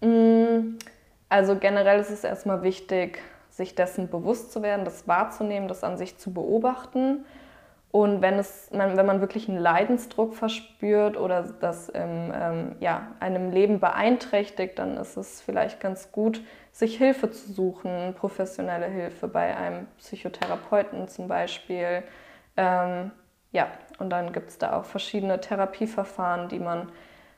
Mm, 0.00 0.76
also 1.28 1.56
generell 1.56 2.00
ist 2.00 2.10
es 2.10 2.24
erstmal 2.24 2.62
wichtig, 2.62 3.22
sich 3.50 3.74
dessen 3.74 4.08
bewusst 4.08 4.52
zu 4.52 4.62
werden, 4.62 4.84
das 4.84 5.06
wahrzunehmen, 5.06 5.68
das 5.68 5.84
an 5.84 5.96
sich 5.96 6.18
zu 6.18 6.32
beobachten. 6.32 7.24
Und 7.92 8.22
wenn, 8.22 8.38
es, 8.38 8.68
wenn 8.70 9.06
man 9.06 9.20
wirklich 9.20 9.48
einen 9.48 9.58
Leidensdruck 9.58 10.34
verspürt 10.34 11.16
oder 11.16 11.42
das 11.42 11.88
im, 11.88 12.32
ähm, 12.32 12.76
ja, 12.78 13.08
einem 13.18 13.50
Leben 13.50 13.80
beeinträchtigt, 13.80 14.78
dann 14.78 14.96
ist 14.96 15.16
es 15.16 15.40
vielleicht 15.40 15.80
ganz 15.80 16.12
gut, 16.12 16.40
sich 16.70 16.96
Hilfe 16.98 17.32
zu 17.32 17.52
suchen, 17.52 18.14
professionelle 18.16 18.86
Hilfe 18.86 19.26
bei 19.26 19.56
einem 19.56 19.88
Psychotherapeuten 19.98 21.08
zum 21.08 21.26
Beispiel. 21.26 22.04
Ähm, 22.56 23.10
ja, 23.50 23.66
und 23.98 24.10
dann 24.10 24.32
gibt 24.32 24.50
es 24.50 24.58
da 24.58 24.78
auch 24.78 24.84
verschiedene 24.84 25.40
Therapieverfahren, 25.40 26.48
die 26.48 26.60
man 26.60 26.92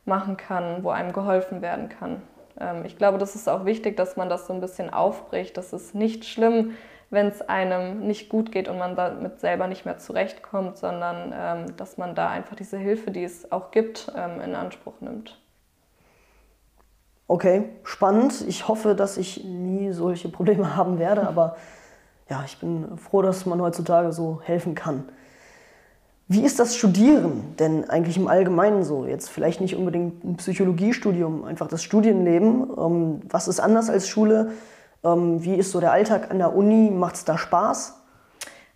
machen 0.05 0.37
kann, 0.37 0.85
wo 0.85 0.91
einem 0.91 1.15
geholfen 1.15 1.63
werden 1.63 1.89
kann. 1.89 2.21
Ähm, 2.61 2.85
ich 2.85 2.99
glaube, 2.99 3.17
das 3.17 3.35
ist 3.35 3.49
auch 3.49 3.65
wichtig, 3.65 3.97
dass 3.97 4.17
man 4.17 4.29
das 4.29 4.47
so 4.47 4.53
ein 4.53 4.61
bisschen 4.61 4.93
aufbricht. 4.93 5.57
Das 5.57 5.73
ist 5.73 5.95
nicht 5.95 6.27
schlimm, 6.27 6.77
wenn 7.13 7.29
es 7.29 7.43
einem 7.43 8.07
nicht 8.07 8.31
gut 8.31 8.51
geht 8.51 8.69
und 8.69 8.79
man 8.79 8.97
damit 8.97 9.39
selber 9.39 9.67
nicht 9.67 9.85
mehr 9.85 9.99
zurechtkommt, 9.99 10.79
sondern 10.79 11.33
ähm, 11.37 11.77
dass 11.77 11.99
man 11.99 12.15
da 12.15 12.31
einfach 12.31 12.57
diese 12.57 12.79
Hilfe, 12.79 13.11
die 13.11 13.23
es 13.23 13.53
auch 13.53 13.71
gibt, 13.71 14.11
ähm, 14.17 14.41
in 14.41 14.55
Anspruch 14.55 14.95
nimmt. 15.01 15.39
Okay, 17.29 17.65
spannend. 17.85 18.43
Ich 18.49 18.67
hoffe, 18.67 18.95
dass 18.95 19.19
ich 19.19 19.45
nie 19.45 19.93
solche 19.93 20.31
Probleme 20.31 20.75
haben 20.77 20.99
werde, 20.99 21.29
aber 21.29 21.57
ja, 22.31 22.43
ich 22.47 22.59
bin 22.59 22.97
froh, 22.97 23.21
dass 23.21 23.45
man 23.45 23.61
heutzutage 23.61 24.13
so 24.13 24.41
helfen 24.43 24.75
kann. 24.75 25.05
Wie 26.29 26.43
ist 26.43 26.59
das 26.59 26.77
Studieren 26.77 27.57
denn 27.59 27.91
eigentlich 27.91 28.17
im 28.17 28.27
Allgemeinen 28.27 28.85
so? 28.85 29.05
Jetzt 29.05 29.29
vielleicht 29.29 29.61
nicht 29.61 29.77
unbedingt 29.77 30.25
ein 30.25 30.37
Psychologiestudium, 30.37 31.45
einfach 31.45 31.69
das 31.69 31.83
Studienleben. 31.83 32.71
Ähm, 32.75 33.21
was 33.29 33.49
ist 33.49 33.61
anders 33.61 33.91
als 33.91 34.09
Schule? 34.09 34.53
Ähm, 35.05 35.43
wie 35.45 35.57
ist 35.57 35.73
so 35.73 35.81
der 35.81 35.93
Alltag 35.93 36.31
an 36.31 36.39
der 36.39 36.55
Uni? 36.55 36.91
Macht 36.91 37.17
es 37.17 37.25
da 37.25 37.39
Spaß? 37.39 37.99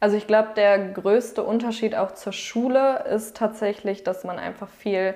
Also 0.00 0.16
ich 0.16 0.26
glaube, 0.26 0.50
der 0.56 0.90
größte 0.90 1.42
Unterschied 1.42 1.94
auch 1.94 2.12
zur 2.12 2.32
Schule 2.32 3.04
ist 3.04 3.36
tatsächlich, 3.36 4.04
dass 4.04 4.24
man 4.24 4.38
einfach 4.38 4.68
viel 4.68 5.14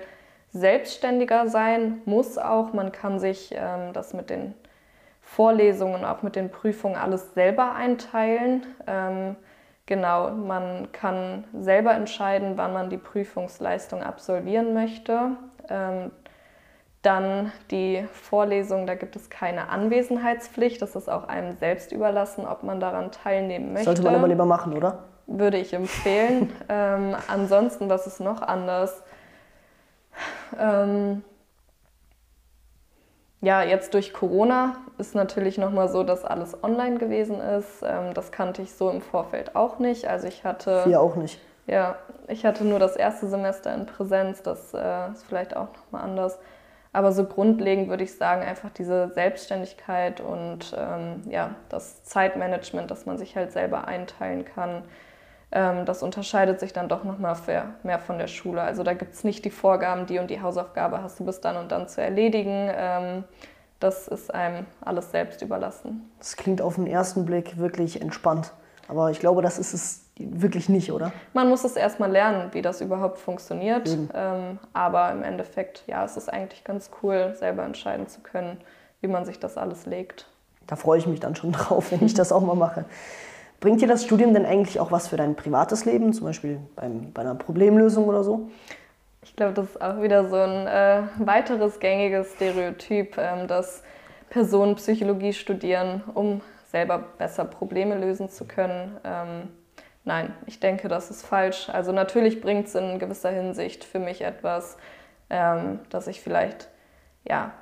selbstständiger 0.53 1.49
sein 1.49 2.01
muss 2.07 2.39
auch. 2.39 2.73
Man 2.73 2.93
kann 2.93 3.19
sich 3.19 3.53
ähm, 3.55 3.93
das 3.93 4.15
mit 4.15 4.31
den 4.31 4.55
Vorlesungen, 5.21 6.05
auch 6.05 6.23
mit 6.23 6.35
den 6.35 6.51
Prüfungen 6.51 6.97
alles 6.97 7.35
selber 7.35 7.75
einteilen. 7.75 8.67
Ähm, 8.87 9.37
Genau, 9.91 10.31
man 10.31 10.93
kann 10.93 11.43
selber 11.53 11.95
entscheiden, 11.95 12.53
wann 12.55 12.73
man 12.73 12.91
die 12.91 12.97
Prüfungsleistung 12.97 14.05
absolvieren 14.05 14.73
möchte. 14.73 15.33
Ähm, 15.69 16.13
Dann 17.03 17.51
die 17.71 18.07
Vorlesung, 18.13 18.87
da 18.87 18.95
gibt 18.95 19.17
es 19.17 19.31
keine 19.31 19.71
Anwesenheitspflicht. 19.71 20.83
Das 20.83 20.97
ist 20.97 21.09
auch 21.09 21.29
einem 21.29 21.57
selbst 21.57 21.93
überlassen, 21.93 22.47
ob 22.47 22.63
man 22.63 22.79
daran 22.79 23.11
teilnehmen 23.11 23.73
möchte. 23.73 23.87
Sollte 23.87 24.03
man 24.03 24.15
aber 24.15 24.29
lieber 24.29 24.45
machen, 24.45 24.75
oder? 24.75 25.05
Würde 25.27 25.57
ich 25.57 25.73
empfehlen. 25.73 26.53
ähm, 26.69 27.17
ansonsten, 27.29 27.89
was 27.89 28.07
ist 28.07 28.21
noch 28.21 28.43
anders? 28.43 29.03
Ähm, 30.59 31.23
ja, 33.41 33.63
jetzt 33.63 33.95
durch 33.95 34.13
Corona 34.13 34.77
ist 34.99 35.15
natürlich 35.15 35.57
nochmal 35.57 35.89
so, 35.89 36.05
dass 36.05 36.27
alles 36.27 36.63
online 36.63 36.99
gewesen 36.99 37.41
ist. 37.41 37.83
Ähm, 37.83 38.13
das 38.13 38.33
kannte 38.33 38.61
ich 38.61 38.75
so 38.75 38.91
im 38.91 39.01
Vorfeld 39.01 39.57
auch 39.57 39.79
nicht. 39.79 40.07
Also 40.07 40.29
ich 40.29 40.45
hatte. 40.45 40.85
Hier 40.85 41.01
auch 41.01 41.17
nicht. 41.17 41.41
Ja, 41.67 41.97
ich 42.29 42.45
hatte 42.45 42.65
nur 42.65 42.79
das 42.79 42.97
erste 42.97 43.29
Semester 43.29 43.75
in 43.75 43.87
Präsenz. 43.87 44.43
Das 44.43 44.75
äh, 44.75 45.11
ist 45.13 45.25
vielleicht 45.25 45.57
auch 45.57 45.69
nochmal 45.75 46.03
anders. 46.03 46.39
Aber 46.93 47.13
so 47.13 47.25
grundlegend 47.25 47.89
würde 47.89 48.03
ich 48.03 48.17
sagen, 48.17 48.43
einfach 48.43 48.71
diese 48.71 49.11
Selbstständigkeit 49.15 50.21
und 50.21 50.75
ähm, 50.77 51.23
ja, 51.31 51.55
das 51.69 52.03
Zeitmanagement, 52.03 52.91
dass 52.91 53.07
man 53.07 53.17
sich 53.17 53.37
halt 53.37 53.53
selber 53.53 53.87
einteilen 53.87 54.45
kann, 54.45 54.83
ähm, 55.53 55.85
das 55.85 56.03
unterscheidet 56.03 56.59
sich 56.59 56.73
dann 56.73 56.89
doch 56.89 57.05
nochmal 57.05 57.37
mehr 57.83 57.99
von 57.99 58.19
der 58.19 58.27
Schule. 58.27 58.63
Also 58.63 58.83
da 58.83 58.95
gibt 58.95 59.15
es 59.15 59.25
nicht 59.25 59.45
die 59.45 59.51
Vorgaben, 59.51 60.07
die 60.07 60.19
und 60.19 60.31
die 60.31 60.41
Hausaufgabe 60.41 61.03
hast 61.03 61.21
du 61.21 61.25
bis 61.25 61.41
dann 61.41 61.57
und 61.57 61.71
dann 61.71 61.89
zu 61.89 62.03
erledigen. 62.03 62.71
Ähm, 62.73 63.25
das 63.79 64.09
ist 64.09 64.33
einem 64.33 64.67
alles 64.81 65.11
selbst 65.11 65.43
überlassen. 65.43 66.11
Das 66.19 66.37
klingt 66.37 66.61
auf 66.61 66.75
den 66.75 66.87
ersten 66.87 67.25
Blick 67.25 67.57
wirklich 67.59 68.01
entspannt. 68.01 68.53
Aber 68.89 69.11
ich 69.11 69.21
glaube, 69.21 69.43
das 69.43 69.59
ist 69.59 69.73
es 69.73 70.10
wirklich 70.31 70.69
nicht, 70.69 70.93
oder? 70.93 71.13
Man 71.33 71.49
muss 71.49 71.65
es 71.65 71.77
erstmal 71.77 72.11
lernen, 72.11 72.51
wie 72.53 72.63
das 72.63 72.81
überhaupt 72.81 73.19
funktioniert. 73.19 73.89
Ähm, 74.15 74.59
aber 74.73 75.11
im 75.13 75.23
Endeffekt, 75.23 75.85
ja, 75.87 76.05
es 76.05 76.17
ist 76.17 76.33
eigentlich 76.33 76.65
ganz 76.65 76.91
cool, 77.03 77.35
selber 77.39 77.65
entscheiden 77.65 78.07
zu 78.09 78.21
können, 78.21 78.59
wie 79.01 79.09
man 79.09 79.25
sich 79.25 79.39
das 79.39 79.57
alles 79.57 79.87
legt. 79.87 80.27
Da 80.67 80.77
freue 80.77 80.99
ich 80.99 81.07
mich 81.07 81.21
dann 81.21 81.35
schon 81.35 81.53
drauf, 81.53 81.91
wenn 81.93 82.05
ich 82.05 82.15
das 82.15 82.33
auch 82.33 82.43
mal 82.43 82.57
mache. 82.57 82.85
Bringt 83.61 83.83
dir 83.83 83.89
das 83.89 84.05
Studium 84.05 84.33
denn 84.33 84.47
eigentlich 84.47 84.81
auch 84.81 84.91
was 84.91 85.09
für 85.09 85.17
dein 85.17 85.37
privates 85.37 85.85
Leben, 85.85 86.13
zum 86.13 86.27
Beispiel 86.27 86.61
beim, 86.77 87.13
bei 87.13 87.21
einer 87.23 87.35
Problemlösung 87.35 88.07
oder 88.07 88.25
so? 88.25 88.49
Ich 89.23 89.37
glaube, 89.37 89.53
das 89.53 89.67
ist 89.67 89.83
auch 89.83 90.01
wieder 90.01 90.29
so 90.29 90.37
ein 90.37 90.67
äh, 90.67 91.03
weiteres 91.19 91.79
gängiges 91.79 92.33
Stereotyp, 92.35 93.19
ähm, 93.19 93.47
dass 93.49 93.83
Personen 94.31 94.77
Psychologie 94.77 95.35
studieren, 95.35 96.03
um 96.15 96.41
selber 96.71 97.05
besser 97.19 97.45
Probleme 97.45 97.99
lösen 97.99 98.31
zu 98.31 98.47
können. 98.47 98.97
Ähm, 99.05 99.49
Nein, 100.05 100.35
ich 100.47 100.61
denke, 100.61 100.89
das 100.89 101.11
ist 101.11 101.25
falsch. 101.25 101.69
Also 101.69 101.93
natürlich 101.93 102.41
bringt 102.41 102.67
es 102.67 102.75
in 102.75 102.99
gewisser 102.99 103.31
Hinsicht 103.31 103.85
für 103.85 103.99
mich 103.99 104.23
etwas, 104.23 104.79
ähm, 105.29 105.81
dass 105.91 106.07
ich 106.07 106.21
vielleicht 106.21 106.69
ja, 107.29 107.53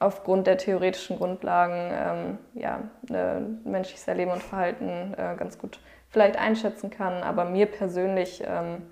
aufgrund 0.00 0.46
der 0.46 0.58
theoretischen 0.58 1.18
Grundlagen 1.18 1.90
ähm, 1.92 2.38
ja, 2.54 2.82
äh, 3.10 3.40
menschliches 3.40 4.08
Erleben 4.08 4.32
und 4.32 4.42
Verhalten 4.42 5.14
äh, 5.14 5.36
ganz 5.36 5.58
gut 5.58 5.78
vielleicht 6.08 6.36
einschätzen 6.36 6.90
kann. 6.90 7.22
Aber 7.22 7.44
mir 7.44 7.66
persönlich 7.66 8.42
ähm, 8.44 8.82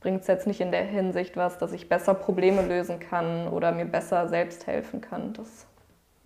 bringt 0.00 0.22
es 0.22 0.26
jetzt 0.26 0.46
nicht 0.46 0.60
in 0.60 0.72
der 0.72 0.84
Hinsicht 0.84 1.36
was, 1.36 1.58
dass 1.58 1.72
ich 1.72 1.88
besser 1.88 2.14
Probleme 2.14 2.62
lösen 2.62 2.98
kann 2.98 3.48
oder 3.48 3.72
mir 3.72 3.84
besser 3.84 4.28
selbst 4.28 4.66
helfen 4.66 5.00
kann. 5.00 5.32
Das 5.34 5.67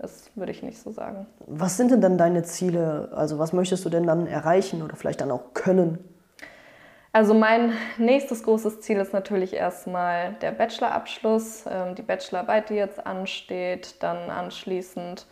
das 0.03 0.31
würde 0.35 0.51
ich 0.51 0.63
nicht 0.63 0.79
so 0.79 0.91
sagen. 0.91 1.27
Was 1.47 1.77
sind 1.77 1.93
denn 1.93 2.01
dann 2.01 2.19
deine 2.19 2.43
Ziele? 2.43 3.11
Also 3.15 3.39
was 3.39 3.53
möchtest 3.53 3.85
du 3.85 3.89
denn 3.89 4.07
dann 4.07 4.27
erreichen 4.27 4.83
oder 4.83 4.97
vielleicht 4.97 5.21
dann 5.21 5.31
auch 5.31 5.55
können? 5.55 5.99
Also 7.13 7.35
mein 7.35 7.75
nächstes 7.99 8.43
großes 8.43 8.81
Ziel 8.81 8.99
ist 8.99 9.13
natürlich 9.13 9.55
erstmal 9.55 10.33
der 10.41 10.51
Bachelorabschluss, 10.51 11.65
ähm, 11.71 11.95
die 11.95 12.03
Bachelorarbeit, 12.03 12.71
die 12.71 12.75
jetzt 12.75 13.07
ansteht, 13.07 14.03
dann 14.03 14.31
anschließend 14.31 15.27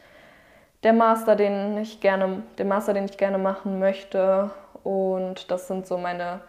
der 0.82 0.92
Master, 0.92 1.36
den 1.36 1.78
ich 1.78 2.00
gerne, 2.00 2.42
den 2.58 2.68
Master, 2.68 2.94
den 2.94 3.06
ich 3.06 3.18
gerne 3.18 3.38
machen 3.38 3.78
möchte. 3.78 4.50
Und 4.84 5.50
das 5.50 5.68
sind 5.68 5.86
so 5.86 5.98
meine 5.98 6.40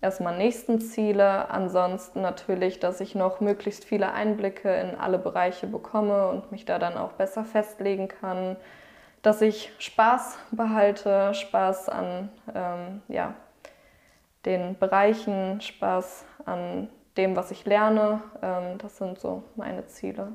erstmal 0.00 0.36
nächsten 0.36 0.80
Ziele. 0.80 1.50
Ansonsten 1.50 2.20
natürlich, 2.20 2.80
dass 2.80 3.00
ich 3.00 3.14
noch 3.14 3.40
möglichst 3.40 3.84
viele 3.84 4.12
Einblicke 4.12 4.72
in 4.74 4.94
alle 4.94 5.18
Bereiche 5.18 5.66
bekomme 5.66 6.28
und 6.28 6.52
mich 6.52 6.64
da 6.64 6.78
dann 6.78 6.96
auch 6.96 7.12
besser 7.12 7.44
festlegen 7.44 8.08
kann. 8.08 8.56
Dass 9.22 9.42
ich 9.42 9.72
Spaß 9.78 10.38
behalte, 10.50 11.34
Spaß 11.34 11.90
an 11.90 12.30
ähm, 12.54 13.02
ja, 13.08 13.34
den 14.46 14.78
Bereichen, 14.78 15.60
Spaß 15.60 16.24
an 16.46 16.88
dem, 17.16 17.36
was 17.36 17.50
ich 17.50 17.66
lerne. 17.66 18.22
Ähm, 18.40 18.78
das 18.78 18.96
sind 18.96 19.18
so 19.18 19.42
meine 19.56 19.86
Ziele. 19.86 20.28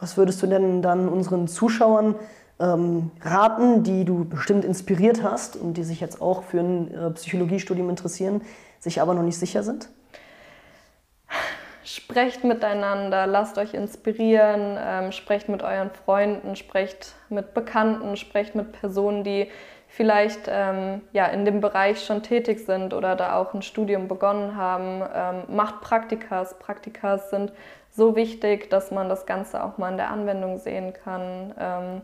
Was 0.00 0.16
würdest 0.16 0.42
du 0.42 0.46
denn 0.46 0.82
dann 0.82 1.08
unseren 1.08 1.48
Zuschauern 1.48 2.14
ähm, 2.60 3.10
raten, 3.20 3.82
die 3.82 4.04
du 4.04 4.24
bestimmt 4.24 4.64
inspiriert 4.64 5.22
hast 5.22 5.56
und 5.56 5.76
die 5.76 5.84
sich 5.84 6.00
jetzt 6.00 6.20
auch 6.20 6.44
für 6.44 6.60
ein 6.60 6.94
äh, 6.94 7.10
Psychologiestudium 7.10 7.90
interessieren, 7.90 8.42
sich 8.78 9.00
aber 9.00 9.14
noch 9.14 9.22
nicht 9.22 9.38
sicher 9.38 9.62
sind? 9.62 9.88
Sprecht 11.84 12.44
miteinander, 12.44 13.26
lasst 13.26 13.58
euch 13.58 13.74
inspirieren, 13.74 14.78
ähm, 14.80 15.12
sprecht 15.12 15.48
mit 15.48 15.62
euren 15.62 15.90
Freunden, 15.90 16.56
sprecht 16.56 17.12
mit 17.28 17.52
Bekannten, 17.52 18.16
sprecht 18.16 18.54
mit 18.54 18.72
Personen, 18.72 19.22
die 19.22 19.50
vielleicht 19.88 20.48
ähm, 20.48 21.02
ja, 21.12 21.26
in 21.26 21.44
dem 21.44 21.60
Bereich 21.60 22.04
schon 22.04 22.22
tätig 22.22 22.64
sind 22.64 22.94
oder 22.94 23.14
da 23.16 23.36
auch 23.36 23.54
ein 23.54 23.62
Studium 23.62 24.08
begonnen 24.08 24.56
haben. 24.56 25.02
Ähm, 25.14 25.54
macht 25.54 25.82
Praktikas. 25.82 26.58
Praktikas 26.58 27.30
sind 27.30 27.52
so 27.90 28.16
wichtig, 28.16 28.70
dass 28.70 28.90
man 28.90 29.08
das 29.08 29.24
Ganze 29.24 29.62
auch 29.62 29.78
mal 29.78 29.90
in 29.90 29.96
der 29.96 30.10
Anwendung 30.10 30.58
sehen 30.58 30.94
kann. 30.94 31.54
Ähm, 31.58 32.02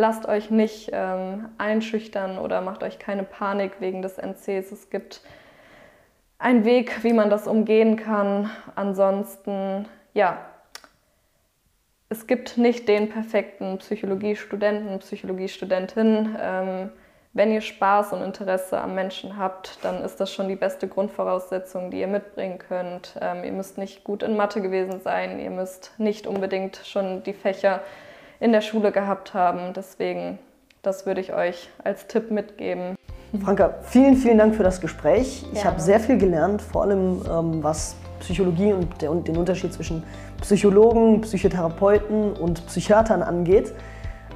lasst 0.00 0.26
euch 0.26 0.50
nicht 0.50 0.90
ähm, 0.92 1.50
einschüchtern 1.58 2.38
oder 2.38 2.60
macht 2.62 2.82
euch 2.82 2.98
keine 2.98 3.22
Panik 3.22 3.80
wegen 3.80 4.02
des 4.02 4.18
NCs. 4.18 4.72
Es 4.72 4.90
gibt 4.90 5.20
einen 6.38 6.64
Weg, 6.64 7.04
wie 7.04 7.12
man 7.12 7.30
das 7.30 7.46
umgehen 7.46 7.96
kann. 7.96 8.50
Ansonsten, 8.74 9.86
ja, 10.14 10.38
es 12.08 12.26
gibt 12.26 12.56
nicht 12.56 12.88
den 12.88 13.10
perfekten 13.10 13.78
Psychologiestudenten, 13.78 14.98
Psychologiestudentin. 14.98 16.36
Ähm, 16.40 16.90
wenn 17.32 17.52
ihr 17.52 17.60
Spaß 17.60 18.12
und 18.14 18.22
Interesse 18.22 18.80
am 18.80 18.96
Menschen 18.96 19.36
habt, 19.36 19.78
dann 19.82 20.02
ist 20.02 20.18
das 20.18 20.32
schon 20.32 20.48
die 20.48 20.56
beste 20.56 20.88
Grundvoraussetzung, 20.88 21.92
die 21.92 22.00
ihr 22.00 22.08
mitbringen 22.08 22.58
könnt. 22.58 23.16
Ähm, 23.20 23.44
ihr 23.44 23.52
müsst 23.52 23.78
nicht 23.78 24.02
gut 24.02 24.24
in 24.24 24.36
Mathe 24.36 24.60
gewesen 24.60 25.00
sein, 25.00 25.38
ihr 25.38 25.50
müsst 25.50 25.92
nicht 25.98 26.26
unbedingt 26.26 26.80
schon 26.84 27.22
die 27.22 27.34
Fächer 27.34 27.82
in 28.40 28.52
der 28.52 28.62
Schule 28.62 28.90
gehabt 28.90 29.34
haben. 29.34 29.72
Deswegen, 29.74 30.38
das 30.82 31.06
würde 31.06 31.20
ich 31.20 31.32
euch 31.32 31.68
als 31.84 32.06
Tipp 32.06 32.30
mitgeben. 32.30 32.96
Franka, 33.44 33.74
vielen, 33.82 34.16
vielen 34.16 34.38
Dank 34.38 34.56
für 34.56 34.64
das 34.64 34.80
Gespräch. 34.80 35.44
Ich 35.52 35.64
habe 35.64 35.80
sehr 35.80 36.00
viel 36.00 36.18
gelernt, 36.18 36.60
vor 36.60 36.82
allem 36.82 37.22
ähm, 37.30 37.62
was 37.62 37.94
Psychologie 38.18 38.72
und, 38.72 39.00
der, 39.00 39.12
und 39.12 39.28
den 39.28 39.36
Unterschied 39.36 39.72
zwischen 39.72 40.02
Psychologen, 40.40 41.20
Psychotherapeuten 41.20 42.32
und 42.32 42.66
Psychiatern 42.66 43.22
angeht. 43.22 43.72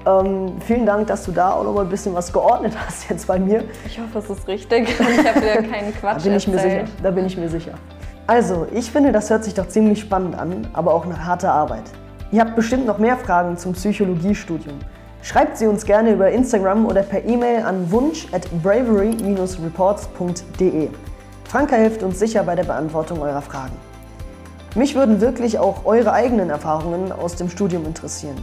Ähm, 0.06 0.60
vielen 0.60 0.86
Dank, 0.86 1.08
dass 1.08 1.24
du 1.24 1.32
da 1.32 1.52
auch 1.52 1.64
noch 1.64 1.74
mal 1.74 1.80
ein 1.82 1.88
bisschen 1.88 2.14
was 2.14 2.32
geordnet 2.32 2.74
hast 2.86 3.08
jetzt 3.10 3.26
bei 3.26 3.38
mir. 3.38 3.64
Ich 3.86 3.98
hoffe, 3.98 4.18
es 4.18 4.30
ist 4.30 4.46
richtig 4.46 5.00
und 5.00 5.08
ich 5.18 5.26
habe 5.26 5.40
dir 5.40 5.62
keinen 5.68 5.92
Quatsch 5.94 6.18
da 6.18 6.28
bin 6.28 6.36
ich 6.36 6.46
erzählt. 6.46 6.52
Mir 6.52 6.60
sicher. 6.60 6.84
Da 7.02 7.10
bin 7.10 7.26
ich 7.26 7.36
mir 7.36 7.48
sicher. 7.48 7.72
Also, 8.26 8.66
ich 8.72 8.90
finde, 8.90 9.12
das 9.12 9.28
hört 9.28 9.44
sich 9.44 9.54
doch 9.54 9.68
ziemlich 9.68 10.00
spannend 10.00 10.38
an, 10.38 10.68
aber 10.72 10.94
auch 10.94 11.04
nach 11.04 11.18
harter 11.18 11.52
Arbeit. 11.52 11.84
Ihr 12.34 12.40
habt 12.40 12.56
bestimmt 12.56 12.84
noch 12.84 12.98
mehr 12.98 13.16
Fragen 13.16 13.56
zum 13.56 13.72
Psychologiestudium. 13.74 14.80
Schreibt 15.22 15.56
sie 15.56 15.68
uns 15.68 15.84
gerne 15.84 16.14
über 16.14 16.32
Instagram 16.32 16.84
oder 16.84 17.04
per 17.04 17.24
E-Mail 17.24 17.62
an 17.62 17.92
wunsch 17.92 18.26
at 18.32 18.48
bravery-reports.de. 18.60 20.88
Franka 21.44 21.76
hilft 21.76 22.02
uns 22.02 22.18
sicher 22.18 22.42
bei 22.42 22.56
der 22.56 22.64
Beantwortung 22.64 23.22
eurer 23.22 23.40
Fragen. 23.40 23.76
Mich 24.74 24.96
würden 24.96 25.20
wirklich 25.20 25.60
auch 25.60 25.84
eure 25.84 26.12
eigenen 26.12 26.50
Erfahrungen 26.50 27.12
aus 27.12 27.36
dem 27.36 27.48
Studium 27.48 27.86
interessieren. 27.86 28.34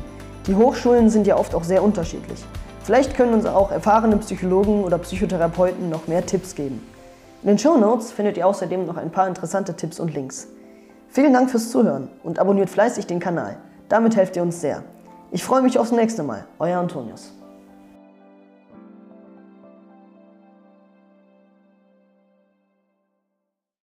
Die 0.48 0.56
Hochschulen 0.56 1.10
sind 1.10 1.28
ja 1.28 1.36
oft 1.36 1.54
auch 1.54 1.66
sehr 1.66 1.84
unterschiedlich. 1.84 2.46
Vielleicht 2.86 3.18
können 3.18 3.34
uns 3.34 3.46
auch 3.46 3.74
erfahrene 3.74 4.16
Psychologen 4.16 4.86
oder 4.86 5.00
Psychotherapeuten 5.00 5.90
noch 5.90 6.08
mehr 6.08 6.26
Tipps 6.26 6.56
geben. 6.56 6.80
In 7.44 7.50
den 7.50 7.60
Show 7.60 7.76
Notes 7.76 8.14
findet 8.14 8.38
ihr 8.38 8.48
außerdem 8.48 8.86
noch 8.86 8.96
ein 8.96 9.12
paar 9.12 9.28
interessante 9.28 9.76
Tipps 9.76 10.00
und 10.00 10.14
Links. 10.14 10.48
Vielen 11.10 11.34
Dank 11.34 11.50
fürs 11.50 11.72
Zuhören 11.72 12.08
und 12.24 12.40
abonniert 12.40 12.70
fleißig 12.70 13.06
den 13.06 13.20
Kanal. 13.20 13.58
Damit 13.92 14.16
helft 14.16 14.38
ihr 14.38 14.42
uns 14.42 14.62
sehr. 14.62 14.86
Ich 15.32 15.44
freue 15.44 15.62
mich 15.62 15.78
aufs 15.78 15.92
nächste 15.92 16.24
Mal. 16.24 16.46
Euer 16.60 16.80
Antonius. 16.80 17.34